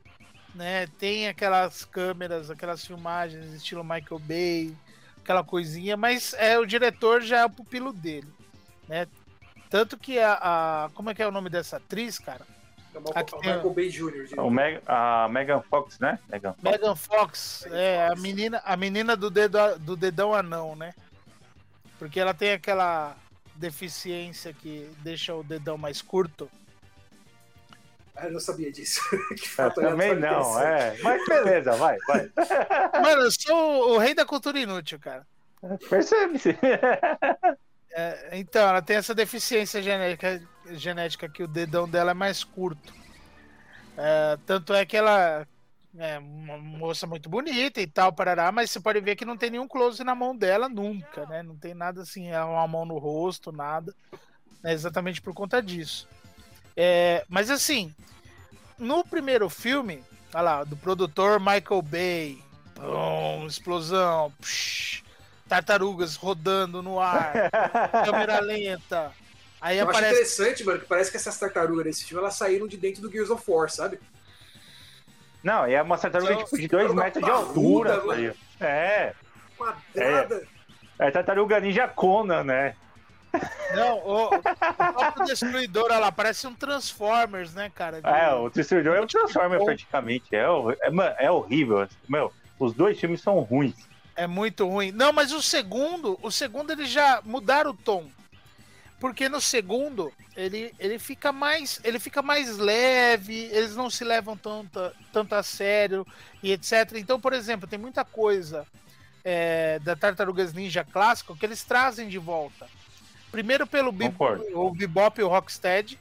né? 0.54 0.88
Tem 1.00 1.28
aquelas 1.28 1.86
câmeras, 1.86 2.52
aquelas 2.52 2.86
filmagens 2.86 3.54
estilo 3.54 3.84
Michael 3.84 4.20
Bay, 4.20 4.76
aquela 5.22 5.44
coisinha, 5.44 5.96
mas 5.96 6.34
é 6.34 6.60
o 6.60 6.66
diretor 6.66 7.22
já 7.22 7.40
é 7.40 7.46
o 7.46 7.50
pupilo 7.50 7.94
dele, 7.94 8.28
né? 8.88 9.08
Tanto 9.70 9.98
que 9.98 10.20
a, 10.20 10.34
a, 10.42 10.90
Como 10.94 11.10
é 11.10 11.14
que 11.14 11.22
é 11.22 11.28
o 11.28 11.32
nome 11.32 11.50
dessa 11.50 11.78
atriz, 11.78 12.20
cara? 12.20 12.46
É 12.94 12.98
o 12.98 13.38
Michael 13.38 13.70
Bay 13.70 13.90
Jr. 13.90 14.40
O 14.40 14.50
Meg, 14.50 14.82
a 14.88 15.28
Megan 15.30 15.62
Fox, 15.62 16.00
né? 16.00 16.18
Megan 16.30 16.54
Fox, 16.54 16.64
Megan 16.64 16.96
Fox 16.96 17.68
é 17.72 18.08
a 18.08 18.16
menina, 18.16 18.62
a 18.66 18.76
menina 18.76 19.16
do, 19.16 19.30
dedo, 19.30 19.58
do 19.80 19.96
dedão 19.96 20.34
anão, 20.34 20.76
né? 20.76 20.94
Porque 22.00 22.20
ela 22.20 22.34
tem 22.34 22.54
aquela 22.54 23.16
deficiência 23.56 24.54
que 24.54 24.90
deixa 25.00 25.36
o 25.36 25.44
dedão 25.44 25.78
mais 25.78 26.02
curto. 26.02 26.50
Ah, 28.16 28.26
eu 28.26 28.32
não 28.32 28.40
sabia 28.40 28.72
disso. 28.72 29.00
eu 29.60 29.72
também 29.72 30.16
não, 30.16 30.60
é. 30.60 30.98
Mas 31.04 31.24
beleza, 31.28 31.74
vai, 31.74 31.98
vai. 32.08 32.32
Mano, 33.02 33.22
eu 33.24 33.32
sou 33.32 33.94
o 33.94 33.98
rei 34.00 34.16
da 34.16 34.26
cultura 34.26 34.60
inútil, 34.60 35.00
cara. 35.00 35.26
Percebe-se. 35.88 36.58
É, 38.00 38.38
então, 38.38 38.62
ela 38.62 38.80
tem 38.80 38.96
essa 38.96 39.16
deficiência 39.16 39.82
genética, 39.82 40.40
genética 40.74 41.28
que 41.28 41.42
o 41.42 41.48
dedão 41.48 41.90
dela 41.90 42.12
é 42.12 42.14
mais 42.14 42.44
curto. 42.44 42.94
É, 43.98 44.38
tanto 44.46 44.72
é 44.72 44.86
que 44.86 44.96
ela 44.96 45.48
é 45.98 46.20
uma 46.20 46.60
moça 46.60 47.08
muito 47.08 47.28
bonita 47.28 47.82
e 47.82 47.88
tal, 47.88 48.14
parará, 48.14 48.52
mas 48.52 48.70
você 48.70 48.80
pode 48.80 49.02
ver 49.02 49.16
que 49.16 49.26
não 49.26 49.36
tem 49.36 49.50
nenhum 49.50 49.68
close 49.68 50.04
na 50.04 50.14
mão 50.14 50.38
dela 50.38 50.70
nunca, 50.70 51.26
né? 51.26 51.42
Não 51.42 51.56
tem 51.56 51.74
nada 51.74 52.04
assim, 52.04 52.28
é 52.28 52.40
uma 52.44 52.68
mão 52.68 52.86
no 52.86 53.00
rosto, 53.00 53.52
nada. 53.52 53.92
É 54.64 54.74
exatamente 54.74 55.20
por 55.20 55.34
conta 55.34 55.60
disso. 55.60 56.08
É, 56.76 57.26
mas 57.28 57.50
assim, 57.50 57.92
no 58.78 59.04
primeiro 59.04 59.50
filme, 59.50 60.04
olha 60.36 60.42
lá, 60.44 60.64
do 60.64 60.78
produtor 60.78 61.40
Michael 61.40 61.82
Bay, 61.82 62.38
bom, 62.76 63.48
explosão, 63.48 64.32
psh, 64.40 65.02
tartarugas 65.48 66.16
rodando 66.16 66.82
no 66.84 67.00
ar, 67.00 67.50
câmera 68.06 68.40
lenta. 68.40 69.12
Aí 69.60 69.78
Eu 69.78 69.86
aparece... 69.86 70.06
acho 70.06 70.14
interessante, 70.14 70.64
mano, 70.64 70.80
que 70.80 70.86
parece 70.86 71.10
que 71.10 71.18
essas 71.18 71.38
tartarugas 71.40 71.86
nesse 71.86 72.06
filme 72.06 72.22
elas 72.22 72.36
saíram 72.36 72.68
de 72.68 72.78
dentro 72.78 73.02
do 73.02 73.12
Gears 73.12 73.30
of 73.30 73.44
War, 73.48 73.70
sabe? 73.70 74.00
Não, 75.44 75.66
é 75.66 75.82
uma 75.82 75.98
tartaruga 75.98 76.34
São, 76.34 76.44
tipo, 76.44 76.58
de 76.58 76.68
2 76.68 76.94
metros 76.94 77.24
de 77.24 77.32
altura. 77.32 77.96
Ruda, 77.98 78.36
é. 78.60 79.14
Quadrada. 79.58 80.48
É, 81.00 81.08
é 81.08 81.12
tartaruga 81.12 81.60
ninja 81.60 81.88
Conan, 81.88 82.44
né? 82.44 82.76
Não, 83.76 83.98
o, 84.00 84.26
o 84.28 84.30
próprio 84.94 85.26
Destruidor, 85.26 85.92
ela 85.92 86.12
parece 86.12 86.48
um 86.48 86.54
Transformers, 86.54 87.54
né, 87.54 87.72
cara? 87.74 88.02
De... 88.02 88.08
É, 88.08 88.34
o 88.34 88.50
Destruidor 88.50 88.96
é 88.96 89.02
um 89.02 89.08
Transformer 89.08 89.64
praticamente. 89.64 90.36
É, 90.36 90.44
é, 90.44 91.26
é 91.26 91.32
horrível. 91.32 91.88
Meu, 92.08 92.32
os 92.60 92.74
dois 92.74 93.00
filmes 93.00 93.22
são 93.22 93.40
ruins. 93.40 93.88
É 94.18 94.26
muito 94.26 94.68
ruim. 94.68 94.92
Não, 94.92 95.14
mas 95.14 95.32
o 95.32 95.42
segundo, 95.44 96.18
o 96.24 96.32
segundo 96.32 96.72
eles 96.72 96.90
já 96.90 97.22
mudaram 97.24 97.70
o 97.70 97.78
tom. 97.78 98.10
Porque 99.00 99.30
no 99.30 99.40
segundo, 99.40 100.12
ele, 100.36 100.74
ele 100.80 100.98
fica 100.98 101.32
mais 101.32 101.80
ele 101.84 102.00
fica 102.00 102.24
mais 102.24 102.58
leve, 102.58 103.44
eles 103.52 103.76
não 103.76 103.92
se 103.92 104.04
levam 104.04 104.36
tanto, 104.36 104.92
tanto 105.14 105.36
a 105.36 105.44
sério 105.44 106.06
e 106.42 106.52
etc. 106.52 106.94
Então, 106.96 107.22
por 107.22 107.32
exemplo, 107.32 107.68
tem 107.68 107.78
muita 107.78 108.04
coisa 108.04 108.66
é, 109.24 109.78
da 109.80 109.96
Tartarugas 109.96 110.52
Ninja 110.52 110.84
clássico 110.84 111.38
que 111.38 111.46
eles 111.46 111.64
trazem 111.64 112.10
de 112.10 112.18
volta. 112.18 112.68
Primeiro 113.32 113.68
pelo 113.68 113.92
Bebop, 113.92 114.42
o 114.56 114.72
Bebop 114.72 115.22
e 115.22 115.24
o 115.24 115.28
Rocksteady. 115.28 116.00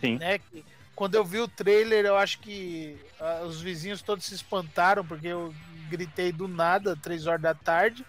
Sim. 0.00 0.18
Né, 0.18 0.38
que, 0.38 0.64
quando 0.94 1.16
eu 1.16 1.24
vi 1.24 1.40
o 1.40 1.48
trailer, 1.48 2.04
eu 2.04 2.16
acho 2.16 2.38
que 2.38 2.96
uh, 3.18 3.46
os 3.46 3.60
vizinhos 3.60 4.02
todos 4.02 4.26
se 4.26 4.34
espantaram, 4.34 5.04
porque 5.04 5.26
eu 5.26 5.52
gritei 5.92 6.32
do 6.32 6.48
nada, 6.48 6.96
três 6.96 7.26
horas 7.26 7.42
da 7.42 7.54
tarde, 7.54 8.04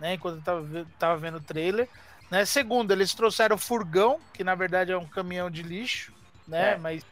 né? 0.00 0.14
Enquanto 0.14 0.36
eu 0.36 0.42
tava, 0.42 0.86
tava 0.98 1.16
vendo 1.16 1.36
o 1.36 1.42
trailer. 1.42 1.88
Né? 2.30 2.44
Segundo, 2.44 2.92
eles 2.92 3.14
trouxeram 3.14 3.56
o 3.56 3.58
furgão, 3.58 4.18
que 4.32 4.42
na 4.42 4.54
verdade 4.54 4.90
é 4.90 4.96
um 4.96 5.06
caminhão 5.06 5.50
de 5.50 5.62
lixo, 5.62 6.12
né? 6.48 6.72
É. 6.72 6.78
Mas 6.78 7.04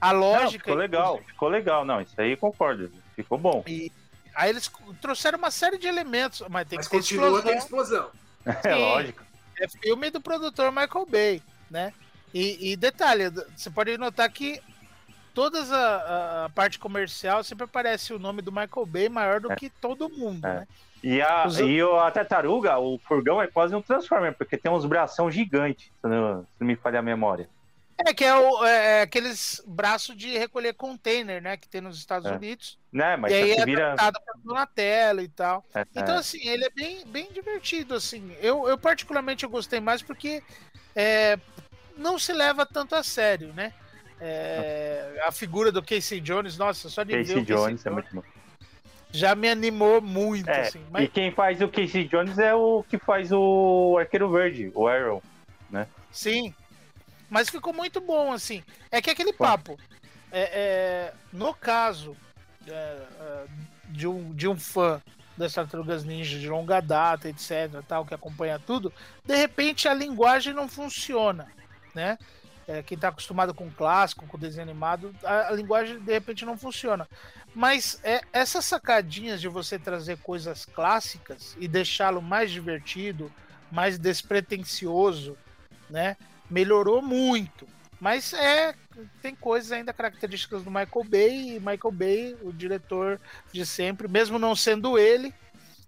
a 0.00 0.12
lógica. 0.12 0.44
Não, 0.44 0.50
ficou 0.50 0.74
legal, 0.74 1.20
ficou 1.26 1.48
legal, 1.48 1.84
não. 1.84 2.00
Isso 2.00 2.20
aí 2.20 2.36
concordo. 2.36 2.92
Ficou 3.16 3.38
bom. 3.38 3.64
E 3.66 3.90
aí 4.34 4.50
eles 4.50 4.70
trouxeram 5.00 5.38
uma 5.38 5.50
série 5.50 5.78
de 5.78 5.86
elementos, 5.86 6.42
mas 6.48 6.68
tem 6.68 6.76
mas 6.76 6.86
que 6.86 6.96
ter 6.96 7.02
explosão. 7.02 7.54
explosão. 7.54 8.10
É 8.64 8.74
lógico. 8.74 9.22
É 9.60 9.68
filme 9.68 10.10
do 10.10 10.20
produtor 10.20 10.70
Michael 10.70 11.06
Bay, 11.06 11.42
né? 11.68 11.92
E, 12.32 12.72
e 12.72 12.76
detalhe, 12.76 13.24
você 13.56 13.68
pode 13.68 13.98
notar 13.98 14.30
que 14.30 14.62
todas 15.38 15.70
a, 15.70 16.46
a, 16.46 16.48
parte 16.48 16.80
comercial 16.80 17.44
sempre 17.44 17.64
aparece 17.64 18.12
o 18.12 18.18
nome 18.18 18.42
do 18.42 18.50
Michael 18.50 18.84
Bay 18.84 19.08
maior 19.08 19.40
do 19.40 19.52
é. 19.52 19.54
que 19.54 19.70
todo 19.70 20.08
mundo, 20.08 20.44
é. 20.44 20.52
né? 20.52 20.68
E 21.00 21.22
a, 21.22 21.46
Os... 21.46 21.60
e 21.60 21.80
a 21.80 22.10
tartaruga, 22.10 22.76
o 22.80 22.98
furgão 22.98 23.40
é 23.40 23.46
quase 23.46 23.72
um 23.72 23.80
Transformer, 23.80 24.34
porque 24.36 24.56
tem 24.56 24.68
uns 24.68 24.84
bração 24.84 25.30
gigantes, 25.30 25.92
se 26.00 26.08
não, 26.08 26.42
se 26.42 26.48
não 26.58 26.66
me 26.66 26.74
falha 26.74 26.98
a 26.98 27.02
memória. 27.02 27.48
É, 28.04 28.12
que 28.12 28.24
é, 28.24 28.36
o, 28.36 28.64
é, 28.64 28.98
é 28.98 29.02
aqueles 29.02 29.62
braços 29.64 30.16
de 30.16 30.36
recolher 30.36 30.74
container, 30.74 31.40
né? 31.40 31.56
Que 31.56 31.68
tem 31.68 31.80
nos 31.80 31.96
Estados 31.96 32.28
é. 32.28 32.34
Unidos. 32.34 32.76
Né, 32.92 33.16
mas 33.16 33.30
e 33.30 33.36
aí 33.36 33.50
é 33.52 33.64
vira... 33.64 33.94
na 34.44 34.66
tela 34.66 35.22
e 35.22 35.28
tal. 35.28 35.64
É, 35.72 35.86
então, 35.94 36.16
é. 36.16 36.18
assim, 36.18 36.48
ele 36.48 36.64
é 36.64 36.70
bem, 36.70 37.06
bem 37.06 37.28
divertido, 37.32 37.94
assim. 37.94 38.36
Eu, 38.40 38.68
eu 38.68 38.76
particularmente 38.76 39.44
eu 39.44 39.50
gostei 39.50 39.78
mais 39.78 40.02
porque 40.02 40.42
é, 40.96 41.38
não 41.96 42.18
se 42.18 42.32
leva 42.32 42.66
tanto 42.66 42.96
a 42.96 43.04
sério, 43.04 43.52
né? 43.52 43.72
É, 44.20 45.22
a 45.26 45.32
figura 45.32 45.70
do 45.70 45.82
Casey 45.82 46.20
Jones, 46.20 46.58
nossa, 46.58 46.88
só 46.88 47.02
de 47.02 47.12
Casey 47.12 47.34
ver 47.34 47.40
o 47.40 47.44
Jones, 47.44 47.82
Casey 47.82 47.92
é 47.92 47.94
muito 47.94 48.14
bom 48.14 48.22
já 49.10 49.34
me 49.34 49.48
animou 49.48 50.00
muito. 50.00 50.48
É, 50.48 50.68
assim, 50.68 50.84
mas... 50.90 51.04
E 51.04 51.08
quem 51.08 51.32
faz 51.32 51.60
o 51.60 51.68
Casey 51.68 52.04
Jones 52.04 52.38
é 52.38 52.54
o 52.54 52.84
que 52.88 52.98
faz 52.98 53.32
o 53.32 53.96
Arqueiro 53.98 54.30
Verde, 54.30 54.70
o 54.74 54.86
Arrow, 54.86 55.22
né? 55.70 55.86
Sim. 56.12 56.54
Mas 57.30 57.48
ficou 57.48 57.72
muito 57.72 58.00
bom, 58.00 58.32
assim. 58.32 58.62
É 58.90 59.00
que 59.02 59.10
aquele 59.10 59.32
papo. 59.32 59.78
É, 60.30 60.40
é, 60.40 61.14
no 61.32 61.54
caso 61.54 62.16
é, 62.66 62.70
é, 62.70 63.44
de, 63.88 64.06
um, 64.06 64.32
de 64.34 64.46
um 64.46 64.56
fã 64.56 65.00
das 65.36 65.54
Tartarugas 65.54 66.04
Ninja 66.04 66.38
de 66.38 66.48
longa 66.48 66.80
data, 66.80 67.28
etc., 67.28 67.82
tal, 67.86 68.04
que 68.04 68.12
acompanha 68.12 68.58
tudo, 68.58 68.92
de 69.24 69.36
repente 69.36 69.86
a 69.86 69.94
linguagem 69.94 70.52
não 70.52 70.68
funciona, 70.68 71.46
né? 71.94 72.18
É, 72.68 72.82
quem 72.82 72.96
está 72.96 73.08
acostumado 73.08 73.54
com 73.54 73.70
clássico, 73.70 74.26
com 74.26 74.38
desenho 74.38 74.62
animado, 74.62 75.14
a, 75.24 75.48
a 75.48 75.52
linguagem 75.52 75.98
de 75.98 76.12
repente 76.12 76.44
não 76.44 76.58
funciona. 76.58 77.08
Mas 77.54 77.98
é, 78.04 78.20
essas 78.30 78.66
sacadinhas 78.66 79.40
de 79.40 79.48
você 79.48 79.78
trazer 79.78 80.18
coisas 80.18 80.66
clássicas 80.66 81.56
e 81.58 81.66
deixá-lo 81.66 82.20
mais 82.20 82.50
divertido, 82.50 83.32
mais 83.72 83.98
despretensioso, 83.98 85.34
né? 85.88 86.14
Melhorou 86.50 87.00
muito. 87.00 87.66
Mas 87.98 88.34
é 88.34 88.74
tem 89.22 89.34
coisas 89.34 89.72
ainda 89.72 89.92
características 89.92 90.62
do 90.62 90.70
Michael 90.70 91.04
Bay 91.08 91.56
e 91.56 91.60
Michael 91.60 91.92
Bay, 91.92 92.36
o 92.42 92.52
diretor 92.52 93.20
de 93.52 93.64
sempre, 93.64 94.08
mesmo 94.08 94.38
não 94.38 94.54
sendo 94.54 94.98
ele, 94.98 95.34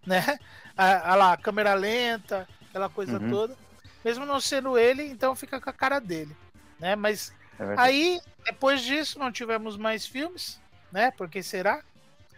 né? 0.07 0.39
A, 0.77 1.13
a 1.13 1.15
lá, 1.15 1.37
câmera 1.37 1.75
lenta, 1.75 2.49
aquela 2.69 2.89
coisa 2.89 3.19
uhum. 3.19 3.31
toda. 3.31 3.57
Mesmo 4.03 4.25
não 4.25 4.41
sendo 4.41 4.79
ele, 4.79 5.05
então 5.05 5.37
fica 5.37 5.61
com 5.61 5.69
a 5.69 5.75
cara 5.75 5.99
dele, 5.99 6.35
né? 6.81 6.97
Mas 6.97 7.33
é 7.59 7.75
aí, 7.77 8.21
depois 8.45 8.83
disso, 8.83 9.19
não 9.19 9.31
tivemos 9.31 9.77
mais 9.77 10.07
filmes 10.07 10.61
né? 10.91 11.11
Porque 11.13 11.43
será? 11.43 11.83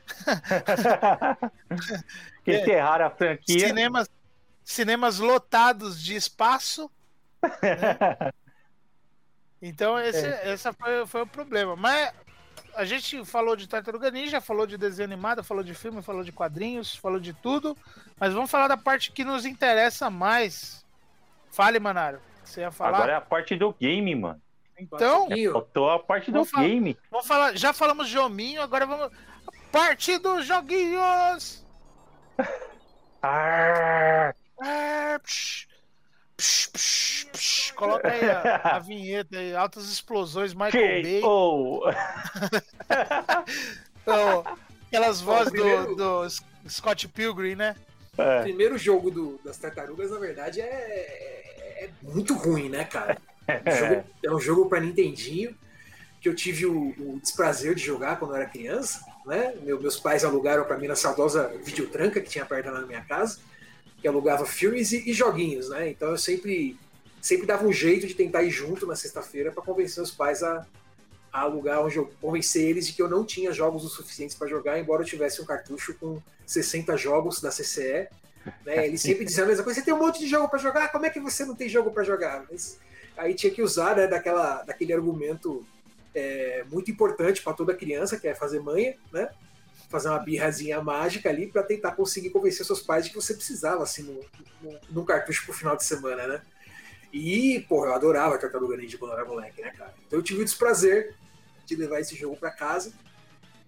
que 2.45 2.61
enterraram 2.61 3.07
a 3.07 3.11
franquia. 3.11 3.69
Cinemas, 3.69 4.09
cinemas 4.65 5.19
lotados 5.19 6.01
de 6.03 6.15
espaço. 6.15 6.91
Né? 7.43 8.33
Então, 9.61 9.99
esse 9.99 10.27
é. 10.27 10.51
essa 10.51 10.73
foi, 10.73 11.07
foi 11.07 11.23
o 11.23 11.27
problema. 11.27 11.77
Mas 11.77 12.13
a 12.75 12.85
gente 12.85 13.25
falou 13.25 13.55
de 13.55 13.69
Tartaruga 13.69 14.11
Ninja, 14.11 14.41
falou 14.41 14.67
de 14.67 14.77
desenho 14.77 15.07
animado, 15.07 15.45
falou 15.45 15.63
de 15.63 15.73
filme, 15.75 16.03
falou 16.03 16.25
de 16.25 16.33
quadrinhos, 16.33 16.97
falou 16.97 17.21
de 17.21 17.33
tudo. 17.33 17.77
Mas 18.19 18.33
vamos 18.35 18.51
falar 18.51 18.67
da 18.69 18.77
parte 18.77 19.13
que 19.13 19.25
nos 19.25 19.47
interessa 19.47 20.11
mais. 20.11 20.85
Fale, 21.51 21.79
Manário. 21.79 22.21
Você 22.53 22.61
ia 22.61 22.71
falar? 22.71 22.99
Agora 22.99 23.13
é 23.13 23.17
a 23.17 23.21
parte 23.21 23.57
do 23.57 23.73
game, 23.73 24.15
mano. 24.15 24.41
Então, 24.79 25.27
faltou 25.53 25.91
a 25.91 25.99
parte 25.99 26.31
do 26.31 26.45
game. 26.45 26.99
Vamos 27.11 27.27
falar, 27.27 27.57
já 27.57 27.73
falamos 27.73 28.11
de 28.11 28.19
hominho, 28.19 28.61
agora 28.61 28.85
vamos 28.85 29.11
parte 29.71 30.19
dos 30.19 30.45
joguinhos. 30.45 31.65
ah. 33.23 34.35
É, 34.63 35.19
psh, 35.19 35.67
psh, 36.37 36.69
psh, 36.69 37.25
psh, 37.33 37.71
coloca 37.73 38.13
aí 38.13 38.29
a, 38.29 38.77
a, 38.77 38.79
vinheta 38.85 39.39
aí, 39.39 39.57
altas 39.57 39.91
explosões, 39.91 40.53
Michael? 40.53 41.03
Bay. 41.03 41.23
Oh. 41.25 41.81
oh, 44.07 44.45
aquelas 44.89 45.23
vozes 45.23 45.53
do, 45.55 45.97
do 45.97 46.29
Scott 46.69 47.09
Pilgrim, 47.09 47.55
né? 47.55 47.75
É. 48.19 48.41
O 48.41 48.43
primeiro 48.43 48.77
jogo 48.77 49.11
do, 49.11 49.41
das 49.43 49.57
tartarugas, 49.57 50.11
na 50.11 50.19
verdade, 50.19 50.61
é, 50.61 51.42
é, 51.83 51.87
é 51.87 51.91
muito 52.03 52.35
ruim, 52.35 52.69
né, 52.69 52.85
cara? 52.85 53.19
É. 53.47 53.77
Jogo, 53.77 54.05
é 54.25 54.31
um 54.33 54.41
jogo 54.41 54.69
para 54.69 54.81
Nintendinho 54.81 55.55
que 56.23 56.29
eu 56.29 56.35
tive 56.35 56.65
o, 56.67 56.91
o, 56.91 57.19
desprazer 57.21 57.75
de 57.75 57.83
jogar 57.83 58.17
quando 58.17 58.31
eu 58.31 58.37
era 58.37 58.47
criança. 58.47 59.05
Né? 59.27 59.55
Meu, 59.63 59.81
meus 59.81 59.99
pais 59.99 60.25
alugaram 60.25 60.65
para 60.65 60.79
mim 60.79 60.87
na 60.87 60.95
saudosa 60.95 61.49
videotranca 61.65 62.21
que 62.21 62.31
tinha 62.31 62.47
perto 62.47 62.71
na 62.71 62.83
minha 62.83 63.03
casa, 63.03 63.41
que 64.01 64.07
alugava 64.07 64.47
filmes 64.47 64.93
e, 64.93 65.11
e, 65.11 65.13
joguinhos. 65.13 65.69
Né? 65.71 65.91
Então 65.91 66.11
eu 66.11 66.19
sempre, 66.19 66.79
sempre 67.21 67.45
dava 67.45 67.67
um 67.67 67.73
jeito 67.73 68.07
de 68.07 68.15
tentar 68.15 68.45
ir 68.45 68.51
junto 68.51 68.87
na 68.87 68.95
sexta-feira 68.95 69.51
para 69.51 69.65
convencer 69.65 70.01
os 70.01 70.13
pais 70.13 70.45
a, 70.45 70.65
a, 71.33 71.41
alugar 71.41 71.85
um 71.85 71.91
jogo, 71.91 72.13
convencer 72.21 72.71
eles 72.71 72.87
de 72.87 72.93
que 72.93 73.03
eu 73.03 73.11
não 73.11 73.25
tinha 73.25 73.53
jogos 73.53 73.85
o 73.85 73.89
suficientes 73.89 74.37
para 74.37 74.47
jogar, 74.47 74.79
embora 74.79 75.03
eu 75.03 75.07
tivesse 75.07 75.43
um 75.43 75.45
cartucho 75.45 75.93
com 75.95 76.23
60 76.47 76.97
jogos 76.97 77.41
da 77.41 77.51
CCE. 77.51 78.09
Né? 78.65 78.87
Eles 78.87 79.01
sempre 79.01 79.25
diziam 79.25 79.45
a 79.45 79.49
mesma 79.49 79.65
coisa: 79.65 79.81
você 79.81 79.85
tem 79.85 79.95
um 79.95 79.99
monte 79.99 80.19
de 80.19 80.27
jogo 80.27 80.49
para 80.49 80.59
jogar, 80.59 80.91
como 80.91 81.07
é 81.07 81.11
que 81.11 81.21
você 81.21 81.45
não 81.45 81.55
tem 81.55 81.69
jogo 81.69 81.91
para 81.91 82.05
jogar? 82.05 82.45
Mas, 82.51 82.79
aí 83.17 83.35
tinha 83.35 83.53
que 83.53 83.63
usar 83.63 83.97
né, 83.97 84.07
daquela, 84.07 84.63
daquele 84.63 84.93
argumento 84.93 85.67
é, 86.15 86.65
muito 86.71 86.91
importante 86.91 87.43
para 87.43 87.53
toda 87.53 87.75
criança, 87.75 88.19
que 88.19 88.29
é 88.29 88.35
fazer 88.35 88.61
manha, 88.61 88.95
né? 89.13 89.31
Fazer 89.89 90.09
uma 90.09 90.19
birrazinha 90.19 90.83
mágica 90.83 91.29
ali 91.29 91.47
para 91.47 91.63
tentar 91.63 91.93
conseguir 91.93 92.31
convencer 92.31 92.65
seus 92.65 92.81
pais 92.81 93.05
de 93.05 93.11
que 93.11 93.17
você 93.17 93.35
precisava, 93.35 93.83
assim, 93.83 94.03
no, 94.03 94.79
num 94.91 95.05
cartucho 95.05 95.45
pro 95.45 95.53
final 95.53 95.77
de 95.77 95.85
semana, 95.85 96.27
né? 96.27 96.43
E, 97.13 97.61
porra, 97.69 97.89
eu 97.89 97.95
adorava 97.95 98.39
Tartaruga 98.39 98.77
Ninja 98.77 98.97
quando 98.97 99.13
eu 99.13 99.19
era 99.19 99.27
moleque, 99.27 99.61
né, 99.61 99.71
cara? 99.71 99.93
Então 100.07 100.19
eu 100.19 100.23
tive 100.23 100.41
o 100.41 100.45
desprazer 100.45 101.15
de 101.67 101.77
levar 101.77 102.01
esse 102.01 102.17
jogo 102.17 102.37
para 102.37 102.51
casa. 102.51 102.93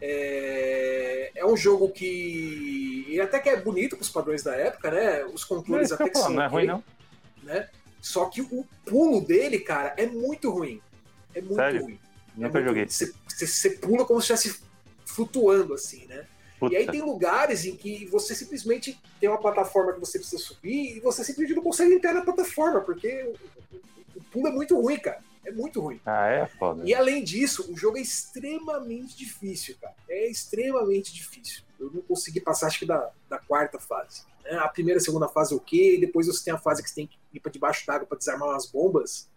É... 0.00 1.30
é, 1.34 1.46
um 1.46 1.56
jogo 1.56 1.88
que 1.90 3.06
ele 3.08 3.20
até 3.20 3.38
que 3.38 3.48
é 3.48 3.60
bonito 3.60 3.96
para 3.96 4.02
os 4.02 4.10
padrões 4.10 4.42
da 4.42 4.54
época, 4.54 4.90
né? 4.90 5.24
Os 5.26 5.44
controles 5.44 5.90
não, 5.90 5.94
até 5.96 6.08
que 6.08 6.18
são. 6.18 6.30
Não 6.30 6.42
é 6.42 6.46
ruim, 6.46 6.66
não. 6.66 6.84
Né? 7.42 7.68
Só 8.00 8.26
que 8.26 8.42
o 8.42 8.66
pulo 8.84 9.20
dele, 9.20 9.58
cara, 9.58 9.94
é 9.96 10.06
muito 10.06 10.50
ruim. 10.50 10.80
É 11.34 11.40
muito 11.40 11.56
Sério? 11.56 11.82
ruim. 11.82 11.98
Nunca 12.36 12.58
é 12.58 12.64
joguei. 12.64 12.86
Você, 12.86 13.12
você, 13.28 13.70
pula 13.70 14.04
como 14.04 14.20
se 14.20 14.32
estivesse 14.32 14.62
flutuando, 15.06 15.74
assim, 15.74 16.06
né? 16.06 16.26
Puta. 16.58 16.74
E 16.74 16.76
aí 16.76 16.86
tem 16.86 17.02
lugares 17.02 17.64
em 17.64 17.76
que 17.76 18.06
você 18.06 18.34
simplesmente 18.34 19.00
tem 19.20 19.28
uma 19.28 19.40
plataforma 19.40 19.92
que 19.92 20.00
você 20.00 20.18
precisa 20.18 20.42
subir 20.42 20.96
e 20.96 21.00
você 21.00 21.24
simplesmente 21.24 21.56
não 21.56 21.62
consegue 21.62 21.94
entrar 21.94 22.12
na 22.12 22.22
plataforma, 22.22 22.80
porque 22.80 23.22
o, 23.22 24.18
o 24.18 24.24
pulo 24.24 24.48
é 24.48 24.52
muito 24.52 24.78
ruim, 24.80 24.98
cara. 24.98 25.20
É 25.44 25.52
muito 25.52 25.80
ruim. 25.80 26.00
Ah, 26.06 26.26
é 26.26 26.46
foda. 26.46 26.82
E 26.84 26.94
além 26.94 27.22
disso, 27.22 27.70
o 27.72 27.76
jogo 27.76 27.98
é 27.98 28.00
extremamente 28.00 29.16
difícil, 29.16 29.76
cara. 29.80 29.94
É 30.08 30.26
extremamente 30.28 31.12
difícil. 31.12 31.62
Eu 31.78 31.90
não 31.90 32.02
consegui 32.02 32.40
passar, 32.40 32.66
acho 32.68 32.78
que 32.78 32.86
da, 32.86 33.10
da 33.28 33.38
quarta 33.38 33.78
fase. 33.78 34.24
Né? 34.42 34.56
A 34.56 34.68
primeira 34.68 34.98
e 34.98 35.02
a 35.02 35.04
segunda 35.04 35.28
fase, 35.28 35.54
ok. 35.54 36.00
Depois 36.00 36.26
você 36.26 36.44
tem 36.44 36.54
a 36.54 36.58
fase 36.58 36.82
que 36.82 36.88
você 36.88 36.94
tem 36.94 37.06
que 37.06 37.18
ir 37.32 37.40
para 37.40 37.52
debaixo 37.52 37.86
d'água 37.86 38.06
para 38.06 38.18
desarmar 38.18 38.48
umas 38.48 38.66
bombas. 38.66 39.28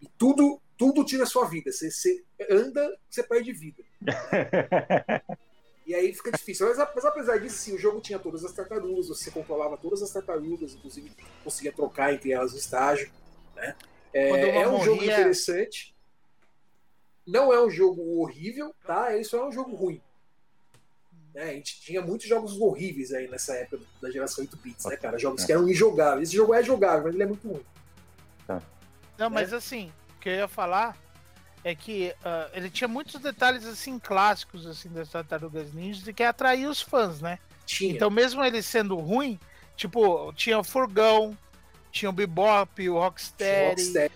E 0.00 0.08
tudo, 0.18 0.60
tudo 0.76 1.04
tira 1.04 1.24
a 1.24 1.26
sua 1.26 1.46
vida. 1.46 1.72
Você, 1.72 1.90
você 1.90 2.22
anda, 2.50 2.96
você 3.08 3.22
perde 3.22 3.52
vida. 3.52 3.82
e 5.86 5.94
aí 5.94 6.12
fica 6.14 6.30
difícil. 6.30 6.68
Mas, 6.68 6.78
mas, 6.94 7.04
apesar 7.04 7.38
disso, 7.38 7.58
sim, 7.58 7.74
o 7.74 7.78
jogo 7.78 8.00
tinha 8.00 8.18
todas 8.18 8.44
as 8.44 8.52
tartarugas, 8.52 9.08
você 9.08 9.30
controlava 9.30 9.76
todas 9.76 10.02
as 10.02 10.12
tartarugas, 10.12 10.74
inclusive 10.74 11.10
conseguia 11.42 11.72
trocar 11.72 12.12
entre 12.12 12.32
elas 12.32 12.52
o 12.52 12.56
estágio. 12.56 13.10
Né? 13.56 13.74
É, 14.14 14.60
é 14.60 14.68
um 14.68 14.72
morria... 14.72 14.84
jogo 14.84 15.04
interessante. 15.04 15.94
Não 17.26 17.52
é 17.52 17.62
um 17.62 17.68
jogo 17.68 18.20
horrível, 18.20 18.72
tá? 18.86 19.12
Ele 19.12 19.24
só 19.24 19.38
é 19.38 19.48
um 19.48 19.52
jogo 19.52 19.74
ruim. 19.74 20.00
Né? 21.34 21.42
A 21.42 21.52
gente 21.54 21.80
tinha 21.80 22.00
muitos 22.00 22.28
jogos 22.28 22.58
horríveis 22.60 23.12
aí 23.12 23.28
nessa 23.28 23.54
época 23.54 23.82
da 24.00 24.10
geração 24.10 24.44
8 24.44 24.56
bits, 24.58 24.84
né, 24.84 24.96
cara? 24.96 25.18
Jogos 25.18 25.44
que 25.44 25.52
eram 25.52 25.68
injogáveis. 25.68 26.28
Esse 26.28 26.36
jogo 26.36 26.54
é 26.54 26.62
jogável, 26.62 27.04
mas 27.04 27.14
ele 27.14 27.24
é 27.24 27.26
muito 27.26 27.48
ruim. 27.48 27.64
Tá. 28.46 28.62
Não, 29.18 29.28
mas 29.28 29.50
né? 29.50 29.56
assim, 29.56 29.92
o 30.16 30.20
que 30.20 30.28
eu 30.28 30.34
ia 30.34 30.48
falar 30.48 30.96
é 31.64 31.74
que 31.74 32.14
uh, 32.20 32.50
ele 32.52 32.70
tinha 32.70 32.86
muitos 32.86 33.20
detalhes 33.20 33.66
assim 33.66 33.98
clássicos 33.98 34.66
assim 34.66 34.90
das 34.90 35.08
Tartarugas 35.08 35.72
Ninjas 35.72 36.06
e 36.06 36.12
que 36.12 36.22
atraía 36.22 36.68
os 36.68 36.80
fãs, 36.80 37.20
né? 37.20 37.38
Tinha. 37.64 37.92
Então 37.92 38.10
mesmo 38.10 38.44
ele 38.44 38.62
sendo 38.62 38.96
ruim, 38.96 39.40
tipo, 39.74 40.32
tinha 40.34 40.58
o 40.58 40.64
Furgão, 40.64 41.36
tinha 41.94 42.10
o 42.10 42.12
Bebop, 42.12 42.90
o 42.90 42.94
Rocksteady. 42.94 43.70
Rocksteady. 43.70 44.14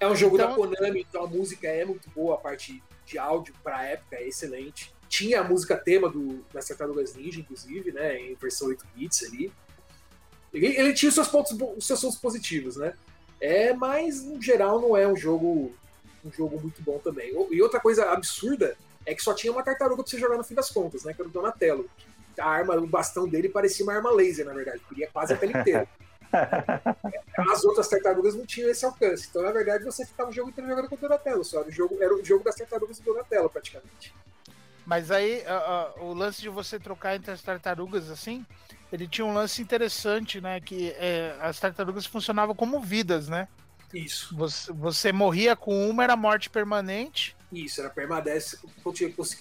É 0.00 0.08
um 0.08 0.16
jogo 0.16 0.36
então... 0.36 0.48
da 0.48 0.54
Konami, 0.54 1.06
então 1.08 1.24
a 1.24 1.26
música 1.26 1.68
é 1.68 1.84
muito 1.84 2.08
boa, 2.10 2.36
a 2.36 2.38
parte 2.38 2.82
de 3.04 3.18
áudio 3.18 3.54
pra 3.62 3.84
época 3.84 4.16
é 4.16 4.26
excelente. 4.26 4.92
Tinha 5.06 5.40
a 5.40 5.44
música 5.44 5.76
tema 5.76 6.08
do, 6.08 6.42
das 6.52 6.66
Tartarugas 6.66 7.14
Ninja, 7.14 7.40
inclusive, 7.40 7.92
né? 7.92 8.18
Em 8.18 8.34
versão 8.34 8.68
8 8.68 8.84
bits 8.94 9.24
ali. 9.24 9.52
Ele, 10.52 10.66
ele 10.68 10.92
tinha 10.94 11.10
os 11.10 11.14
seus 11.14 11.28
pontos, 11.28 11.52
os 11.76 11.86
seus 11.86 12.00
pontos 12.00 12.18
positivos, 12.18 12.76
né? 12.76 12.94
É, 13.40 13.74
mas 13.74 14.24
no 14.24 14.40
geral 14.40 14.80
não 14.80 14.96
é 14.96 15.06
um 15.06 15.16
jogo 15.16 15.74
um 16.24 16.32
jogo 16.32 16.58
muito 16.60 16.82
bom 16.82 16.98
também. 16.98 17.30
E 17.50 17.62
outra 17.62 17.78
coisa 17.78 18.10
absurda 18.10 18.76
é 19.04 19.14
que 19.14 19.22
só 19.22 19.34
tinha 19.34 19.52
uma 19.52 19.62
tartaruga 19.62 20.02
pra 20.02 20.10
você 20.10 20.18
jogar 20.18 20.38
no 20.38 20.44
fim 20.44 20.54
das 20.54 20.70
contas, 20.70 21.04
né? 21.04 21.12
Que 21.12 21.20
era 21.20 21.28
o 21.28 21.32
Donatello. 21.32 21.88
A 22.38 22.48
arma, 22.48 22.74
o 22.76 22.86
bastão 22.86 23.28
dele 23.28 23.50
parecia 23.50 23.84
uma 23.84 23.94
arma 23.94 24.10
laser, 24.10 24.46
na 24.46 24.52
verdade, 24.52 24.80
queria 24.88 25.08
quase 25.08 25.34
a 25.34 25.36
pele 25.36 25.56
inteira. 25.56 25.86
As 27.52 27.64
outras 27.64 27.88
tartarugas 27.88 28.34
não 28.34 28.46
tinham 28.46 28.70
esse 28.70 28.84
alcance. 28.84 29.28
Então, 29.28 29.42
na 29.42 29.52
verdade, 29.52 29.84
você 29.84 30.04
ficava 30.04 30.30
o 30.30 30.32
jogo 30.32 30.50
inteiro 30.50 30.68
jogando 30.68 30.88
com 30.88 30.94
o 30.94 30.98
Donatello. 30.98 31.44
Só. 31.44 31.62
O 31.62 31.70
jogo, 31.70 32.02
era 32.02 32.14
o 32.14 32.24
jogo 32.24 32.44
das 32.44 32.54
tartarugas 32.54 32.98
do 32.98 33.04
Donatello, 33.04 33.50
praticamente. 33.50 34.14
Mas 34.86 35.10
aí, 35.10 35.42
uh, 35.42 36.00
uh, 36.00 36.04
o 36.06 36.14
lance 36.14 36.40
de 36.40 36.48
você 36.48 36.78
trocar 36.78 37.16
entre 37.16 37.32
as 37.32 37.42
tartarugas, 37.42 38.08
assim, 38.08 38.46
ele 38.92 39.06
tinha 39.08 39.24
um 39.24 39.34
lance 39.34 39.60
interessante, 39.60 40.40
né? 40.40 40.60
Que 40.60 40.90
é, 40.90 41.36
as 41.40 41.58
tartarugas 41.58 42.06
funcionavam 42.06 42.54
como 42.54 42.80
vidas, 42.80 43.28
né? 43.28 43.48
Isso. 43.92 44.36
Você, 44.36 44.72
você 44.72 45.12
morria 45.12 45.56
com 45.56 45.88
uma, 45.88 46.04
era 46.04 46.16
morte 46.16 46.48
permanente. 46.48 47.35
Isso, 47.52 47.80
era 47.80 47.88
permanece, 47.88 48.58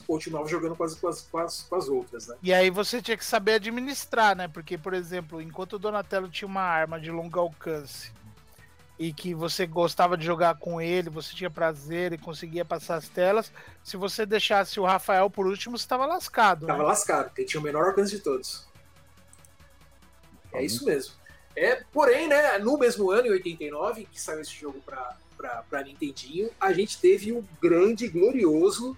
continuava 0.05 0.47
jogando 0.47 0.75
com 0.75 0.83
as, 0.83 0.93
com, 0.93 1.07
as, 1.07 1.21
com, 1.21 1.37
as, 1.39 1.61
com 1.63 1.75
as 1.75 1.87
outras, 1.87 2.27
né? 2.27 2.35
E 2.43 2.53
aí 2.53 2.69
você 2.69 3.01
tinha 3.01 3.17
que 3.17 3.25
saber 3.25 3.53
administrar, 3.53 4.35
né? 4.35 4.47
Porque, 4.47 4.77
por 4.77 4.93
exemplo, 4.93 5.41
enquanto 5.41 5.73
o 5.73 5.79
Donatello 5.79 6.29
tinha 6.29 6.47
uma 6.47 6.61
arma 6.61 6.99
de 6.99 7.09
longo 7.09 7.39
alcance 7.39 8.11
e 8.97 9.11
que 9.11 9.33
você 9.33 9.65
gostava 9.65 10.15
de 10.15 10.23
jogar 10.23 10.55
com 10.55 10.79
ele, 10.79 11.09
você 11.09 11.33
tinha 11.33 11.49
prazer 11.49 12.13
e 12.13 12.17
conseguia 12.17 12.63
passar 12.63 12.95
as 12.95 13.09
telas, 13.09 13.51
se 13.83 13.97
você 13.97 14.25
deixasse 14.25 14.79
o 14.79 14.85
Rafael 14.85 15.29
por 15.29 15.47
último, 15.47 15.77
você 15.77 15.83
estava 15.83 16.05
lascado. 16.05 16.67
Tava 16.67 16.79
né? 16.79 16.85
lascado, 16.85 17.25
porque 17.25 17.43
tinha 17.43 17.59
o 17.59 17.63
menor 17.63 17.87
alcance 17.87 18.15
de 18.15 18.21
todos. 18.21 18.67
É 20.53 20.63
isso 20.63 20.85
mesmo. 20.85 21.13
É, 21.55 21.83
porém, 21.91 22.27
né, 22.27 22.57
no 22.59 22.77
mesmo 22.77 23.09
ano, 23.09 23.27
em 23.27 23.31
89, 23.31 24.05
que 24.05 24.19
saiu 24.19 24.41
esse 24.41 24.53
jogo 24.53 24.79
para 24.85 25.17
Nintendinho, 25.83 26.49
a 26.59 26.73
gente 26.73 26.99
teve 26.99 27.31
o 27.31 27.43
grande, 27.61 28.07
glorioso 28.07 28.97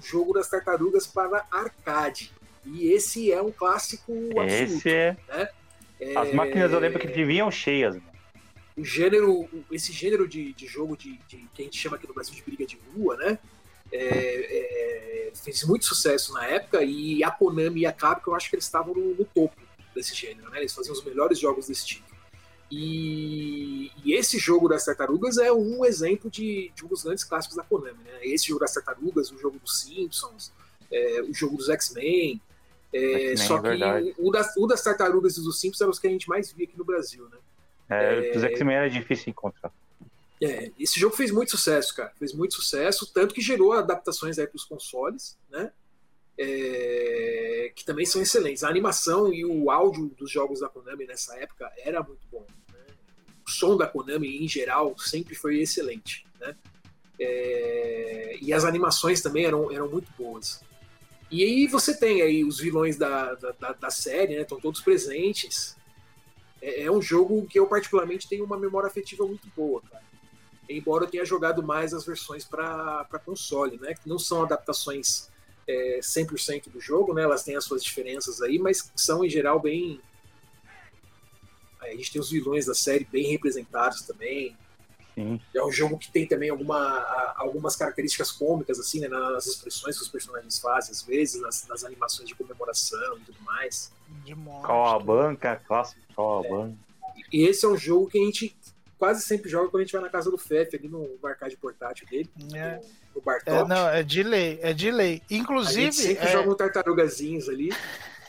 jogo 0.00 0.32
das 0.32 0.48
tartarugas 0.48 1.06
para 1.06 1.46
arcade. 1.50 2.32
E 2.64 2.90
esse 2.92 3.32
é 3.32 3.40
um 3.40 3.50
clássico 3.50 4.12
absoluto. 4.38 4.48
Esse 4.48 4.90
é... 4.90 5.16
Né? 5.28 5.48
As 6.16 6.32
máquinas 6.32 6.72
eu 6.72 6.78
lembro 6.78 7.00
que 7.00 7.08
deviam 7.08 7.50
cheias. 7.50 7.96
O 8.76 8.84
gênero, 8.84 9.48
esse 9.72 9.92
gênero 9.92 10.28
de, 10.28 10.52
de 10.52 10.66
jogo 10.66 10.96
de, 10.96 11.18
de, 11.26 11.38
que 11.52 11.62
a 11.62 11.64
gente 11.64 11.76
chama 11.76 11.96
aqui 11.96 12.06
no 12.06 12.14
Brasil 12.14 12.34
de 12.34 12.42
briga 12.42 12.64
de 12.64 12.78
rua, 12.94 13.16
né? 13.16 13.38
É, 13.90 13.98
é, 13.98 15.32
fez 15.34 15.64
muito 15.64 15.86
sucesso 15.86 16.32
na 16.34 16.46
época 16.46 16.82
e 16.82 17.24
a 17.24 17.30
Konami 17.30 17.80
e 17.80 17.86
a 17.86 17.92
Capcom 17.92 18.32
eu 18.32 18.36
acho 18.36 18.50
que 18.50 18.56
eles 18.56 18.66
estavam 18.66 18.94
no, 18.94 19.14
no 19.14 19.24
topo 19.24 19.56
desse 19.94 20.14
gênero, 20.14 20.48
né? 20.50 20.58
Eles 20.58 20.72
faziam 20.72 20.92
os 20.92 21.02
melhores 21.02 21.38
jogos 21.40 21.66
desse 21.66 21.86
tipo. 21.86 22.07
E, 22.70 23.90
e, 24.04 24.12
esse 24.12 24.38
jogo 24.38 24.68
das 24.68 24.84
tartarugas 24.84 25.38
é 25.38 25.50
um 25.50 25.84
exemplo 25.84 26.30
de, 26.30 26.70
de, 26.74 26.84
um 26.84 26.88
dos 26.88 27.02
grandes 27.02 27.24
clássicos 27.24 27.56
da 27.56 27.62
Konami, 27.62 27.98
né? 28.04 28.18
Esse 28.22 28.48
jogo 28.48 28.60
das 28.60 28.74
tartarugas, 28.74 29.30
o 29.30 29.38
jogo 29.38 29.58
dos 29.58 29.80
Simpsons, 29.80 30.52
é, 30.90 31.22
o 31.22 31.32
jogo 31.32 31.56
dos 31.56 31.68
X-Men. 31.68 32.40
É, 32.92 33.36
só 33.36 33.58
é 33.58 33.76
que 33.76 34.14
o, 34.18 34.30
das, 34.30 34.56
o 34.56 34.66
das 34.66 34.82
tartarugas 34.82 35.36
e 35.36 35.42
dos 35.42 35.60
Simpsons 35.60 35.80
eram 35.80 35.90
os 35.90 35.98
que 35.98 36.06
a 36.06 36.10
gente 36.10 36.28
mais 36.28 36.52
via 36.52 36.66
aqui 36.66 36.76
no 36.76 36.84
Brasil, 36.84 37.26
né? 37.28 37.38
É, 37.88 38.32
dos 38.32 38.44
X-Men 38.44 38.76
era 38.76 38.90
difícil 38.90 39.30
encontrar. 39.30 39.72
É, 40.42 40.70
esse 40.78 41.00
jogo 41.00 41.16
fez 41.16 41.30
muito 41.30 41.50
sucesso, 41.50 41.94
cara. 41.96 42.12
Fez 42.18 42.34
muito 42.34 42.54
sucesso, 42.54 43.10
tanto 43.12 43.34
que 43.34 43.40
gerou 43.40 43.72
adaptações 43.72 44.38
aí 44.38 44.46
para 44.46 44.56
os 44.56 44.64
consoles, 44.64 45.38
né? 45.50 45.72
é, 46.38 47.72
que 47.74 47.84
também 47.84 48.06
são 48.06 48.22
excelentes. 48.22 48.62
A 48.62 48.68
animação 48.68 49.32
e 49.32 49.44
o 49.44 49.70
áudio 49.70 50.06
dos 50.16 50.30
jogos 50.30 50.60
da 50.60 50.68
Konami 50.68 51.04
nessa 51.04 51.36
época 51.36 51.70
era 51.78 52.02
muito 52.02 52.26
bom. 52.30 52.46
O 53.48 53.50
som 53.50 53.78
da 53.78 53.86
Konami, 53.86 54.44
em 54.44 54.46
geral, 54.46 54.94
sempre 54.98 55.34
foi 55.34 55.58
excelente. 55.58 56.26
Né? 56.38 56.54
É, 57.18 58.38
e 58.42 58.52
as 58.52 58.66
animações 58.66 59.22
também 59.22 59.46
eram, 59.46 59.72
eram 59.72 59.88
muito 59.88 60.12
boas. 60.18 60.60
E 61.30 61.42
aí 61.42 61.66
você 61.66 61.96
tem 61.96 62.20
aí 62.20 62.44
os 62.44 62.58
vilões 62.58 62.96
da, 62.96 63.34
da, 63.34 63.72
da 63.72 63.90
série, 63.90 64.36
né? 64.36 64.42
Estão 64.42 64.60
todos 64.60 64.80
presentes. 64.80 65.76
É, 66.60 66.84
é, 66.84 66.90
um 66.90 67.02
jogo 67.02 67.46
que 67.46 67.58
eu 67.58 67.66
particularmente 67.66 68.28
tenho 68.28 68.44
uma 68.44 68.58
memória 68.58 68.86
afetiva 68.86 69.26
muito 69.26 69.48
boa, 69.56 69.82
cara. 69.82 70.04
Embora 70.68 71.04
eu 71.04 71.10
tenha 71.10 71.24
jogado 71.24 71.62
mais 71.62 71.94
as 71.94 72.04
versões 72.04 72.44
para 72.44 73.06
console, 73.24 73.78
né? 73.78 73.94
Que 73.94 74.08
não 74.08 74.18
são 74.18 74.42
adaptações 74.42 75.30
é, 75.66 76.00
100% 76.02 76.70
do 76.70 76.80
jogo, 76.80 77.14
né? 77.14 77.22
Elas 77.22 77.42
têm 77.42 77.56
as 77.56 77.64
suas 77.64 77.82
diferenças 77.82 78.40
aí, 78.40 78.58
mas 78.58 78.90
são 78.94 79.24
em 79.24 79.30
geral 79.30 79.60
bem. 79.60 80.00
A 81.80 81.88
gente 81.90 82.12
tem 82.12 82.20
os 82.20 82.30
vilões 82.30 82.66
da 82.66 82.74
série 82.74 83.04
bem 83.04 83.30
representados 83.30 84.02
também. 84.02 84.56
Sim. 85.14 85.40
É 85.54 85.64
um 85.64 85.72
jogo 85.72 85.98
que 85.98 86.10
tem 86.12 86.26
também 86.26 86.48
alguma, 86.48 86.78
algumas 87.36 87.74
características 87.74 88.30
cômicas, 88.30 88.78
assim, 88.78 89.00
né, 89.00 89.08
nas 89.08 89.46
expressões 89.46 89.96
que 89.96 90.02
os 90.02 90.08
personagens 90.08 90.58
fazem, 90.60 90.92
às 90.92 91.02
vezes, 91.02 91.40
nas, 91.40 91.66
nas 91.66 91.84
animações 91.84 92.28
de 92.28 92.34
comemoração 92.34 93.18
e 93.18 93.20
tudo 93.22 93.40
mais. 93.42 93.92
De 94.24 94.34
banca, 94.34 95.56
clássico 95.66 96.00
Cauabanca. 96.14 96.76
É. 97.16 97.20
E 97.32 97.48
esse 97.48 97.64
é 97.64 97.68
um 97.68 97.76
jogo 97.76 98.08
que 98.08 98.18
a 98.18 98.24
gente 98.24 98.56
quase 98.96 99.22
sempre 99.22 99.48
joga 99.48 99.70
quando 99.70 99.82
a 99.82 99.84
gente 99.84 99.92
vai 99.92 100.02
na 100.02 100.08
casa 100.08 100.30
do 100.30 100.38
Fefe, 100.38 100.76
ali 100.76 100.88
no 100.88 101.18
arcade 101.22 101.56
portátil 101.56 102.06
dele. 102.08 102.30
É. 102.54 102.76
No 103.14 103.20
o 103.20 103.20
Bartok. 103.20 103.50
É, 103.50 103.64
não, 103.66 103.88
é 103.88 104.02
de 104.02 104.22
lei, 104.22 104.58
é 104.62 104.72
de 104.72 104.90
lei. 104.90 105.22
Inclusive. 105.30 105.80
A 105.80 105.84
gente 105.84 105.96
sempre 105.96 106.26
é... 106.26 106.32
joga 106.32 106.50
um 106.50 106.54
tartarugazinhos 106.54 107.48
ali. 107.48 107.70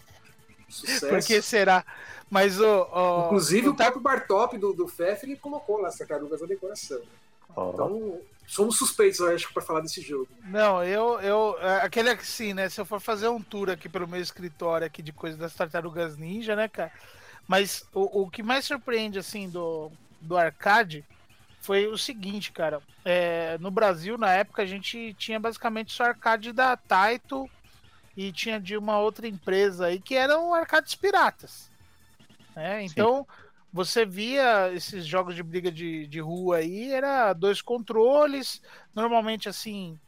Sucesso. 0.70 1.08
Por 1.08 1.24
que 1.24 1.42
será? 1.42 1.84
Mas 2.30 2.60
o. 2.60 2.66
o 2.66 3.26
Inclusive 3.26 3.70
o, 3.70 3.72
o 3.72 3.76
próprio 3.76 4.02
Bartop 4.02 4.58
do, 4.58 4.74
do 4.74 4.88
FEF 4.88 5.26
ele 5.26 5.36
colocou 5.36 5.80
lá 5.80 5.88
as 5.90 5.98
tartarugas 5.98 6.42
na 6.42 6.48
decoração. 6.48 7.02
Oh. 7.56 7.72
Então, 7.74 8.22
somos 8.48 8.78
suspeitos, 8.78 9.20
eu 9.20 9.34
acho, 9.34 9.52
para 9.54 9.64
falar 9.64 9.82
desse 9.82 10.02
jogo. 10.02 10.28
Não, 10.46 10.84
eu, 10.84 11.20
eu. 11.22 11.58
É, 11.60 11.82
aquele 11.82 12.10
assim, 12.10 12.54
né? 12.54 12.70
Se 12.70 12.80
eu 12.80 12.86
for 12.86 13.00
fazer 13.00 13.28
um 13.28 13.42
tour 13.42 13.70
aqui 13.70 13.90
pelo 13.90 14.08
meu 14.08 14.22
escritório 14.22 14.86
aqui 14.86 15.02
de 15.02 15.12
coisa 15.12 15.38
das 15.38 15.54
tartarugas 15.54 16.18
ninja, 16.18 16.56
né, 16.56 16.68
cara? 16.68 16.92
Mas 17.48 17.84
o, 17.94 18.24
o 18.24 18.30
que 18.30 18.44
mais 18.44 18.66
surpreende, 18.66 19.18
assim, 19.18 19.50
do, 19.50 19.92
do 20.22 20.38
arcade 20.38 21.04
foi 21.62 21.88
o 21.88 21.98
seguinte, 21.98 22.52
cara. 22.52 22.82
É, 23.04 23.58
no 23.60 23.72
Brasil, 23.72 24.18
na 24.18 24.32
época, 24.32 24.62
a 24.62 24.66
gente 24.66 25.16
tinha 25.16 25.40
basicamente 25.40 25.92
só 25.92 26.06
arcade 26.06 26.54
da 26.54 26.78
Taito 26.78 27.50
e 28.16 28.32
tinha 28.32 28.60
de 28.60 28.78
uma 28.78 29.00
outra 29.00 29.28
empresa 29.28 29.88
aí 29.88 30.00
que 30.00 30.16
eram 30.16 30.54
arcades 30.54 30.96
piratas. 30.96 31.69
Né? 32.56 32.84
Então, 32.84 33.26
Sim. 33.28 33.48
você 33.72 34.06
via 34.06 34.72
esses 34.74 35.06
jogos 35.06 35.36
de 35.36 35.44
briga 35.44 35.72
de, 35.72 36.08
de 36.08 36.20
rua 36.20 36.58
aí, 36.58 36.92
era 36.92 37.34
dois 37.34 37.62
controles, 37.62 38.62
normalmente 38.94 39.48
assim. 39.50 40.00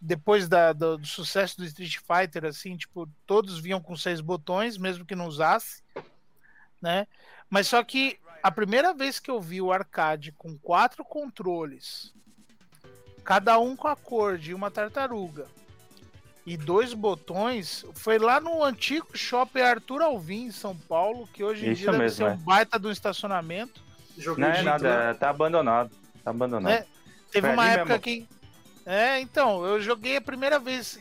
depois 0.00 0.48
da, 0.48 0.72
do, 0.72 0.98
do, 0.98 1.06
sucesso 1.06 1.58
do 1.58 1.64
Street 1.64 1.96
Fighter, 1.98 2.44
assim, 2.46 2.76
tipo, 2.76 3.08
todos 3.26 3.58
vinham 3.58 3.80
com 3.80 3.96
seis 3.96 4.20
botões, 4.20 4.78
mesmo 4.78 5.04
que 5.04 5.14
não 5.14 5.26
usasse, 5.26 5.82
né? 6.80 7.06
Mas 7.48 7.66
só 7.66 7.82
que 7.82 8.18
a 8.42 8.50
primeira 8.50 8.94
vez 8.94 9.18
que 9.18 9.30
eu 9.30 9.40
vi 9.40 9.60
o 9.60 9.72
arcade 9.72 10.32
com 10.32 10.56
quatro 10.56 11.04
controles, 11.04 12.14
cada 13.24 13.58
um 13.58 13.76
com 13.76 13.88
a 13.88 13.96
cor 13.96 14.38
de 14.38 14.54
uma 14.54 14.70
tartaruga 14.70 15.46
e 16.46 16.56
dois 16.56 16.94
botões, 16.94 17.84
foi 17.94 18.18
lá 18.18 18.40
no 18.40 18.64
antigo 18.64 19.06
shopping 19.16 19.60
Arthur 19.60 20.02
Alvim, 20.02 20.46
em 20.46 20.50
São 20.50 20.76
Paulo, 20.76 21.28
que 21.32 21.44
hoje 21.44 21.66
em 21.66 21.72
Isso 21.72 21.82
dia 21.82 21.92
mesmo, 21.92 22.02
deve 22.02 22.14
ser 22.14 22.24
é. 22.24 22.30
um 22.30 22.36
baita 22.36 22.78
do 22.78 22.90
estacionamento. 22.90 23.82
Não 24.36 24.46
é 24.48 24.62
nada, 24.62 24.88
é, 24.88 25.14
tá 25.14 25.30
abandonado. 25.30 25.90
Tá 26.24 26.30
abandonado. 26.30 26.72
É, 26.72 26.86
teve 27.30 27.48
uma 27.48 27.68
época 27.68 27.88
mesmo. 27.88 28.02
que. 28.02 28.28
É, 28.84 29.20
então, 29.20 29.64
eu 29.64 29.80
joguei 29.80 30.16
a 30.16 30.20
primeira 30.20 30.58
vez 30.58 30.98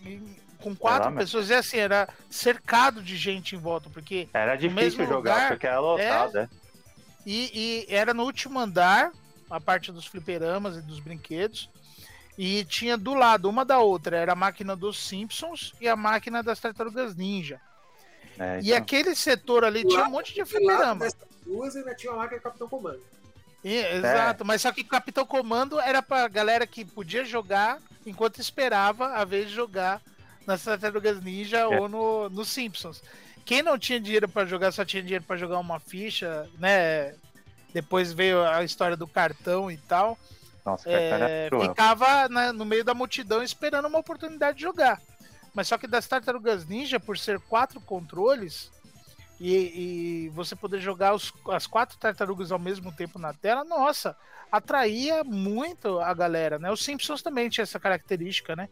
com 0.59 0.75
quatro 0.75 1.11
pessoas, 1.13 1.49
e 1.49 1.53
assim, 1.53 1.77
era 1.77 2.07
cercado 2.29 3.01
de 3.01 3.15
gente 3.15 3.55
em 3.55 3.59
volta, 3.59 3.89
porque. 3.89 4.27
Era 4.33 4.55
difícil 4.55 5.05
jogar, 5.05 5.15
lugar, 5.15 5.49
porque 5.49 5.67
era 5.67 5.79
lotado, 5.79 6.37
é. 6.37 6.49
E, 7.25 7.85
e, 7.89 7.93
era 7.93 8.13
no 8.13 8.23
último 8.23 8.59
andar, 8.59 9.11
a 9.49 9.59
parte 9.59 9.91
dos 9.91 10.05
fliperamas 10.05 10.77
e 10.77 10.81
dos 10.81 10.99
brinquedos. 10.99 11.69
E 12.41 12.63
tinha 12.63 12.95
do 12.95 13.13
lado, 13.13 13.49
uma 13.49 13.65
da 13.65 13.79
outra, 13.79 14.15
era 14.15 14.31
a 14.31 14.35
máquina 14.35 14.73
dos 14.73 14.97
Simpsons 14.97 15.73
e 15.81 15.89
a 15.89 15.95
máquina 15.97 16.41
das 16.41 16.57
Tartarugas 16.57 17.13
Ninja. 17.13 17.59
É, 18.39 18.59
então... 18.59 18.61
E 18.61 18.73
aquele 18.73 19.13
setor 19.13 19.65
ali 19.65 19.85
tinha 19.85 20.05
um 20.05 20.11
monte 20.11 20.33
de 20.33 20.45
fliperama. 20.45 21.05
duas 21.45 21.75
ainda 21.75 21.93
tinha 21.93 22.13
a 22.13 22.15
máquina 22.15 22.39
do 22.39 22.43
Capitão 22.43 22.69
Comando. 22.69 23.01
E, 23.61 23.75
exato, 23.75 24.43
é. 24.43 24.47
mas 24.47 24.61
só 24.61 24.71
que 24.71 24.85
Capitão 24.85 25.25
Comando 25.25 25.81
era 25.81 26.01
pra 26.01 26.29
galera 26.29 26.65
que 26.65 26.85
podia 26.85 27.25
jogar 27.25 27.77
enquanto 28.05 28.39
esperava 28.39 29.15
a 29.15 29.25
vez 29.25 29.49
de 29.49 29.55
jogar 29.55 30.01
nas 30.47 30.63
Tartarugas 30.63 31.21
Ninja 31.21 31.57
é. 31.57 31.65
ou 31.67 31.89
no, 31.89 32.29
no 32.29 32.45
Simpsons. 32.45 33.03
Quem 33.43 33.61
não 33.61 33.77
tinha 33.77 33.99
dinheiro 33.99 34.29
para 34.29 34.47
jogar, 34.47 34.71
só 34.71 34.85
tinha 34.85 35.03
dinheiro 35.03 35.25
para 35.25 35.35
jogar 35.35 35.59
uma 35.59 35.77
ficha, 35.77 36.49
né? 36.57 37.15
Depois 37.73 38.13
veio 38.13 38.41
a 38.45 38.63
história 38.63 38.95
do 38.95 39.05
cartão 39.05 39.69
e 39.69 39.75
tal. 39.75 40.17
Nossa, 40.71 40.89
é, 40.89 41.49
ficava 41.61 42.29
né, 42.29 42.51
no 42.51 42.65
meio 42.65 42.83
da 42.83 42.93
multidão 42.93 43.41
esperando 43.43 43.87
uma 43.87 43.99
oportunidade 43.99 44.57
de 44.57 44.63
jogar. 44.63 45.01
Mas 45.53 45.67
só 45.67 45.77
que 45.77 45.87
das 45.87 46.07
Tartarugas 46.07 46.65
Ninja, 46.65 46.99
por 46.99 47.17
ser 47.17 47.39
quatro 47.39 47.81
controles, 47.81 48.71
e, 49.39 50.25
e 50.25 50.29
você 50.29 50.55
poder 50.55 50.79
jogar 50.79 51.13
os, 51.13 51.33
as 51.49 51.65
quatro 51.65 51.97
tartarugas 51.97 52.51
ao 52.51 52.59
mesmo 52.59 52.91
tempo 52.91 53.17
na 53.17 53.33
tela, 53.33 53.63
nossa, 53.63 54.15
atraía 54.51 55.23
muito 55.23 55.99
a 55.99 56.13
galera, 56.13 56.59
né? 56.59 56.69
Os 56.71 56.83
Simpsons 56.83 57.21
também 57.21 57.49
tinha 57.49 57.63
essa 57.63 57.79
característica, 57.79 58.55
né? 58.55 58.67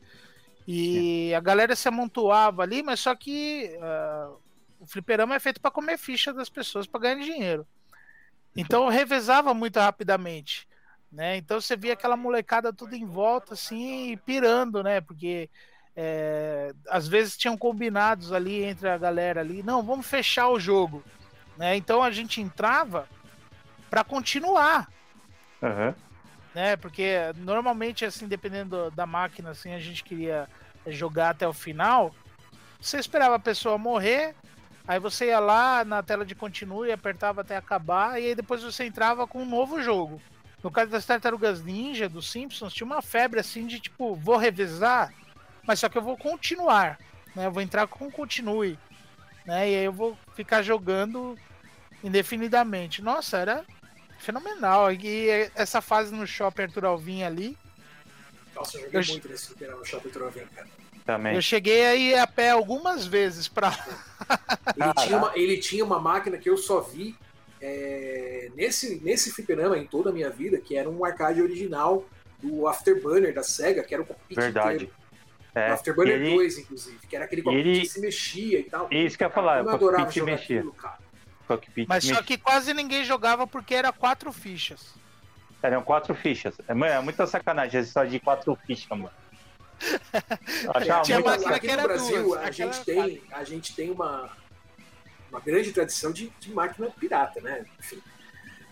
E 0.67 1.33
a 1.33 1.39
galera 1.39 1.75
se 1.75 1.87
amontoava 1.87 2.63
ali, 2.63 2.83
mas 2.83 2.99
só 2.99 3.15
que 3.15 3.71
uh, 3.77 4.37
o 4.79 4.85
fliperama 4.85 5.35
é 5.35 5.39
feito 5.39 5.61
para 5.61 5.71
comer 5.71 5.97
ficha 5.97 6.33
das 6.33 6.49
pessoas 6.49 6.85
para 6.85 6.99
ganhar 6.99 7.23
dinheiro. 7.23 7.65
Então 8.53 8.89
revezava 8.89 9.53
muito 9.53 9.79
rapidamente, 9.79 10.67
né? 11.11 11.37
Então 11.37 11.59
você 11.59 11.75
via 11.75 11.93
aquela 11.93 12.17
molecada 12.17 12.73
tudo 12.73 12.95
em 12.95 13.05
volta 13.05 13.53
assim, 13.53 14.17
pirando, 14.25 14.83
né? 14.83 15.01
Porque 15.01 15.49
é, 15.95 16.73
às 16.89 17.07
vezes 17.07 17.37
tinham 17.37 17.57
combinados 17.57 18.31
ali 18.31 18.63
entre 18.63 18.87
a 18.87 18.97
galera 18.97 19.41
ali, 19.41 19.63
não, 19.63 19.81
vamos 19.81 20.05
fechar 20.05 20.49
o 20.49 20.59
jogo, 20.59 21.03
né? 21.57 21.75
Então 21.75 22.03
a 22.03 22.11
gente 22.11 22.41
entrava 22.41 23.07
para 23.89 24.03
continuar, 24.03 24.89
uhum. 25.61 25.93
né? 26.53 26.75
Porque 26.75 27.15
normalmente 27.37 28.05
assim, 28.05 28.27
dependendo 28.27 28.91
da 28.91 29.05
máquina, 29.05 29.51
assim, 29.51 29.73
a 29.73 29.79
gente 29.79 30.03
queria 30.03 30.47
jogar 30.85 31.31
até 31.31 31.47
o 31.47 31.53
final. 31.53 32.13
Você 32.79 32.99
esperava 32.99 33.35
a 33.35 33.39
pessoa 33.39 33.77
morrer, 33.77 34.35
aí 34.87 34.99
você 34.99 35.27
ia 35.27 35.39
lá 35.39 35.83
na 35.83 36.03
tela 36.03 36.25
de 36.25 36.35
continue, 36.35 36.91
apertava 36.91 37.41
até 37.41 37.57
acabar, 37.57 38.21
e 38.21 38.27
aí 38.27 38.35
depois 38.35 38.61
você 38.61 38.85
entrava 38.85 39.25
com 39.25 39.41
um 39.41 39.49
novo 39.49 39.81
jogo. 39.81 40.21
No 40.67 40.71
caso 40.71 40.91
das 40.91 41.05
Tartarugas 41.05 41.63
Ninja, 41.63 42.09
dos 42.09 42.29
Simpsons, 42.29 42.73
tinha 42.73 42.85
uma 42.85 43.01
febre 43.01 43.39
assim 43.39 43.65
de 43.65 43.79
tipo, 43.79 44.15
vou 44.15 44.35
revezar 44.37 45.13
mas 45.67 45.81
só 45.81 45.89
que 45.89 45.97
eu 45.97 46.01
vou 46.01 46.17
continuar, 46.17 46.97
né? 47.35 47.45
Eu 47.45 47.51
vou 47.51 47.61
entrar 47.61 47.85
com 47.87 48.09
continue, 48.09 48.79
né? 49.45 49.69
E 49.69 49.75
aí 49.75 49.83
eu 49.83 49.91
vou 49.91 50.17
ficar 50.33 50.61
jogando 50.61 51.37
indefinidamente. 52.01 53.01
Nossa, 53.01 53.37
era 53.37 53.65
fenomenal. 54.17 54.93
E 54.93 55.27
essa 55.53 55.81
fase 55.81 56.15
no 56.15 56.25
Shopping 56.25 56.63
Arthur 56.63 56.85
Alvim 56.85 57.23
ali. 57.23 57.57
Nossa, 58.55 58.77
eu 58.77 58.83
joguei 58.83 59.01
eu... 59.01 59.05
muito 59.07 59.27
nesse 59.27 59.53
no 59.65 59.85
Shopping 59.85 60.07
Arthur 60.07 60.23
Alvim, 60.23 60.45
cara. 60.55 60.67
Também. 61.05 61.35
Eu 61.35 61.41
cheguei 61.41 61.85
aí 61.85 62.15
a 62.15 62.25
pé 62.25 62.51
algumas 62.51 63.05
vezes 63.05 63.49
para. 63.49 63.69
ele, 64.75 64.93
tinha 64.93 65.17
uma, 65.17 65.31
ele 65.35 65.57
tinha 65.57 65.85
uma 65.85 65.99
máquina 65.99 66.37
que 66.37 66.49
eu 66.49 66.57
só 66.57 66.79
vi 66.79 67.15
é, 67.61 68.49
nesse, 68.55 68.99
nesse 69.03 69.31
fliperama 69.31 69.77
em 69.77 69.85
toda 69.85 70.09
a 70.09 70.13
minha 70.13 70.29
vida, 70.29 70.59
que 70.59 70.75
era 70.75 70.89
um 70.89 71.03
arcade 71.03 71.41
original 71.41 72.05
do 72.39 72.67
Afterburner 72.67 73.33
da 73.33 73.43
SEGA, 73.43 73.83
que 73.83 73.93
era 73.93 74.03
o 74.03 74.05
cockpit 74.05 74.35
Verdade. 74.35 74.75
inteiro. 74.75 74.93
É, 75.55 75.71
Afterburner 75.71 76.15
ele, 76.15 76.35
2, 76.35 76.59
inclusive, 76.59 77.07
que 77.07 77.15
era 77.15 77.25
aquele 77.25 77.41
cockpit 77.41 77.65
ele, 77.65 77.81
que 77.81 77.87
se 77.87 77.99
mexia 77.99 78.59
e 78.59 78.63
tal. 78.63 78.87
Isso 78.91 79.17
que 79.17 79.23
eu 79.23 79.27
ia 79.27 79.33
falar, 79.33 79.65
o 79.65 79.77
cockpit 79.77 80.11
se 80.11 80.21
mexia. 80.21 80.59
Aquilo, 80.59 80.75
cockpit 81.47 81.87
Mas 81.87 82.03
só 82.03 82.21
que 82.21 82.37
quase 82.37 82.73
ninguém 82.73 83.03
jogava 83.03 83.47
porque 83.47 83.73
era 83.73 83.91
quatro 83.91 84.31
fichas. 84.31 84.93
Eram 85.63 85.81
quatro 85.81 86.13
fichas. 86.13 86.55
É, 86.67 86.73
é 86.73 86.99
muita 87.01 87.25
sacanagem 87.25 87.79
essa 87.79 87.87
história 87.87 88.09
de 88.11 88.19
quatro 88.19 88.55
fichas, 88.67 88.89
mano. 88.89 89.09
Tinha 91.03 91.19
muito... 91.19 91.47
Aqui 91.47 91.75
no 91.75 91.83
Brasil, 91.83 92.23
duas, 92.23 92.41
a, 92.41 92.51
gente 92.51 92.85
tem, 92.85 93.21
a 93.31 93.43
gente 93.43 93.75
tem 93.75 93.91
uma, 93.91 94.29
uma 95.29 95.39
grande 95.39 95.71
tradição 95.71 96.11
de, 96.11 96.29
de 96.39 96.51
máquina 96.51 96.89
pirata, 96.89 97.41
né? 97.41 97.65
Enfim. 97.79 98.01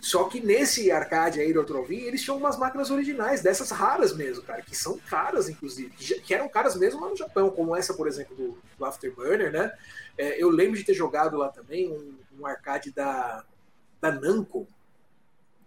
Só 0.00 0.24
que 0.28 0.40
nesse 0.40 0.90
arcade 0.90 1.40
aí 1.40 1.52
do 1.52 1.64
Trovin, 1.64 2.02
eles 2.02 2.22
tinham 2.22 2.36
umas 2.36 2.56
máquinas 2.56 2.90
originais, 2.90 3.42
dessas 3.42 3.70
raras 3.70 4.14
mesmo, 4.14 4.42
cara, 4.44 4.62
que 4.62 4.76
são 4.76 4.98
caras, 4.98 5.48
inclusive, 5.48 5.90
que 5.90 6.32
eram 6.32 6.48
caras 6.48 6.76
mesmo 6.76 7.00
lá 7.00 7.08
no 7.08 7.16
Japão, 7.16 7.50
como 7.50 7.74
essa, 7.74 7.92
por 7.94 8.06
exemplo, 8.06 8.36
do, 8.36 8.58
do 8.78 8.84
Afterburner, 8.84 9.50
né? 9.50 9.72
É, 10.16 10.40
eu 10.40 10.48
lembro 10.48 10.78
de 10.78 10.84
ter 10.84 10.94
jogado 10.94 11.36
lá 11.36 11.48
também 11.48 11.90
um, 11.90 12.14
um 12.38 12.46
arcade 12.46 12.92
da, 12.92 13.44
da 14.00 14.12
Namco, 14.12 14.68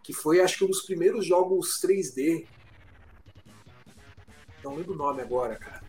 que 0.03 0.13
foi, 0.13 0.41
acho 0.41 0.57
que, 0.57 0.63
um 0.63 0.69
dos 0.69 0.83
primeiros 0.83 1.25
jogos 1.25 1.79
3D. 1.81 2.47
Não 4.63 4.75
lembro 4.75 4.93
o 4.93 4.97
nome 4.97 5.21
agora, 5.21 5.55
cara. 5.55 5.88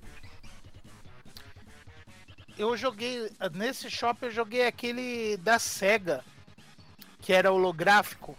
Eu 2.61 2.77
joguei, 2.77 3.33
nesse 3.55 3.91
shopping 3.91 4.27
eu 4.27 4.31
joguei 4.31 4.67
aquele 4.67 5.39
da 5.39 5.59
SEGA, 5.59 6.23
que 7.23 7.33
era 7.33 7.51
holográfico. 7.51 8.37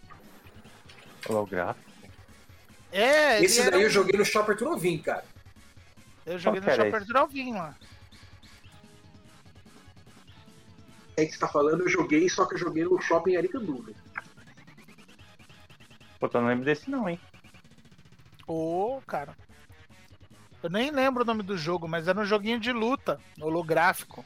Holográfico? 1.27 1.91
É, 2.91 3.43
Esse 3.43 3.71
daí 3.71 3.81
eu 3.81 3.89
joguei 3.89 4.19
no 4.19 4.23
Shopper 4.23 4.55
Turovin, 4.55 4.99
cara. 4.99 5.25
Eu 6.23 6.37
joguei 6.37 6.61
Qual 6.61 6.77
no 6.77 6.83
Shopper 6.83 7.07
Turovin 7.07 7.53
lá. 7.53 7.75
É 11.17 11.25
que 11.25 11.31
você 11.31 11.39
tá 11.39 11.47
falando, 11.47 11.81
eu 11.81 11.89
joguei, 11.89 12.29
só 12.29 12.45
que 12.45 12.53
eu 12.53 12.59
joguei 12.59 12.83
no 12.83 13.01
Shopping 13.01 13.37
Aricanduva. 13.37 13.91
Pô, 16.19 16.29
eu 16.31 16.41
não 16.41 16.47
lembro 16.47 16.65
desse 16.65 16.91
não, 16.91 17.09
hein? 17.09 17.19
Ô, 18.45 18.97
oh, 18.97 19.01
cara. 19.01 19.35
Eu 20.63 20.69
nem 20.69 20.91
lembro 20.91 21.23
o 21.23 21.25
nome 21.25 21.43
do 21.43 21.57
jogo, 21.57 21.87
mas 21.87 22.07
era 22.07 22.19
um 22.19 22.25
joguinho 22.25 22.59
de 22.59 22.71
luta, 22.71 23.19
holográfico. 23.39 24.23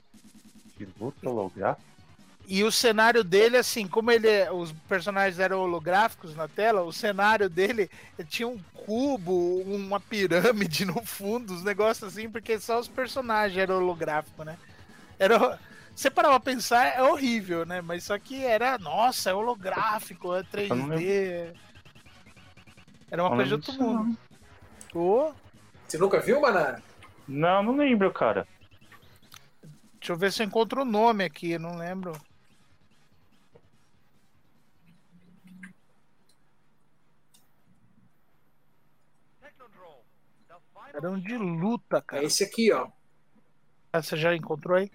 De 0.77 0.87
luta 0.99 1.29
holográfico? 1.29 1.95
E 2.47 2.63
o 2.63 2.71
cenário 2.71 3.23
dele, 3.23 3.57
assim, 3.57 3.87
como 3.87 4.11
ele, 4.11 4.27
os 4.51 4.71
personagens 4.87 5.39
eram 5.39 5.61
holográficos 5.61 6.35
na 6.35 6.47
tela, 6.47 6.83
o 6.83 6.93
cenário 6.93 7.49
dele 7.49 7.89
tinha 8.27 8.47
um 8.47 8.59
cubo, 8.73 9.61
uma 9.61 9.99
pirâmide 9.99 10.85
no 10.85 11.03
fundo, 11.03 11.53
os 11.53 11.63
negócios 11.63 12.13
assim, 12.13 12.29
porque 12.29 12.59
só 12.59 12.79
os 12.79 12.87
personagens 12.87 13.57
eram 13.57 13.77
holográficos, 13.77 14.45
né? 14.45 14.57
Era, 15.17 15.59
você 15.95 16.11
parava 16.11 16.39
pra 16.39 16.53
pensar, 16.53 16.85
é 16.85 17.01
horrível, 17.01 17.65
né? 17.65 17.81
Mas 17.81 18.03
só 18.03 18.19
que 18.19 18.43
era, 18.45 18.77
nossa, 18.77 19.31
é 19.31 19.33
holográfico, 19.33 20.35
é 20.35 20.43
3D. 20.43 21.55
Era 23.09 23.23
uma 23.23 23.35
coisa 23.35 23.45
de 23.47 23.53
outro 23.53 23.73
mundo. 23.73 24.17
Oh. 24.93 25.33
Você 25.87 25.97
nunca 25.97 26.19
viu, 26.19 26.41
Maná? 26.41 26.81
Não, 27.27 27.63
não 27.63 27.77
lembro, 27.77 28.11
cara. 28.11 28.47
Deixa 29.99 30.13
eu 30.13 30.17
ver 30.17 30.31
se 30.31 30.43
eu 30.43 30.47
encontro 30.47 30.81
o 30.81 30.85
nome 30.85 31.23
aqui, 31.23 31.57
não 31.57 31.77
lembro. 31.77 32.13
Era 40.93 41.11
um 41.11 41.19
de 41.19 41.37
luta, 41.37 42.01
cara. 42.01 42.23
É 42.23 42.25
esse 42.25 42.43
aqui, 42.43 42.71
ó. 42.71 42.87
Ah, 43.91 44.01
você 44.01 44.15
já 44.15 44.33
encontrou 44.33 44.77
aí? 44.77 44.89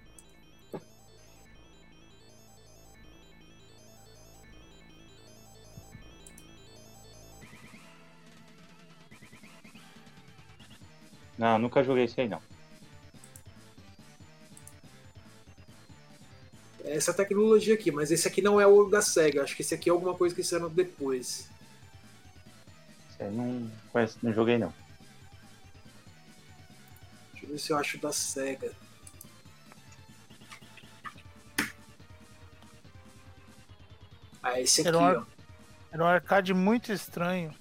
Não, 11.41 11.59
nunca 11.59 11.82
joguei 11.82 12.05
esse 12.05 12.20
aí 12.20 12.28
não. 12.28 12.41
Essa 16.84 17.14
tecnologia 17.14 17.74
aqui, 17.74 17.91
mas 17.91 18.11
esse 18.11 18.28
aqui 18.28 18.43
não 18.43 18.61
é 18.61 18.66
o 18.66 18.84
da 18.84 19.01
SEGA. 19.01 19.43
Acho 19.43 19.57
que 19.57 19.62
esse 19.62 19.74
aqui 19.74 19.88
é 19.88 19.93
alguma 19.93 20.14
coisa 20.14 20.34
que 20.34 20.43
fizeram 20.43 20.68
depois. 20.68 21.49
Esse 23.11 23.22
aí 23.22 23.30
não, 23.30 23.70
não 24.22 24.32
joguei 24.32 24.59
não 24.59 24.72
ver 27.51 27.59
se 27.59 27.72
eu 27.72 27.78
acho 27.78 27.99
da 27.99 28.12
SEGA. 28.12 28.72
Ah, 34.43 34.61
esse 34.61 34.80
aqui, 34.80 34.88
era 34.88 34.99
um, 34.99 35.03
ó. 35.03 35.24
Era 35.93 36.05
um 36.05 36.07
arcade 36.07 36.55
muito 36.55 36.93
estranho. 36.93 37.53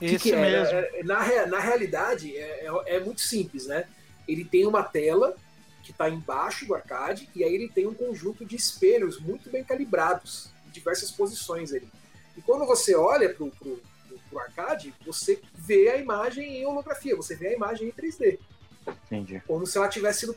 Esse 0.00 0.18
que 0.18 0.30
que 0.30 0.32
é? 0.32 0.40
mesmo. 0.40 0.78
É, 0.78 1.02
na, 1.02 1.46
na 1.46 1.58
realidade, 1.58 2.36
é, 2.36 2.66
é, 2.66 2.96
é 2.96 3.00
muito 3.00 3.20
simples, 3.20 3.66
né? 3.66 3.86
Ele 4.26 4.44
tem 4.44 4.66
uma 4.66 4.82
tela 4.82 5.36
que 5.82 5.90
está 5.90 6.08
embaixo 6.08 6.66
do 6.66 6.74
arcade 6.74 7.28
e 7.34 7.42
aí 7.42 7.54
ele 7.54 7.68
tem 7.68 7.86
um 7.86 7.94
conjunto 7.94 8.44
de 8.44 8.56
espelhos 8.56 9.18
muito 9.18 9.50
bem 9.50 9.64
calibrados 9.64 10.50
diversas 10.70 11.10
posições 11.10 11.72
ali. 11.72 11.88
E 12.36 12.42
quando 12.42 12.66
você 12.66 12.94
olha 12.94 13.32
para 13.32 13.44
o 13.44 14.38
arcade, 14.38 14.94
você 15.04 15.40
vê 15.54 15.88
a 15.90 15.96
imagem 15.96 16.58
em 16.58 16.66
holografia, 16.66 17.16
você 17.16 17.34
vê 17.34 17.48
a 17.48 17.52
imagem 17.54 17.88
em 17.88 17.92
3D. 17.92 18.38
Entendi. 19.06 19.42
Como 19.46 19.66
se 19.66 19.76
ela 19.76 19.88
tivesse 19.88 20.20
sido 20.20 20.36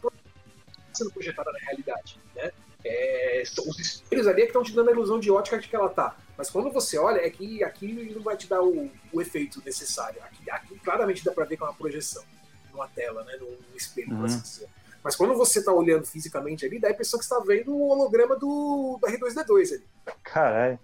sendo 0.93 1.11
projetada 1.11 1.51
na 1.51 1.59
realidade, 1.59 2.19
né? 2.35 2.51
É, 2.83 3.43
os 3.67 3.79
espelhos 3.79 4.27
ali 4.27 4.41
é 4.41 4.45
que 4.45 4.49
estão 4.49 4.63
te 4.63 4.73
dando 4.73 4.89
a 4.89 4.91
ilusão 4.91 5.19
de 5.19 5.29
ótica 5.29 5.59
de 5.59 5.67
que 5.67 5.75
ela 5.75 5.89
tá. 5.89 6.17
Mas 6.41 6.49
quando 6.49 6.71
você 6.71 6.97
olha, 6.97 7.19
é 7.19 7.29
que 7.29 7.63
aqui 7.63 8.11
não 8.15 8.23
vai 8.23 8.35
te 8.35 8.47
dar 8.47 8.63
o, 8.63 8.89
o 9.13 9.21
efeito 9.21 9.61
necessário. 9.63 10.19
Aqui, 10.23 10.49
aqui, 10.49 10.79
claramente 10.79 11.23
dá 11.23 11.31
pra 11.31 11.45
ver 11.45 11.55
que 11.55 11.61
é 11.61 11.67
uma 11.67 11.75
projeção 11.75 12.23
numa 12.71 12.87
tela, 12.87 13.23
né? 13.23 13.37
Num 13.39 13.55
espelho, 13.75 14.15
uhum. 14.15 14.25
assim 14.25 14.41
dizer. 14.41 14.67
Mas 15.03 15.15
quando 15.15 15.35
você 15.35 15.63
tá 15.63 15.71
olhando 15.71 16.03
fisicamente 16.03 16.65
ali, 16.65 16.79
dá 16.79 16.87
a 16.87 16.91
impressão 16.91 17.19
que 17.19 17.25
você 17.27 17.35
tá 17.35 17.39
vendo 17.45 17.75
o 17.75 17.89
holograma 17.89 18.35
do, 18.35 18.97
do 18.99 19.07
R2D2 19.07 19.73
ali. 19.75 19.85
Caralho. 20.23 20.79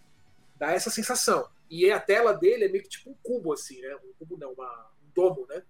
Dá 0.57 0.73
essa 0.73 0.91
sensação. 0.91 1.47
E 1.71 1.89
a 1.89 1.99
tela 1.99 2.33
dele 2.33 2.65
é 2.65 2.67
meio 2.67 2.83
que 2.83 2.89
tipo 2.89 3.09
um 3.09 3.15
cubo, 3.23 3.51
assim, 3.51 3.81
né? 3.81 3.95
Um 3.95 4.13
cubo 4.19 4.37
não, 4.37 4.51
uma, 4.51 4.91
um 5.03 5.09
domo, 5.15 5.47
né? 5.49 5.63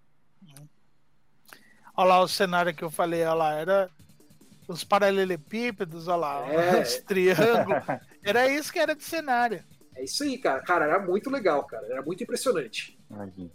Olha 1.95 2.09
lá 2.09 2.19
o 2.19 2.27
cenário 2.27 2.75
que 2.75 2.83
eu 2.83 2.91
falei, 2.91 3.21
olha 3.21 3.33
lá, 3.35 3.53
era 3.53 3.89
os 4.67 4.83
paralelepípedos, 4.83 6.09
olha 6.09 6.17
lá, 6.17 6.51
é. 6.51 6.81
os 6.81 6.97
triângulos. 6.97 7.83
Era 8.21 8.49
isso 8.49 8.73
que 8.73 8.79
era 8.79 8.93
de 8.93 9.05
cenário. 9.05 9.63
É 10.07 10.09
isso 10.09 10.23
aí, 10.23 10.37
cara. 10.37 10.61
Cara, 10.61 10.85
era 10.85 10.99
muito 10.99 11.29
legal, 11.29 11.65
cara. 11.65 11.85
Era 11.87 12.01
muito 12.01 12.23
impressionante. 12.23 12.97
Imagina. 13.11 13.51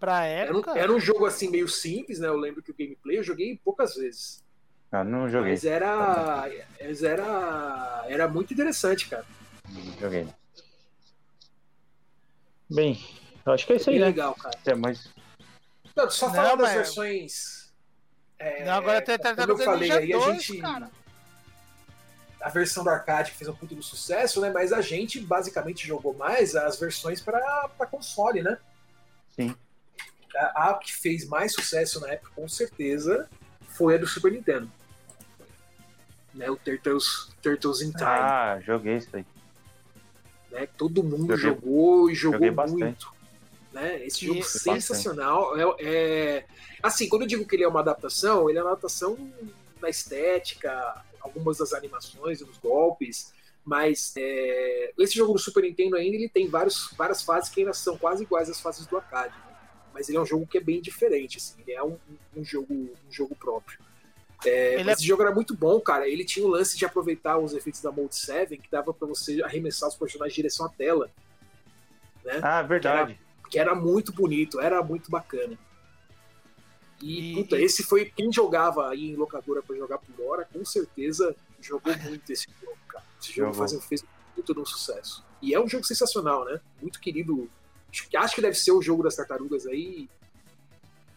Pra 0.00 0.24
época. 0.24 0.70
Era 0.70 0.78
um, 0.78 0.82
era 0.84 0.92
um, 0.94 0.98
jogo 0.98 1.26
assim 1.26 1.50
meio 1.50 1.68
simples, 1.68 2.18
né? 2.18 2.26
Eu 2.26 2.38
lembro 2.38 2.62
que 2.62 2.70
o 2.70 2.74
gameplay 2.74 3.18
eu 3.18 3.22
joguei 3.22 3.60
poucas 3.62 3.94
vezes. 3.94 4.42
Ah, 4.90 5.04
não 5.04 5.28
joguei. 5.28 5.52
Mas 5.52 5.64
era. 5.64 6.48
Mas 6.80 7.02
era. 7.02 8.04
Era 8.08 8.26
muito 8.26 8.54
interessante, 8.54 9.08
cara. 9.08 9.26
Não 9.68 10.00
joguei. 10.00 10.26
Bem, 12.70 12.98
acho 13.44 13.66
que 13.66 13.74
é 13.74 13.76
isso 13.76 13.90
aí, 13.90 13.96
Bem 13.96 14.00
né? 14.00 14.06
legal, 14.06 14.34
cara. 14.34 14.58
É, 14.64 14.74
mas... 14.74 15.12
Não, 15.94 16.10
só 16.10 16.28
não, 16.28 16.34
falar 16.34 16.54
das 16.54 16.68
mas... 16.68 16.74
versões. 16.74 17.72
É, 18.38 18.64
não, 18.64 18.72
agora 18.72 19.02
tem 19.02 19.18
Como 19.18 19.52
eu 19.52 19.58
falei, 19.58 19.90
aí 19.92 20.12
a 20.14 20.18
gente. 20.32 20.56
Cara. 20.58 20.90
A 22.42 22.48
versão 22.48 22.82
do 22.82 22.90
arcade 22.90 23.30
que 23.30 23.36
fez 23.36 23.48
um 23.48 23.54
puto 23.54 23.74
do 23.74 23.82
sucesso, 23.82 24.40
né? 24.40 24.50
Mas 24.50 24.72
a 24.72 24.80
gente 24.80 25.20
basicamente 25.20 25.86
jogou 25.86 26.14
mais 26.14 26.56
as 26.56 26.78
versões 26.78 27.20
para 27.20 27.68
console, 27.90 28.42
né? 28.42 28.58
Sim. 29.30 29.54
A, 30.36 30.70
a 30.70 30.74
que 30.74 30.92
fez 30.92 31.26
mais 31.26 31.52
sucesso 31.52 32.00
na 32.00 32.08
época, 32.08 32.32
com 32.34 32.48
certeza, 32.48 33.28
foi 33.68 33.94
a 33.94 33.98
do 33.98 34.06
Super 34.06 34.32
Nintendo. 34.32 34.70
Né, 36.34 36.50
o 36.50 36.56
Turtles, 36.56 37.28
Turtles 37.42 37.82
in 37.82 37.90
Time. 37.90 38.04
Ah, 38.04 38.58
joguei 38.64 38.96
isso 38.96 39.14
aí. 39.14 39.26
Né, 40.50 40.66
todo 40.78 41.02
mundo 41.02 41.36
joguei, 41.36 41.60
jogou 41.60 42.10
e 42.10 42.14
jogou 42.14 42.68
muito. 42.68 43.12
Né? 43.72 44.04
Esse 44.04 44.26
jogo 44.26 44.40
e, 44.40 44.44
sensacional. 44.44 45.56
É, 45.58 45.76
é, 45.80 46.46
assim, 46.82 47.08
quando 47.08 47.22
eu 47.22 47.28
digo 47.28 47.46
que 47.46 47.56
ele 47.56 47.64
é 47.64 47.68
uma 47.68 47.80
adaptação, 47.80 48.48
ele 48.48 48.58
é 48.58 48.62
uma 48.62 48.72
adaptação 48.72 49.16
na 49.80 49.88
estética, 49.88 51.02
algumas 51.22 51.58
das 51.58 51.72
animações 51.72 52.40
e 52.40 52.44
dos 52.44 52.58
golpes, 52.58 53.32
mas 53.64 54.12
é, 54.16 54.92
esse 54.98 55.14
jogo 55.14 55.32
do 55.32 55.38
Super 55.38 55.62
Nintendo 55.62 55.96
ainda 55.96 56.16
ele 56.16 56.28
tem 56.28 56.48
vários, 56.48 56.92
várias 56.96 57.22
fases 57.22 57.50
que 57.50 57.60
ainda 57.60 57.72
são 57.72 57.96
quase 57.96 58.24
iguais 58.24 58.50
às 58.50 58.60
fases 58.60 58.86
do 58.86 58.96
arcade. 58.96 59.34
Né? 59.34 59.56
Mas 59.94 60.08
ele 60.08 60.18
é 60.18 60.20
um 60.20 60.26
jogo 60.26 60.46
que 60.46 60.58
é 60.58 60.60
bem 60.60 60.80
diferente, 60.80 61.38
assim, 61.38 61.54
ele 61.60 61.72
é 61.72 61.82
um, 61.82 61.96
um 62.36 62.44
jogo, 62.44 62.72
um 62.74 63.10
jogo 63.10 63.36
próprio. 63.36 63.78
É, 64.44 64.80
esse 64.80 65.04
é... 65.04 65.06
jogo 65.06 65.22
era 65.22 65.32
muito 65.32 65.54
bom, 65.56 65.80
cara. 65.80 66.08
Ele 66.08 66.24
tinha 66.24 66.44
o 66.44 66.48
lance 66.48 66.76
de 66.76 66.84
aproveitar 66.84 67.38
os 67.38 67.54
efeitos 67.54 67.80
da 67.80 67.92
Mode 67.92 68.16
7, 68.16 68.56
que 68.56 68.70
dava 68.70 68.92
para 68.92 69.06
você 69.06 69.42
arremessar 69.42 69.88
os 69.88 69.94
personagens 69.94 70.32
em 70.32 70.42
direção 70.42 70.66
à 70.66 70.68
tela. 70.68 71.10
Né? 72.24 72.40
Ah, 72.42 72.62
verdade. 72.62 73.14
Que 73.14 73.20
era, 73.20 73.48
que 73.50 73.58
era, 73.58 73.74
muito 73.74 74.12
bonito, 74.12 74.60
era 74.60 74.82
muito 74.82 75.10
bacana. 75.10 75.58
E, 77.02 77.32
e 77.32 77.34
puta, 77.34 77.60
esse 77.60 77.82
foi 77.82 78.06
quem 78.06 78.32
jogava 78.32 78.88
aí 78.88 79.10
em 79.10 79.16
locadora 79.16 79.62
para 79.62 79.76
jogar 79.76 79.98
por 79.98 80.24
hora, 80.24 80.48
com 80.52 80.64
certeza 80.64 81.34
jogou 81.60 81.96
muito 81.98 82.32
esse 82.32 82.48
jogo, 82.60 82.78
cara. 82.88 83.04
Esse 83.20 83.32
jogo 83.32 83.52
faz, 83.52 83.84
fez 83.84 84.04
muito 84.36 84.60
um 84.60 84.64
sucesso. 84.64 85.24
E 85.40 85.52
é 85.52 85.60
um 85.60 85.68
jogo 85.68 85.84
sensacional, 85.84 86.44
né? 86.44 86.60
Muito 86.80 87.00
querido. 87.00 87.50
Acho 88.16 88.34
que 88.34 88.40
deve 88.40 88.56
ser 88.56 88.72
o 88.72 88.80
jogo 88.80 89.02
das 89.02 89.16
tartarugas 89.16 89.66
aí 89.66 90.08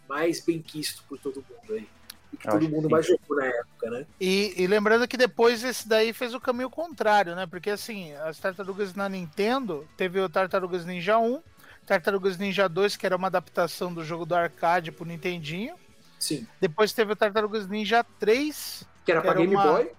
mais 0.09 0.39
bem 0.43 0.61
quisto 0.61 1.03
por 1.07 1.17
todo 1.17 1.43
mundo 1.49 1.73
aí 1.73 1.87
que 2.35 2.47
todo 2.47 2.69
mundo 2.69 2.89
mais 2.89 3.05
jogou 3.05 3.37
na 3.37 3.45
época, 3.45 3.89
né? 3.89 4.05
E, 4.19 4.53
e, 4.57 4.67
lembrando 4.67 5.07
que 5.07 5.17
depois 5.17 5.63
esse 5.63 5.87
daí 5.87 6.13
fez 6.13 6.33
o 6.33 6.39
caminho 6.39 6.69
contrário, 6.69 7.35
né? 7.35 7.47
Porque 7.47 7.69
assim, 7.69 8.13
as 8.13 8.37
tartarugas 8.39 8.93
na 8.93 9.09
Nintendo 9.09 9.87
teve 9.97 10.19
o 10.19 10.29
Tartarugas 10.29 10.85
Ninja 10.85 11.17
1, 11.17 11.41
Tartarugas 11.85 12.37
Ninja 12.37 12.67
2, 12.67 12.97
que 12.97 13.05
era 13.05 13.15
uma 13.15 13.27
adaptação 13.27 13.93
do 13.93 14.03
jogo 14.03 14.25
do 14.25 14.35
arcade 14.35 14.91
pro 14.91 15.05
Nintendinho. 15.05 15.75
Sim. 16.19 16.47
Depois 16.59 16.93
teve 16.93 17.13
o 17.13 17.15
Tartarugas 17.15 17.67
Ninja 17.67 18.03
3. 18.19 18.83
Que 19.05 19.11
era 19.11 19.21
que 19.21 19.27
pra 19.27 19.35
era 19.35 19.41
Game 19.41 19.55
uma... 19.55 19.63
Boy? 19.63 19.91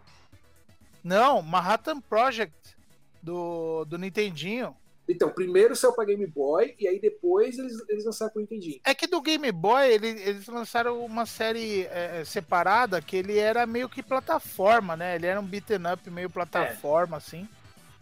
Não, 1.03 1.41
Manhattan 1.41 2.01
Project 2.01 2.77
do, 3.23 3.85
do 3.85 3.97
Nintendinho. 3.97 4.77
Então, 5.09 5.31
primeiro 5.31 5.77
saiu 5.77 5.93
pra 5.93 6.05
Game 6.05 6.27
Boy 6.27 6.75
e 6.81 6.89
aí 6.89 6.99
depois 6.99 7.57
eles, 7.59 7.81
eles 7.89 8.05
lançaram 8.05 8.33
pro 8.33 8.41
Nintendinho. 8.41 8.81
É 8.85 8.93
que 8.93 9.07
do 9.07 9.23
Game 9.23 9.51
Boy 9.53 9.89
ele, 9.89 10.09
eles 10.09 10.47
lançaram 10.49 11.05
uma 11.05 11.25
série 11.25 11.83
é, 11.83 12.21
é, 12.21 12.25
separada 12.25 13.01
que 13.01 13.17
ele 13.17 13.39
era 13.39 13.65
meio 13.67 13.89
que 13.89 14.03
plataforma, 14.03 14.97
né? 14.97 15.15
Ele 15.15 15.27
era 15.27 15.39
um 15.39 15.45
beaten 15.45 15.93
up 15.93 16.11
meio 16.11 16.29
plataforma, 16.29 17.17
é. 17.17 17.19
assim. 17.19 17.49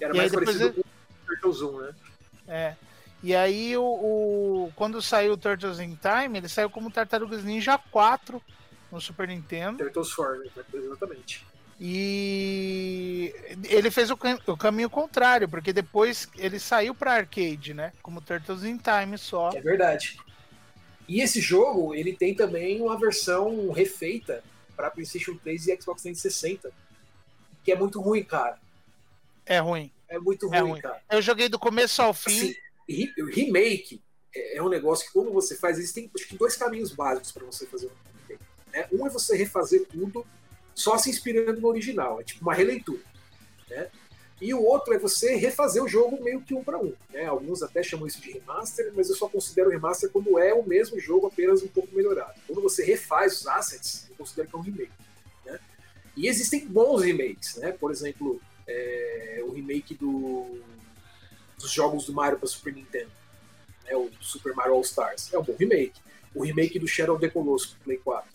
Era 0.00 0.14
e 0.14 0.16
mais 0.16 0.32
parecido 0.32 0.64
ele... 0.64 0.72
com 0.72 0.80
o 0.80 1.26
Turtles 1.26 1.60
1, 1.60 1.80
né? 1.80 1.94
É. 2.48 2.76
E 3.24 3.34
aí, 3.34 3.74
o, 3.74 3.82
o, 3.82 4.72
quando 4.76 5.00
saiu 5.00 5.32
o 5.32 5.36
Turtles 5.38 5.80
in 5.80 5.96
Time, 5.96 6.36
ele 6.36 6.46
saiu 6.46 6.68
como 6.68 6.90
Tartarugas 6.90 7.42
Ninja 7.42 7.78
4 7.78 8.42
no 8.92 9.00
Super 9.00 9.28
Nintendo. 9.28 9.78
Turtles 9.78 10.12
4, 10.12 10.50
exatamente. 10.74 11.46
E 11.80 13.34
ele 13.64 13.90
fez 13.90 14.10
o, 14.10 14.16
cam 14.18 14.38
o, 14.46 14.58
caminho 14.58 14.90
contrário, 14.90 15.48
porque 15.48 15.72
depois 15.72 16.28
ele 16.36 16.58
saiu 16.58 16.94
para 16.94 17.14
arcade, 17.14 17.72
né? 17.72 17.94
Como 18.02 18.20
Turtles 18.20 18.62
in 18.62 18.76
Time 18.76 19.16
só. 19.16 19.52
É 19.54 19.60
verdade. 19.62 20.18
E 21.08 21.22
esse 21.22 21.40
jogo, 21.40 21.94
ele 21.94 22.12
tem 22.14 22.34
também 22.34 22.82
uma 22.82 23.00
versão 23.00 23.70
refeita 23.72 24.44
para 24.76 24.90
PlayStation 24.90 25.34
3 25.36 25.68
e 25.68 25.80
Xbox 25.80 26.02
360, 26.02 26.70
que 27.64 27.72
é 27.72 27.74
muito 27.74 28.02
ruim, 28.02 28.22
cara. 28.22 28.58
É 29.46 29.60
ruim. 29.60 29.90
É 30.10 30.18
muito 30.18 30.46
ruim, 30.46 30.56
é 30.58 30.60
ruim. 30.60 30.80
cara. 30.82 31.00
Eu 31.10 31.22
joguei 31.22 31.48
do 31.48 31.58
começo 31.58 32.02
ao 32.02 32.12
fim. 32.12 32.50
Assim, 32.50 32.63
remake 32.88 34.02
é, 34.34 34.56
é 34.56 34.62
um 34.62 34.68
negócio 34.68 35.06
que 35.06 35.12
quando 35.12 35.32
você 35.32 35.56
faz, 35.56 35.78
existem 35.78 36.10
acho 36.14 36.26
que 36.26 36.36
dois 36.36 36.56
caminhos 36.56 36.92
básicos 36.92 37.32
para 37.32 37.44
você 37.44 37.66
fazer 37.66 37.86
um 37.86 37.90
remake. 38.18 38.44
Né? 38.72 38.88
Um 38.92 39.06
é 39.06 39.10
você 39.10 39.36
refazer 39.36 39.86
tudo 39.86 40.26
só 40.74 40.98
se 40.98 41.08
inspirando 41.08 41.60
no 41.60 41.68
original, 41.68 42.20
é 42.20 42.24
tipo 42.24 42.42
uma 42.42 42.54
releitura. 42.54 43.00
Né? 43.70 43.88
E 44.40 44.52
o 44.52 44.62
outro 44.62 44.92
é 44.92 44.98
você 44.98 45.36
refazer 45.36 45.82
o 45.82 45.88
jogo 45.88 46.22
meio 46.22 46.40
que 46.40 46.54
um 46.54 46.64
para 46.64 46.78
um. 46.78 46.92
Né? 47.10 47.24
Alguns 47.24 47.62
até 47.62 47.82
chamam 47.82 48.06
isso 48.06 48.20
de 48.20 48.32
remaster, 48.32 48.92
mas 48.94 49.08
eu 49.08 49.14
só 49.14 49.28
considero 49.28 49.70
remaster 49.70 50.10
quando 50.10 50.38
é 50.38 50.52
o 50.52 50.66
mesmo 50.66 50.98
jogo, 50.98 51.28
apenas 51.28 51.62
um 51.62 51.68
pouco 51.68 51.94
melhorado. 51.94 52.38
Quando 52.46 52.60
você 52.60 52.84
refaz 52.84 53.40
os 53.40 53.46
assets, 53.46 54.06
eu 54.10 54.16
considero 54.16 54.48
que 54.48 54.56
é 54.56 54.58
um 54.58 54.62
remake. 54.62 54.92
Né? 55.46 55.60
E 56.16 56.26
existem 56.26 56.66
bons 56.66 57.02
remakes, 57.02 57.56
né? 57.56 57.72
Por 57.72 57.92
exemplo, 57.92 58.40
é, 58.66 59.40
o 59.46 59.52
remake 59.52 59.94
do, 59.94 60.58
dos 61.64 61.72
jogos 61.72 62.04
do 62.04 62.12
Mario 62.12 62.38
para 62.38 62.46
Super 62.46 62.74
Nintendo, 62.74 63.10
né? 63.84 63.96
o 63.96 64.10
Super 64.20 64.54
Mario 64.54 64.74
All 64.74 64.82
Stars, 64.82 65.32
é 65.32 65.38
um 65.38 65.42
bom 65.42 65.56
remake. 65.58 66.00
O 66.34 66.44
remake 66.44 66.78
do 66.78 66.86
Shadow 66.86 67.14
of 67.14 67.24
the 67.24 67.30
Colossus 67.30 67.70
para 67.70 67.84
Play 67.84 67.98
4 67.98 68.30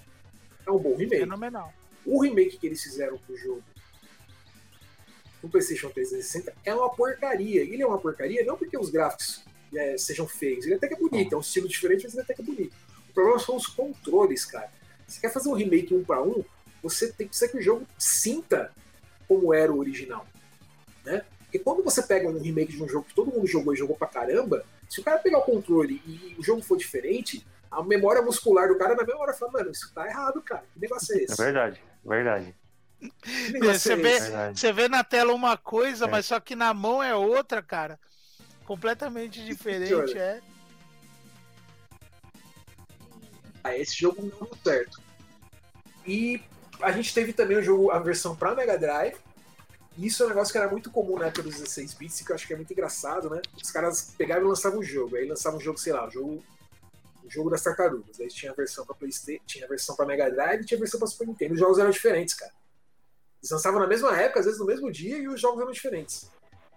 é 0.66 0.72
um 0.72 0.80
bom 0.80 0.96
remake. 0.96 1.20
Fenomenal. 1.20 1.74
O 2.06 2.22
remake 2.22 2.58
que 2.58 2.66
eles 2.66 2.82
fizeram 2.82 3.18
pro 3.20 3.38
jogo 3.38 3.64
no 5.44 5.50
PlayStation 5.50 5.90
360 5.90 6.54
é 6.66 6.74
uma 6.74 6.90
porcaria. 6.90 7.62
Ele 7.62 7.82
é 7.82 7.86
uma 7.86 8.00
porcaria 8.00 8.44
não 8.44 8.58
porque 8.58 8.78
os 8.78 8.90
gráficos 8.90 9.44
é, 9.76 9.98
sejam 9.98 10.28
feios, 10.28 10.66
ele 10.66 10.76
até 10.76 10.88
que 10.88 10.96
é 10.96 10.98
bonito, 10.98 11.34
é 11.34 11.38
um 11.38 11.42
estilo 11.42 11.68
diferente, 11.68 12.04
mas 12.04 12.14
ele 12.14 12.24
até 12.24 12.34
que 12.34 12.42
é 12.42 12.46
bonito. 12.46 12.76
O 13.10 13.14
problema 13.14 13.40
são 13.40 13.56
os 13.56 13.68
controles, 13.68 14.46
cara. 14.46 14.72
Você 15.08 15.22
quer 15.22 15.32
fazer 15.32 15.50
um 15.50 15.54
remake 15.54 15.94
um 15.94 16.04
para 16.04 16.22
um, 16.24 16.44
você 16.82 17.12
tem 17.12 17.28
que 17.28 17.36
ser 17.36 17.50
que 17.50 17.58
o 17.58 17.62
jogo 17.62 17.86
sinta 17.98 18.74
como 19.28 19.54
era 19.54 19.72
o 19.72 19.78
original, 19.78 20.26
né? 21.06 21.24
Porque 21.50 21.58
quando 21.60 21.84
você 21.84 22.04
pega 22.04 22.30
um 22.30 22.38
remake 22.38 22.74
de 22.74 22.84
um 22.84 22.88
jogo 22.88 23.08
que 23.08 23.16
todo 23.16 23.32
mundo 23.32 23.48
jogou 23.48 23.74
e 23.74 23.76
jogou 23.76 23.96
pra 23.96 24.08
caramba, 24.08 24.64
se 24.88 25.02
o 25.02 25.04
cara 25.04 25.18
pegar 25.18 25.40
o 25.40 25.44
controle 25.44 26.00
e 26.06 26.36
o 26.38 26.44
jogo 26.44 26.62
for 26.62 26.78
diferente, 26.78 27.44
a 27.72 27.82
memória 27.82 28.22
muscular 28.22 28.68
do 28.68 28.78
cara 28.78 28.94
na 28.94 29.04
mesma 29.04 29.20
hora 29.20 29.34
fala, 29.34 29.54
mano, 29.54 29.72
isso 29.72 29.92
tá 29.92 30.08
errado, 30.08 30.44
cara. 30.44 30.64
Que 30.72 30.80
negócio 30.80 31.18
é 31.18 31.24
esse? 31.24 31.42
É 31.42 31.44
verdade, 31.44 31.82
verdade. 32.06 32.56
Você, 33.62 33.94
é 33.94 33.96
vê, 33.96 34.20
você 34.54 34.72
vê 34.72 34.88
na 34.88 35.04
tela 35.04 35.34
uma 35.34 35.58
coisa, 35.58 36.06
é. 36.06 36.08
mas 36.08 36.28
só 36.28 36.40
que 36.40 36.56
na 36.56 36.72
mão 36.72 37.02
é 37.02 37.16
outra, 37.16 37.64
cara. 37.64 38.00
Completamente 38.66 39.44
diferente, 39.44 40.16
é. 40.16 40.40
Ah, 43.64 43.76
esse 43.76 43.98
jogo 43.98 44.22
não 44.22 44.30
deu 44.30 44.58
certo. 44.64 45.02
E 46.06 46.44
a 46.80 46.92
gente 46.92 47.12
teve 47.12 47.34
também 47.34 47.58
o 47.58 47.64
jogo, 47.64 47.90
a 47.90 47.98
versão 47.98 48.36
para 48.36 48.54
Mega 48.54 48.78
Drive. 48.78 49.18
Isso 50.06 50.24
é 50.24 50.26
um 50.26 50.30
negócio 50.30 50.52
que 50.52 50.58
era 50.58 50.70
muito 50.70 50.90
comum 50.90 51.18
na 51.18 51.28
época 51.28 51.44
dos 51.44 51.56
16 51.56 51.94
bits, 51.96 52.22
que 52.22 52.32
eu 52.32 52.36
acho 52.36 52.48
que 52.48 52.54
é 52.54 52.56
muito 52.56 52.72
engraçado, 52.72 53.30
né? 53.30 53.42
Os 53.62 53.70
caras 53.70 54.14
pegavam 54.18 54.46
e 54.46 54.48
lançavam 54.48 54.80
um 54.80 54.84
jogo. 54.84 55.18
Aí 55.18 55.28
lançavam 55.28 55.60
um 55.60 55.62
jogo, 55.62 55.78
sei 55.78 55.92
lá, 55.92 56.08
um 56.08 56.12
jogo 56.12 56.44
o 57.24 57.30
jogo 57.30 57.50
das 57.50 57.62
tartarugas. 57.62 58.20
Aí 58.20 58.28
tinha 58.30 58.52
a 58.52 58.56
versão 58.56 58.86
para 58.86 58.96
PlayStation, 58.96 59.44
tinha 59.46 59.66
a 59.66 59.68
versão 59.70 59.96
para 59.96 60.06
Mega 60.06 60.32
Drive 60.32 60.62
e 60.62 60.66
tinha 60.66 60.78
a 60.78 60.80
versão 60.80 61.00
para 61.00 61.08
Super 61.08 61.28
Nintendo. 61.28 61.54
Os 61.54 61.60
jogos 61.60 61.78
eram 61.78 61.92
diferentes, 61.92 62.34
cara. 62.34 62.52
Eles 63.42 63.52
lançavam 63.52 63.80
na 63.80 63.88
mesma 63.88 64.18
época, 64.20 64.40
às 64.40 64.46
vezes 64.46 64.60
no 64.60 64.66
mesmo 64.66 64.92
dia, 64.92 65.18
e 65.18 65.28
os 65.28 65.40
jogos 65.40 65.62
eram 65.62 65.72
diferentes. 65.72 66.30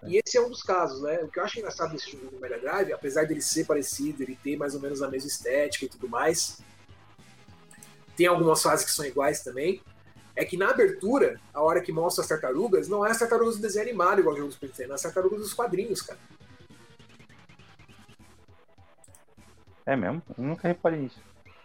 E 0.05 0.21
esse 0.25 0.37
é 0.37 0.41
um 0.41 0.49
dos 0.49 0.63
casos, 0.63 1.01
né? 1.01 1.21
O 1.23 1.29
que 1.29 1.39
eu 1.39 1.45
acho 1.45 1.59
engraçado 1.59 1.93
desse 1.93 2.11
jogo 2.11 2.27
do 2.27 2.41
Mega 2.41 2.59
Drive, 2.59 2.93
apesar 2.93 3.25
dele 3.25 3.41
ser 3.41 3.67
parecido, 3.67 4.23
ele 4.23 4.37
ter 4.43 4.57
mais 4.57 4.75
ou 4.75 4.81
menos 4.81 5.01
a 5.01 5.09
mesma 5.09 5.29
estética 5.29 5.85
e 5.85 5.89
tudo 5.89 6.09
mais, 6.09 6.59
tem 8.17 8.27
algumas 8.27 8.63
fases 8.63 8.85
que 8.85 8.91
são 8.91 9.05
iguais 9.05 9.43
também, 9.43 9.81
é 10.35 10.45
que 10.45 10.57
na 10.57 10.71
abertura, 10.71 11.41
a 11.53 11.61
hora 11.61 11.81
que 11.81 11.93
mostra 11.93 12.23
as 12.23 12.29
tartarugas, 12.29 12.89
não 12.89 13.05
é 13.05 13.11
as 13.11 13.19
tartarugas 13.19 13.57
do 13.57 13.63
desenho 13.63 13.85
animado 13.85 14.21
igual 14.21 14.35
o 14.35 14.39
jogo 14.39 14.49
do 14.49 14.55
Super 14.55 14.69
Nintendo, 14.69 14.93
é 14.93 14.95
as 14.95 15.03
tartarugas 15.03 15.41
dos 15.41 15.55
quadrinhos, 15.55 16.03
cara. 16.03 16.19
É 19.85 19.97
mesmo? 19.97 20.23
Eu 20.39 20.45
nunca 20.45 20.69
reparei 20.69 21.01
nisso. 21.01 21.21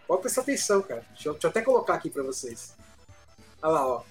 Pode 0.06 0.22
prestar 0.22 0.42
atenção, 0.42 0.82
cara. 0.82 1.04
Deixa 1.12 1.28
eu, 1.28 1.32
deixa 1.32 1.46
eu 1.46 1.50
até 1.50 1.62
colocar 1.62 1.94
aqui 1.94 2.10
pra 2.10 2.22
vocês. 2.22 2.76
Olha 3.62 3.72
lá, 3.72 3.86
ó. 3.86 4.04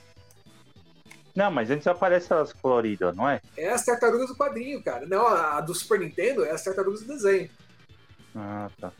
Não, 1.35 1.51
mas 1.51 1.69
antes 1.69 1.85
aparece 1.85 2.33
elas 2.33 2.51
coloridas, 2.51 3.15
não 3.15 3.29
é? 3.29 3.39
É 3.55 3.69
as 3.69 3.85
tartarugas 3.85 4.29
do 4.29 4.35
quadrinho, 4.35 4.81
cara. 4.81 5.05
Não, 5.05 5.27
a 5.27 5.61
do 5.61 5.75
Super 5.75 5.99
Nintendo 5.99 6.43
é 6.43 6.51
as 6.51 6.63
tartarugas 6.63 7.01
do 7.01 7.07
desenho. 7.07 7.49
Ah, 8.35 8.69
tá. 8.79 8.91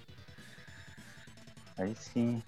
Aí 1.77 1.95
sim. 1.95 2.43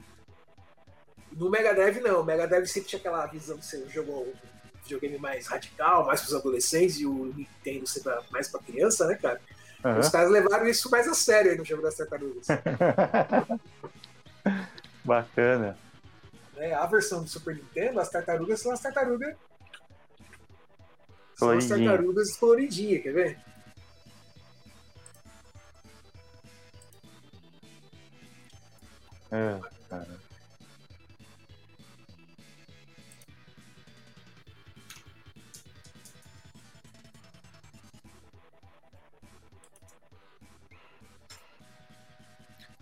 No 1.39 1.49
Mega 1.49 1.73
Drive, 1.73 2.01
não. 2.01 2.19
O 2.19 2.23
Mega 2.23 2.45
Drive 2.45 2.67
sempre 2.67 2.89
tinha 2.89 2.99
aquela 2.99 3.25
visão 3.25 3.57
de 3.57 3.65
ser 3.65 3.77
um 3.77 3.89
jogo, 3.89 4.11
um 4.11 4.33
videogame 4.83 5.17
mais 5.17 5.47
radical, 5.47 6.05
mais 6.05 6.19
para 6.19 6.27
os 6.27 6.35
adolescentes, 6.35 6.99
e 6.99 7.05
o 7.05 7.33
Nintendo 7.33 7.87
sempre 7.87 8.13
mais 8.29 8.49
para 8.49 8.61
criança, 8.61 9.07
né, 9.07 9.15
cara? 9.15 9.39
Uhum. 9.85 9.99
Os 9.99 10.09
caras 10.09 10.29
levaram 10.29 10.67
isso 10.67 10.91
mais 10.91 11.07
a 11.07 11.13
sério 11.13 11.51
aí 11.51 11.57
no 11.57 11.63
jogo 11.63 11.81
das 11.81 11.95
tartarugas. 11.95 12.45
Bacana. 15.05 15.77
É, 16.57 16.73
a 16.73 16.85
versão 16.85 17.23
do 17.23 17.29
Super 17.29 17.55
Nintendo, 17.55 18.01
as 18.01 18.09
tartarugas 18.09 18.59
são 18.59 18.73
as 18.73 18.81
tartarugas. 18.81 19.33
São 21.35 21.51
as 21.51 21.65
tartarugas 21.65 22.35
coloridinhas, 22.35 23.01
quer 23.01 23.13
ver? 23.13 23.39
É, 29.31 29.59
cara. 29.89 30.28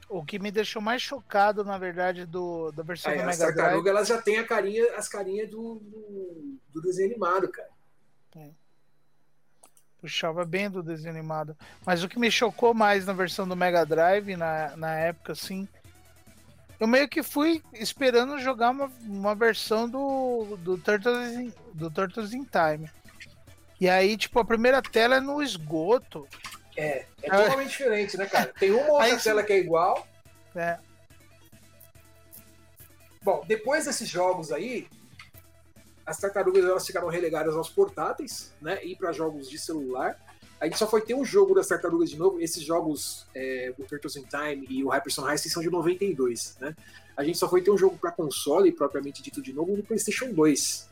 O 0.09 0.23
que 0.23 0.39
me 0.39 0.51
deixou 0.51 0.81
mais 0.81 1.01
chocado, 1.01 1.63
na 1.63 1.77
verdade, 1.77 2.25
do, 2.25 2.71
da 2.71 2.81
versão 2.81 3.11
é, 3.11 3.17
do 3.17 3.25
Mega 3.25 3.51
Drive... 3.51 3.79
As 3.79 3.85
elas 3.85 4.07
já 4.07 4.21
tem 4.21 4.37
a 4.37 4.45
carinha, 4.45 4.95
as 4.95 5.09
carinhas 5.09 5.49
do, 5.49 5.75
do, 5.75 6.57
do, 6.73 6.81
desenho 6.81 7.09
animado, 7.09 7.49
cara. 7.49 7.69
É. 8.37 8.49
Puxava 9.99 10.45
bem 10.45 10.69
do 10.69 10.81
desenho 10.81 11.13
animado. 11.13 11.57
Mas 11.85 12.03
o 12.03 12.07
que 12.07 12.19
me 12.19 12.31
chocou 12.31 12.73
mais 12.73 13.05
na 13.05 13.13
versão 13.13 13.47
do 13.47 13.55
Mega 13.55 13.85
Drive, 13.85 14.35
na, 14.37 14.75
na 14.77 14.95
época, 14.95 15.33
assim... 15.33 15.67
Eu 16.79 16.87
meio 16.87 17.09
que 17.09 17.23
fui 17.23 17.63
esperando 17.73 18.39
jogar 18.39 18.69
uma, 18.69 18.91
uma 19.01 19.33
versão 19.33 19.89
do, 19.89 20.55
do, 20.57 20.77
Turtles 20.77 21.33
in, 21.33 21.53
do 21.73 21.89
Turtles 21.89 22.33
in 22.33 22.43
Time. 22.43 22.87
E 23.79 23.89
aí, 23.89 24.15
tipo, 24.15 24.39
a 24.39 24.45
primeira 24.45 24.81
tela 24.81 25.15
é 25.15 25.19
no 25.19 25.41
esgoto. 25.41 26.27
É, 26.77 27.05
é 27.23 27.29
totalmente 27.29 27.69
diferente, 27.69 28.15
né, 28.17 28.27
cara? 28.27 28.53
Tem 28.59 28.69
uma 28.71 28.91
outra 28.91 29.05
Aí, 29.05 29.19
tela 29.19 29.41
que 29.41 29.51
é 29.51 29.57
igual. 29.57 30.07
É. 30.55 30.77
Bom, 33.23 33.43
depois 33.47 33.85
desses 33.85 34.07
jogos 34.07 34.51
aí, 34.51 34.87
as 36.05 36.19
tartarugas 36.19 36.63
elas 36.63 36.85
ficaram 36.85 37.07
relegadas 37.07 37.55
aos 37.55 37.67
portáteis, 37.67 38.53
né? 38.61 38.79
E 38.85 38.95
para 38.95 39.11
jogos 39.11 39.49
de 39.49 39.57
celular. 39.57 40.15
A 40.59 40.65
gente 40.65 40.77
só 40.77 40.87
foi 40.87 41.01
ter 41.01 41.13
um 41.13 41.25
jogo 41.25 41.53
das 41.53 41.67
tartarugas 41.67 42.09
de 42.09 42.17
novo. 42.17 42.39
Esses 42.39 42.63
jogos, 42.63 43.27
é, 43.35 43.73
o 43.77 43.83
Turtles 43.83 44.15
in 44.15 44.23
Time 44.23 44.65
e 44.69 44.83
o 44.83 44.89
Hyperson 44.89 45.29
Heist 45.29 45.49
são 45.49 45.61
de 45.61 45.69
92, 45.69 46.57
né? 46.59 46.75
A 47.15 47.23
gente 47.23 47.37
só 47.37 47.49
foi 47.49 47.61
ter 47.61 47.71
um 47.71 47.77
jogo 47.77 47.97
para 47.97 48.11
console, 48.11 48.71
propriamente 48.71 49.21
dito 49.21 49.41
de 49.41 49.51
novo, 49.51 49.75
no 49.75 49.83
PlayStation 49.83 50.31
2. 50.31 50.89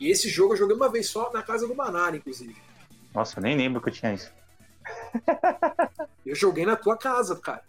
E 0.00 0.10
esse 0.10 0.28
jogo 0.28 0.54
eu 0.54 0.58
joguei 0.58 0.76
uma 0.76 0.88
vez 0.88 1.08
só 1.08 1.32
na 1.32 1.42
casa 1.42 1.66
do 1.66 1.74
Manara, 1.74 2.16
inclusive. 2.16 2.56
Nossa, 3.14 3.38
eu 3.38 3.42
nem 3.42 3.56
lembro 3.56 3.80
que 3.80 3.88
eu 3.88 3.92
tinha 3.92 4.12
isso. 4.12 4.32
eu 6.24 6.34
joguei 6.34 6.64
na 6.64 6.76
tua 6.76 6.96
casa, 6.96 7.36
cara. 7.36 7.62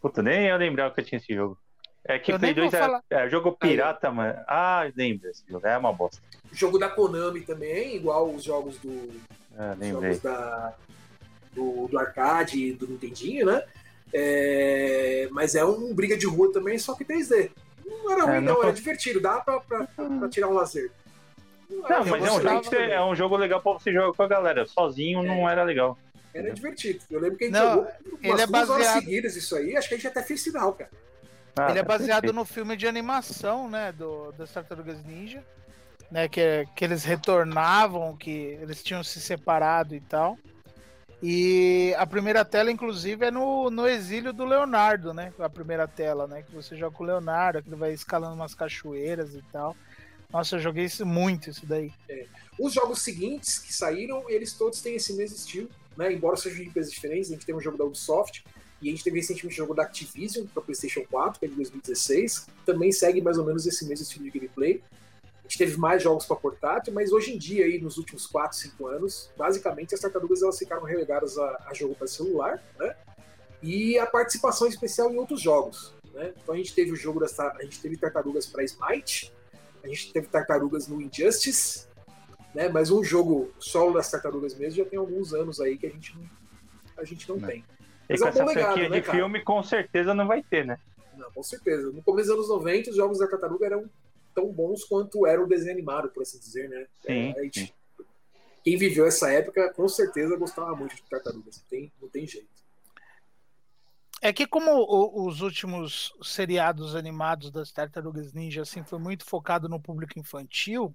Puta, 0.00 0.22
nem 0.22 0.46
eu 0.46 0.56
lembrava 0.56 0.94
que 0.94 1.00
eu 1.00 1.04
tinha 1.04 1.18
esse 1.18 1.34
jogo. 1.34 1.58
É 2.04 2.18
que 2.18 2.32
o 2.32 2.38
Play 2.38 2.54
2 2.54 2.72
é, 2.72 2.80
é, 3.10 3.28
jogo 3.28 3.52
pirata, 3.52 4.08
Aí. 4.08 4.14
mano. 4.14 4.38
Ah, 4.46 4.90
lembro 4.96 5.28
esse 5.28 5.44
jogo. 5.46 5.66
É 5.66 5.76
uma 5.76 5.92
bosta. 5.92 6.22
Jogo 6.52 6.78
da 6.78 6.88
Konami 6.88 7.42
também, 7.42 7.96
igual 7.96 8.32
os 8.32 8.42
jogos 8.42 8.78
do. 8.78 9.10
Ah, 9.56 9.76
lembrei. 9.78 10.14
Jogos 10.14 10.20
da, 10.20 10.74
do, 11.52 11.88
do 11.88 11.98
arcade 11.98 12.72
do 12.72 12.86
Nintendinho, 12.86 13.46
né? 13.46 13.62
É, 14.12 15.28
mas 15.32 15.54
é 15.54 15.64
um 15.64 15.94
briga 15.94 16.16
de 16.16 16.26
rua 16.26 16.50
também, 16.52 16.78
só 16.78 16.94
que 16.94 17.04
3D. 17.04 17.50
Não 17.84 18.10
era 18.10 18.20
é, 18.20 18.24
ruim, 18.24 18.36
é, 18.36 18.40
não, 18.40 18.54
não, 18.54 18.62
era 18.62 18.72
divertido, 18.72 19.20
dá 19.20 19.40
pra, 19.40 19.60
pra, 19.60 19.86
pra 19.86 20.28
tirar 20.28 20.48
um 20.48 20.54
lazer. 20.54 20.90
Não, 21.68 22.04
mas 22.06 22.24
é 22.24 22.32
um, 22.32 22.40
jogo 22.40 22.64
você, 22.64 22.76
é 22.76 23.02
um 23.02 23.14
jogo 23.14 23.36
legal 23.36 23.60
pra 23.60 23.72
você 23.72 23.92
jogar 23.92 24.12
com 24.12 24.22
a 24.22 24.28
galera. 24.28 24.66
Sozinho 24.66 25.20
é. 25.20 25.26
não 25.26 25.48
era 25.48 25.62
legal. 25.62 25.98
Era 26.32 26.52
divertido. 26.52 27.00
Eu 27.10 27.20
lembro 27.20 27.36
que 27.36 27.44
a 27.44 27.46
gente 27.48 27.56
não, 27.56 27.74
jogou 27.74 27.88
ele 28.22 28.40
é 28.42 28.46
baseado... 28.46 28.70
horas 28.70 28.86
seguidas 28.88 29.36
isso 29.36 29.56
aí. 29.56 29.76
Acho 29.76 29.88
que 29.88 29.94
a 29.94 29.96
gente 29.96 30.06
até 30.06 30.22
fez 30.22 30.40
sinal, 30.40 30.72
cara. 30.72 30.90
Ah, 31.56 31.70
ele 31.70 31.80
é 31.80 31.82
baseado 31.82 32.32
no 32.32 32.44
filme 32.44 32.76
de 32.76 32.86
animação, 32.86 33.68
né? 33.68 33.92
Do, 33.92 34.32
das 34.32 34.50
Tartarugas 34.52 35.04
Ninja. 35.04 35.44
Né, 36.10 36.26
que, 36.26 36.66
que 36.74 36.82
eles 36.86 37.04
retornavam, 37.04 38.16
que 38.16 38.30
eles 38.62 38.82
tinham 38.82 39.04
se 39.04 39.20
separado 39.20 39.94
e 39.94 40.00
tal. 40.00 40.38
E 41.22 41.94
a 41.98 42.06
primeira 42.06 42.46
tela, 42.46 42.70
inclusive, 42.70 43.26
é 43.26 43.30
no, 43.30 43.68
no 43.70 43.86
exílio 43.86 44.32
do 44.32 44.44
Leonardo, 44.44 45.12
né? 45.12 45.32
A 45.38 45.50
primeira 45.50 45.86
tela, 45.86 46.26
né? 46.26 46.42
Que 46.42 46.54
você 46.54 46.76
joga 46.76 46.96
com 46.96 47.02
o 47.04 47.06
Leonardo, 47.06 47.62
que 47.62 47.68
ele 47.68 47.76
vai 47.76 47.92
escalando 47.92 48.36
umas 48.36 48.54
cachoeiras 48.54 49.34
e 49.34 49.42
tal. 49.52 49.76
Nossa, 50.32 50.56
eu 50.56 50.60
joguei 50.60 50.84
isso 50.84 51.06
muito, 51.06 51.48
isso 51.50 51.64
daí. 51.64 51.92
É. 52.08 52.26
Os 52.58 52.72
jogos 52.72 53.02
seguintes 53.02 53.58
que 53.58 53.72
saíram, 53.72 54.28
eles 54.28 54.52
todos 54.52 54.80
têm 54.80 54.96
esse 54.96 55.12
mesmo 55.14 55.36
estilo, 55.36 55.70
né? 55.96 56.12
Embora 56.12 56.36
sejam 56.36 56.58
de 56.58 56.68
empresas 56.68 56.92
diferentes, 56.92 57.30
a 57.30 57.34
gente 57.34 57.46
tem 57.46 57.54
um 57.54 57.60
jogo 57.60 57.78
da 57.78 57.84
Ubisoft, 57.84 58.44
e 58.80 58.88
a 58.88 58.90
gente 58.90 59.02
teve 59.02 59.16
recentemente 59.16 59.54
um 59.54 59.56
jogo 59.56 59.74
da 59.74 59.82
Activision 59.82 60.46
para 60.46 60.62
PlayStation 60.62 61.04
4, 61.10 61.40
que 61.40 61.46
é 61.46 61.48
de 61.48 61.54
2016, 61.56 62.46
também 62.64 62.92
segue 62.92 63.20
mais 63.20 63.38
ou 63.38 63.44
menos 63.44 63.66
esse 63.66 63.84
mesmo 63.86 64.04
estilo 64.04 64.24
de 64.24 64.30
gameplay. 64.30 64.82
A 65.22 65.42
gente 65.42 65.58
teve 65.58 65.76
mais 65.78 66.02
jogos 66.02 66.26
para 66.26 66.36
portátil, 66.36 66.92
mas 66.92 67.10
hoje 67.10 67.32
em 67.32 67.38
dia, 67.38 67.64
aí, 67.64 67.80
nos 67.80 67.96
últimos 67.96 68.26
4, 68.26 68.56
5 68.56 68.86
anos, 68.86 69.30
basicamente 69.36 69.94
as 69.94 70.00
tartarugas 70.00 70.42
elas 70.42 70.58
ficaram 70.58 70.84
relegadas 70.84 71.38
a, 71.38 71.66
a 71.68 71.74
jogo 71.74 71.94
para 71.94 72.06
celular, 72.06 72.62
né? 72.78 72.94
E 73.62 73.98
a 73.98 74.06
participação 74.06 74.68
especial 74.68 75.10
em 75.10 75.16
outros 75.16 75.40
jogos. 75.40 75.92
Né? 76.12 76.32
Então 76.40 76.54
a 76.54 76.58
gente 76.58 76.74
teve 76.74 76.92
o 76.92 76.96
jogo 76.96 77.24
a 77.24 77.62
gente 77.62 77.80
teve 77.80 77.96
tartarugas 77.96 78.46
para 78.46 78.62
Smite, 78.62 79.32
a 79.82 79.88
gente 79.88 80.12
teve 80.12 80.26
tartarugas 80.28 80.88
no 80.88 81.00
Injustice, 81.00 81.86
né? 82.54 82.68
Mas 82.68 82.90
um 82.90 83.02
jogo 83.02 83.52
solo 83.58 83.94
das 83.94 84.10
tartarugas 84.10 84.54
mesmo 84.54 84.84
já 84.84 84.88
tem 84.88 84.98
alguns 84.98 85.32
anos 85.34 85.60
aí 85.60 85.76
que 85.76 85.86
a 85.86 85.90
gente 85.90 86.16
não, 86.16 86.28
a 86.96 87.04
gente 87.04 87.28
não, 87.28 87.36
não. 87.36 87.48
tem. 87.48 87.64
Mas 88.08 88.20
e 88.20 88.22
com 88.22 88.28
é 88.28 88.30
um 88.30 88.34
essa 88.34 88.44
legado, 88.44 88.64
franquia 88.64 88.88
né, 88.88 88.96
de 88.96 89.02
cara? 89.06 89.18
filme, 89.18 89.44
com 89.44 89.62
certeza 89.62 90.14
não 90.14 90.26
vai 90.26 90.42
ter, 90.42 90.64
né? 90.64 90.78
Não, 91.16 91.30
com 91.32 91.42
certeza. 91.42 91.90
No 91.90 92.02
começo 92.02 92.28
dos 92.28 92.36
anos 92.36 92.48
90, 92.48 92.90
os 92.90 92.96
jogos 92.96 93.18
da 93.18 93.28
tartaruga 93.28 93.66
eram 93.66 93.90
tão 94.34 94.52
bons 94.52 94.84
quanto 94.84 95.26
era 95.26 95.42
o 95.42 95.46
desenho 95.46 95.72
animado, 95.72 96.08
por 96.10 96.22
assim 96.22 96.38
dizer, 96.38 96.68
né? 96.68 96.86
Sim, 97.04 97.34
é, 97.36 97.42
gente, 97.42 97.74
quem 98.64 98.76
viveu 98.76 99.06
essa 99.06 99.32
época, 99.32 99.72
com 99.74 99.88
certeza 99.88 100.36
gostava 100.36 100.74
muito 100.76 100.94
de 100.94 101.02
tartarugas. 101.02 101.58
Não 101.58 101.64
tem, 101.68 101.92
não 102.00 102.08
tem 102.08 102.26
jeito. 102.26 102.48
É 104.20 104.32
que 104.32 104.46
como 104.46 104.70
o, 104.72 105.26
os 105.26 105.40
últimos 105.40 106.12
seriados 106.22 106.96
animados 106.96 107.50
das 107.50 107.70
Tartarugas 107.70 108.32
Ninja 108.32 108.62
assim 108.62 108.82
foi 108.82 108.98
muito 108.98 109.24
focado 109.24 109.68
no 109.68 109.80
público 109.80 110.18
infantil, 110.18 110.94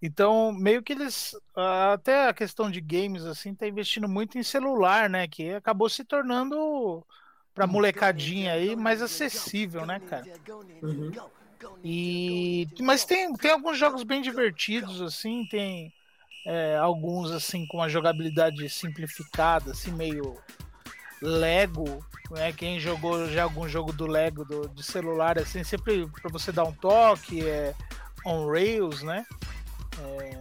então 0.00 0.52
meio 0.52 0.82
que 0.82 0.92
eles 0.92 1.36
até 1.54 2.28
a 2.28 2.34
questão 2.34 2.70
de 2.70 2.80
games 2.80 3.24
assim 3.24 3.54
tá 3.54 3.66
investindo 3.66 4.08
muito 4.08 4.38
em 4.38 4.42
celular, 4.42 5.08
né, 5.08 5.28
que 5.28 5.50
acabou 5.50 5.88
se 5.88 6.04
tornando 6.04 7.04
para 7.54 7.66
molecadinha 7.66 8.52
aí 8.52 8.74
mais 8.74 9.00
acessível, 9.02 9.86
né, 9.86 10.00
cara? 10.00 10.24
Uhum. 10.82 11.12
E 11.82 12.66
mas 12.80 13.04
tem 13.04 13.32
tem 13.34 13.50
alguns 13.50 13.78
jogos 13.78 14.02
bem 14.02 14.22
divertidos 14.22 15.00
assim, 15.00 15.46
tem 15.50 15.92
é, 16.46 16.76
alguns 16.76 17.30
assim 17.30 17.66
com 17.66 17.78
uma 17.78 17.88
jogabilidade 17.88 18.68
simplificada, 18.68 19.72
assim 19.72 19.92
meio 19.92 20.36
Lego, 21.20 22.04
né? 22.30 22.52
Quem 22.52 22.78
jogou 22.78 23.28
já 23.28 23.44
algum 23.44 23.68
jogo 23.68 23.92
do 23.92 24.06
Lego 24.06 24.44
do, 24.44 24.68
de 24.68 24.82
celular, 24.82 25.38
assim, 25.38 25.64
sempre 25.64 26.06
para 26.06 26.30
você 26.30 26.52
dar 26.52 26.64
um 26.64 26.72
toque, 26.72 27.46
é 27.46 27.74
on 28.24 28.46
rails, 28.50 29.02
né? 29.02 29.24
É, 30.00 30.40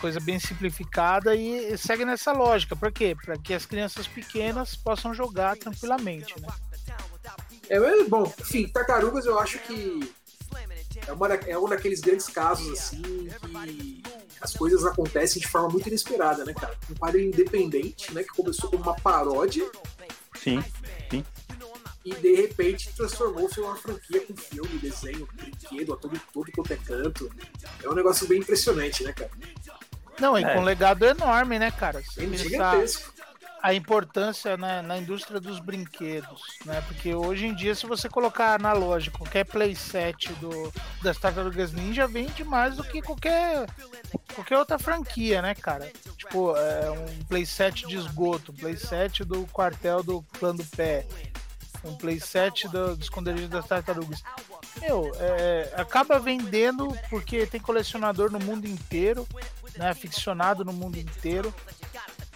coisa 0.00 0.20
bem 0.20 0.38
simplificada 0.38 1.34
e 1.34 1.76
segue 1.78 2.04
nessa 2.04 2.32
lógica. 2.32 2.76
Por 2.76 2.92
quê? 2.92 3.16
Para 3.24 3.38
que 3.38 3.54
as 3.54 3.64
crianças 3.64 4.06
pequenas 4.06 4.76
possam 4.76 5.14
jogar 5.14 5.56
tranquilamente, 5.56 6.34
né? 6.40 6.48
É, 7.68 8.04
bom, 8.04 8.30
enfim, 8.40 8.68
tartarugas 8.68 9.24
eu 9.24 9.38
acho 9.38 9.58
que 9.60 10.14
é, 11.06 11.12
uma, 11.12 11.28
é 11.28 11.58
um 11.58 11.68
daqueles 11.68 12.00
grandes 12.00 12.26
casos 12.26 12.68
assim 12.72 13.00
que 13.02 14.02
as 14.40 14.52
coisas 14.52 14.84
acontecem 14.84 15.40
de 15.40 15.48
forma 15.48 15.68
muito 15.68 15.88
inesperada, 15.88 16.44
né, 16.44 16.52
cara? 16.52 16.76
Um 16.90 16.94
quadro 16.94 17.20
independente, 17.20 18.12
né, 18.12 18.22
que 18.22 18.30
começou 18.30 18.70
como 18.70 18.82
uma 18.82 18.94
paródia. 18.94 19.70
Sim, 20.36 20.62
sim. 21.10 21.24
E 22.04 22.14
de 22.14 22.34
repente 22.34 22.92
transformou-se 22.94 23.58
em 23.58 23.62
uma 23.62 23.76
franquia 23.76 24.20
com 24.26 24.36
filme, 24.36 24.78
desenho, 24.78 25.26
brinquedo, 25.32 25.94
a 25.94 25.96
todo, 25.96 26.20
todo 26.32 26.52
quanto 26.52 26.72
é 26.72 26.76
canto. 26.76 27.30
É 27.82 27.88
um 27.88 27.94
negócio 27.94 28.28
bem 28.28 28.40
impressionante, 28.40 29.02
né, 29.02 29.12
cara? 29.12 29.30
Não, 30.20 30.38
e 30.38 30.44
é. 30.44 30.52
com 30.52 30.60
um 30.60 30.64
legado 30.64 31.04
enorme, 31.04 31.58
né, 31.58 31.70
cara? 31.70 32.02
É 32.18 32.36
gigantesco 32.36 33.13
a 33.64 33.72
importância 33.72 34.58
né, 34.58 34.82
na 34.82 34.98
indústria 34.98 35.40
dos 35.40 35.58
brinquedos, 35.58 36.42
né? 36.66 36.82
Porque 36.86 37.14
hoje 37.14 37.46
em 37.46 37.54
dia, 37.54 37.74
se 37.74 37.86
você 37.86 38.10
colocar 38.10 38.54
analógico, 38.54 39.20
qualquer 39.20 39.46
playset 39.46 40.34
do, 40.34 40.70
das 41.02 41.16
Tartarugas 41.16 41.72
Ninja 41.72 42.06
vende 42.06 42.44
mais 42.44 42.76
do 42.76 42.84
que 42.84 43.00
qualquer, 43.00 43.66
qualquer 44.34 44.58
outra 44.58 44.78
franquia, 44.78 45.40
né, 45.40 45.54
cara? 45.54 45.90
Tipo, 46.18 46.54
é, 46.54 46.90
um 46.90 47.24
playset 47.24 47.86
de 47.86 47.96
esgoto, 47.96 48.52
playset 48.52 49.24
do 49.24 49.46
quartel 49.46 50.02
do 50.02 50.20
clã 50.38 50.54
do 50.54 50.64
pé, 50.66 51.06
um 51.84 51.94
playset 51.94 52.68
do, 52.68 52.94
do 52.94 53.02
esconderijo 53.02 53.48
das 53.48 53.66
tartarugas. 53.66 54.22
Meu, 54.78 55.10
é, 55.18 55.72
acaba 55.74 56.18
vendendo 56.18 56.94
porque 57.08 57.46
tem 57.46 57.62
colecionador 57.62 58.30
no 58.30 58.40
mundo 58.40 58.66
inteiro, 58.66 59.26
né? 59.74 59.88
Aficionado 59.88 60.66
no 60.66 60.72
mundo 60.74 60.98
inteiro. 60.98 61.54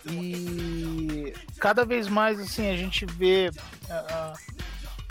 E 0.07 1.35
cada 1.59 1.85
vez 1.85 2.09
mais 2.09 2.39
assim 2.39 2.71
a 2.71 2.77
gente 2.77 3.05
vê 3.05 3.51
uh, 3.51 4.59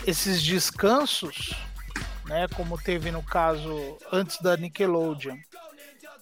esses 0.06 0.42
descansos, 0.42 1.54
né, 2.26 2.46
como 2.54 2.80
teve 2.80 3.10
no 3.10 3.22
caso 3.22 3.98
antes 4.12 4.40
da 4.40 4.56
Nickelodeon. 4.56 5.36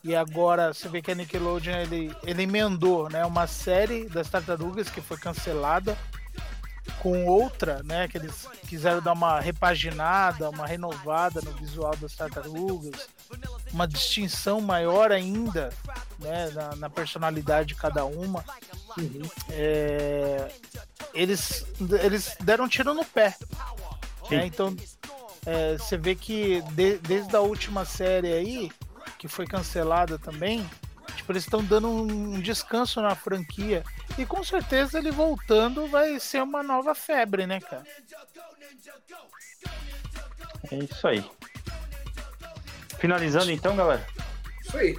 E 0.03 0.15
agora 0.15 0.73
você 0.73 0.89
vê 0.89 1.03
que 1.03 1.11
a 1.11 1.15
Nickelodeon 1.15 1.77
ele, 1.79 2.17
ele 2.23 2.43
emendou, 2.43 3.09
né, 3.09 3.25
uma 3.25 3.47
série 3.47 4.09
das 4.09 4.29
Tartarugas 4.29 4.89
que 4.89 5.01
foi 5.01 5.17
cancelada 5.17 5.97
com 7.01 7.27
outra, 7.27 7.83
né, 7.83 8.07
que 8.09 8.17
eles 8.17 8.49
quiseram 8.67 9.03
dar 9.03 9.13
uma 9.13 9.41
repaginada, 9.41 10.49
uma 10.51 10.67
renovada 10.67 11.41
no 11.41 11.53
visual 11.53 11.95
das 11.97 12.15
Tartarugas, 12.15 13.09
uma 13.77 13.87
distinção 13.87 14.59
maior 14.59 15.13
ainda 15.13 15.71
né, 16.19 16.49
na, 16.51 16.77
na 16.77 16.91
personalidade 16.91 17.69
de 17.69 17.75
cada 17.75 18.07
uma. 18.07 18.43
Uhum. 18.97 19.23
É, 19.51 20.51
eles, 21.13 21.67
eles 22.03 22.35
deram 22.41 22.65
um 22.65 22.69
tiro 22.69 22.95
no 22.95 23.05
pé. 23.05 23.37
Né? 24.31 24.47
Então 24.47 24.75
é, 25.45 25.77
você 25.77 25.99
vê 25.99 26.15
que 26.15 26.63
de, 26.73 26.97
desde 26.99 27.37
a 27.37 27.41
última 27.41 27.85
série 27.85 28.33
aí, 28.33 28.73
que 29.19 29.29
foi 29.29 29.47
cancelada 29.47 30.19
também, 30.19 30.67
tipo, 31.15 31.31
eles 31.33 31.45
estão 31.45 31.63
dando 31.63 31.89
um 31.89 32.41
descanso 32.41 33.03
na 33.03 33.15
franquia. 33.15 33.85
E 34.17 34.25
com 34.25 34.43
certeza 34.43 34.97
ele 34.97 35.11
voltando 35.11 35.87
vai 35.87 36.19
ser 36.19 36.43
uma 36.43 36.63
nova 36.63 36.95
febre, 36.95 37.47
né, 37.47 37.61
cara? 37.61 37.85
É 40.73 40.77
isso 40.77 41.07
aí. 41.07 41.23
Finalizando 42.99 43.51
então, 43.51 43.77
galera. 43.77 44.07
Isso 44.63 44.77
aí. 44.77 44.97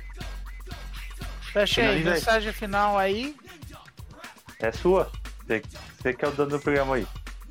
Fecha 1.52 1.82
aí, 1.82 2.04
mensagem 2.04 2.54
final 2.54 2.98
aí. 2.98 3.36
É 4.60 4.72
sua. 4.72 5.12
Você, 5.48 6.14
que 6.14 6.26
é 6.26 6.28
o 6.28 6.32
dono 6.32 6.52
do 6.52 6.60
programa 6.60 6.96
aí. 6.96 7.08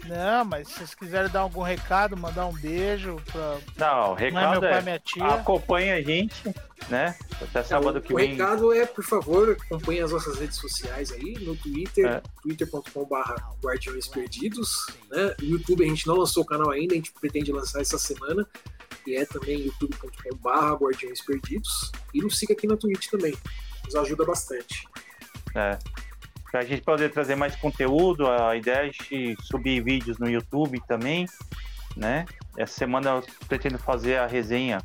Não, 0.07 0.45
mas 0.45 0.69
se 0.69 0.75
vocês 0.75 0.95
quiserem 0.95 1.31
dar 1.31 1.41
algum 1.41 1.63
recado, 1.63 2.17
mandar 2.17 2.47
um 2.47 2.53
beijo 2.53 3.21
pra. 3.33 3.59
Não, 3.77 4.13
o 4.13 4.15
recado 4.15 4.65
é, 4.65 4.81
pai, 4.81 4.95
é 4.95 5.23
acompanhe 5.25 5.91
a 5.91 6.01
gente, 6.01 6.43
né? 6.89 7.17
Até 7.43 7.63
sábado 7.65 8.01
que 8.01 8.13
o 8.13 8.17
vem. 8.17 8.29
O 8.29 8.31
recado 8.31 8.73
é, 8.73 8.87
por 8.87 9.05
favor, 9.05 9.57
acompanhe 9.61 10.01
as 10.01 10.13
nossas 10.13 10.39
redes 10.39 10.57
sociais 10.57 11.11
aí, 11.11 11.37
no 11.41 11.57
Twitter, 11.57 12.07
é. 12.07 12.23
twitter.com.br 12.43 13.33
Guardiões 13.61 14.07
Perdidos, 14.07 14.87
né? 15.11 15.35
No 15.41 15.49
YouTube 15.49 15.85
a 15.85 15.89
gente 15.89 16.07
não 16.07 16.17
lançou 16.17 16.45
o 16.45 16.47
canal 16.47 16.71
ainda, 16.71 16.95
a 16.95 16.97
gente 16.97 17.13
pretende 17.13 17.51
lançar 17.51 17.81
essa 17.81 17.99
semana 17.99 18.47
que 19.07 19.15
é 19.15 19.25
também 19.25 19.61
youtube.com.br 19.61 20.85
Guardiões 20.85 21.25
Perdidos. 21.25 21.93
E 22.13 22.21
nos 22.21 22.37
siga 22.37 22.55
aqui 22.55 22.67
na 22.67 22.77
Twitch 22.77 23.07
também, 23.09 23.33
nos 23.85 23.95
ajuda 23.95 24.25
bastante. 24.25 24.89
É. 25.55 25.79
Para 26.51 26.61
a 26.61 26.65
gente 26.65 26.83
poder 26.83 27.13
trazer 27.13 27.37
mais 27.37 27.55
conteúdo, 27.55 28.27
a 28.29 28.57
ideia 28.57 28.91
é 28.91 29.43
subir 29.43 29.83
vídeos 29.83 30.19
no 30.19 30.29
YouTube 30.29 30.83
também, 30.89 31.27
né? 31.97 32.27
Essa 32.59 32.75
semana 32.79 33.11
eu 33.11 33.25
pretendo 33.47 33.79
fazer 33.79 34.17
a 34.17 34.27
resenha 34.27 34.79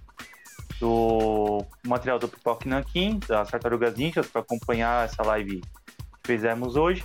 do 0.79 1.65
material 1.85 2.19
do 2.19 2.27
Pipoque 2.27 2.67
Nankin, 2.67 3.19
das 3.27 3.49
Tartarugas 3.49 3.95
Ninjas, 3.95 4.27
para 4.27 4.41
acompanhar 4.41 5.05
essa 5.05 5.23
live 5.23 5.61
que 5.61 6.27
fizemos 6.27 6.75
hoje. 6.75 7.03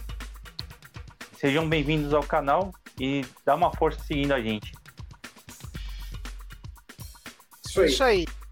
Sejam 1.39 1.69
bem-vindos 1.69 2.13
ao 2.13 2.23
canal 2.23 2.73
e 3.01 3.25
dá 3.45 3.55
uma 3.55 3.73
força 3.73 4.03
seguindo 4.05 4.33
a 4.33 4.41
gente. 4.41 4.73
Isso 7.85 8.03
aí. 8.05 8.25
Isso 8.25 8.29
aí. 8.31 8.46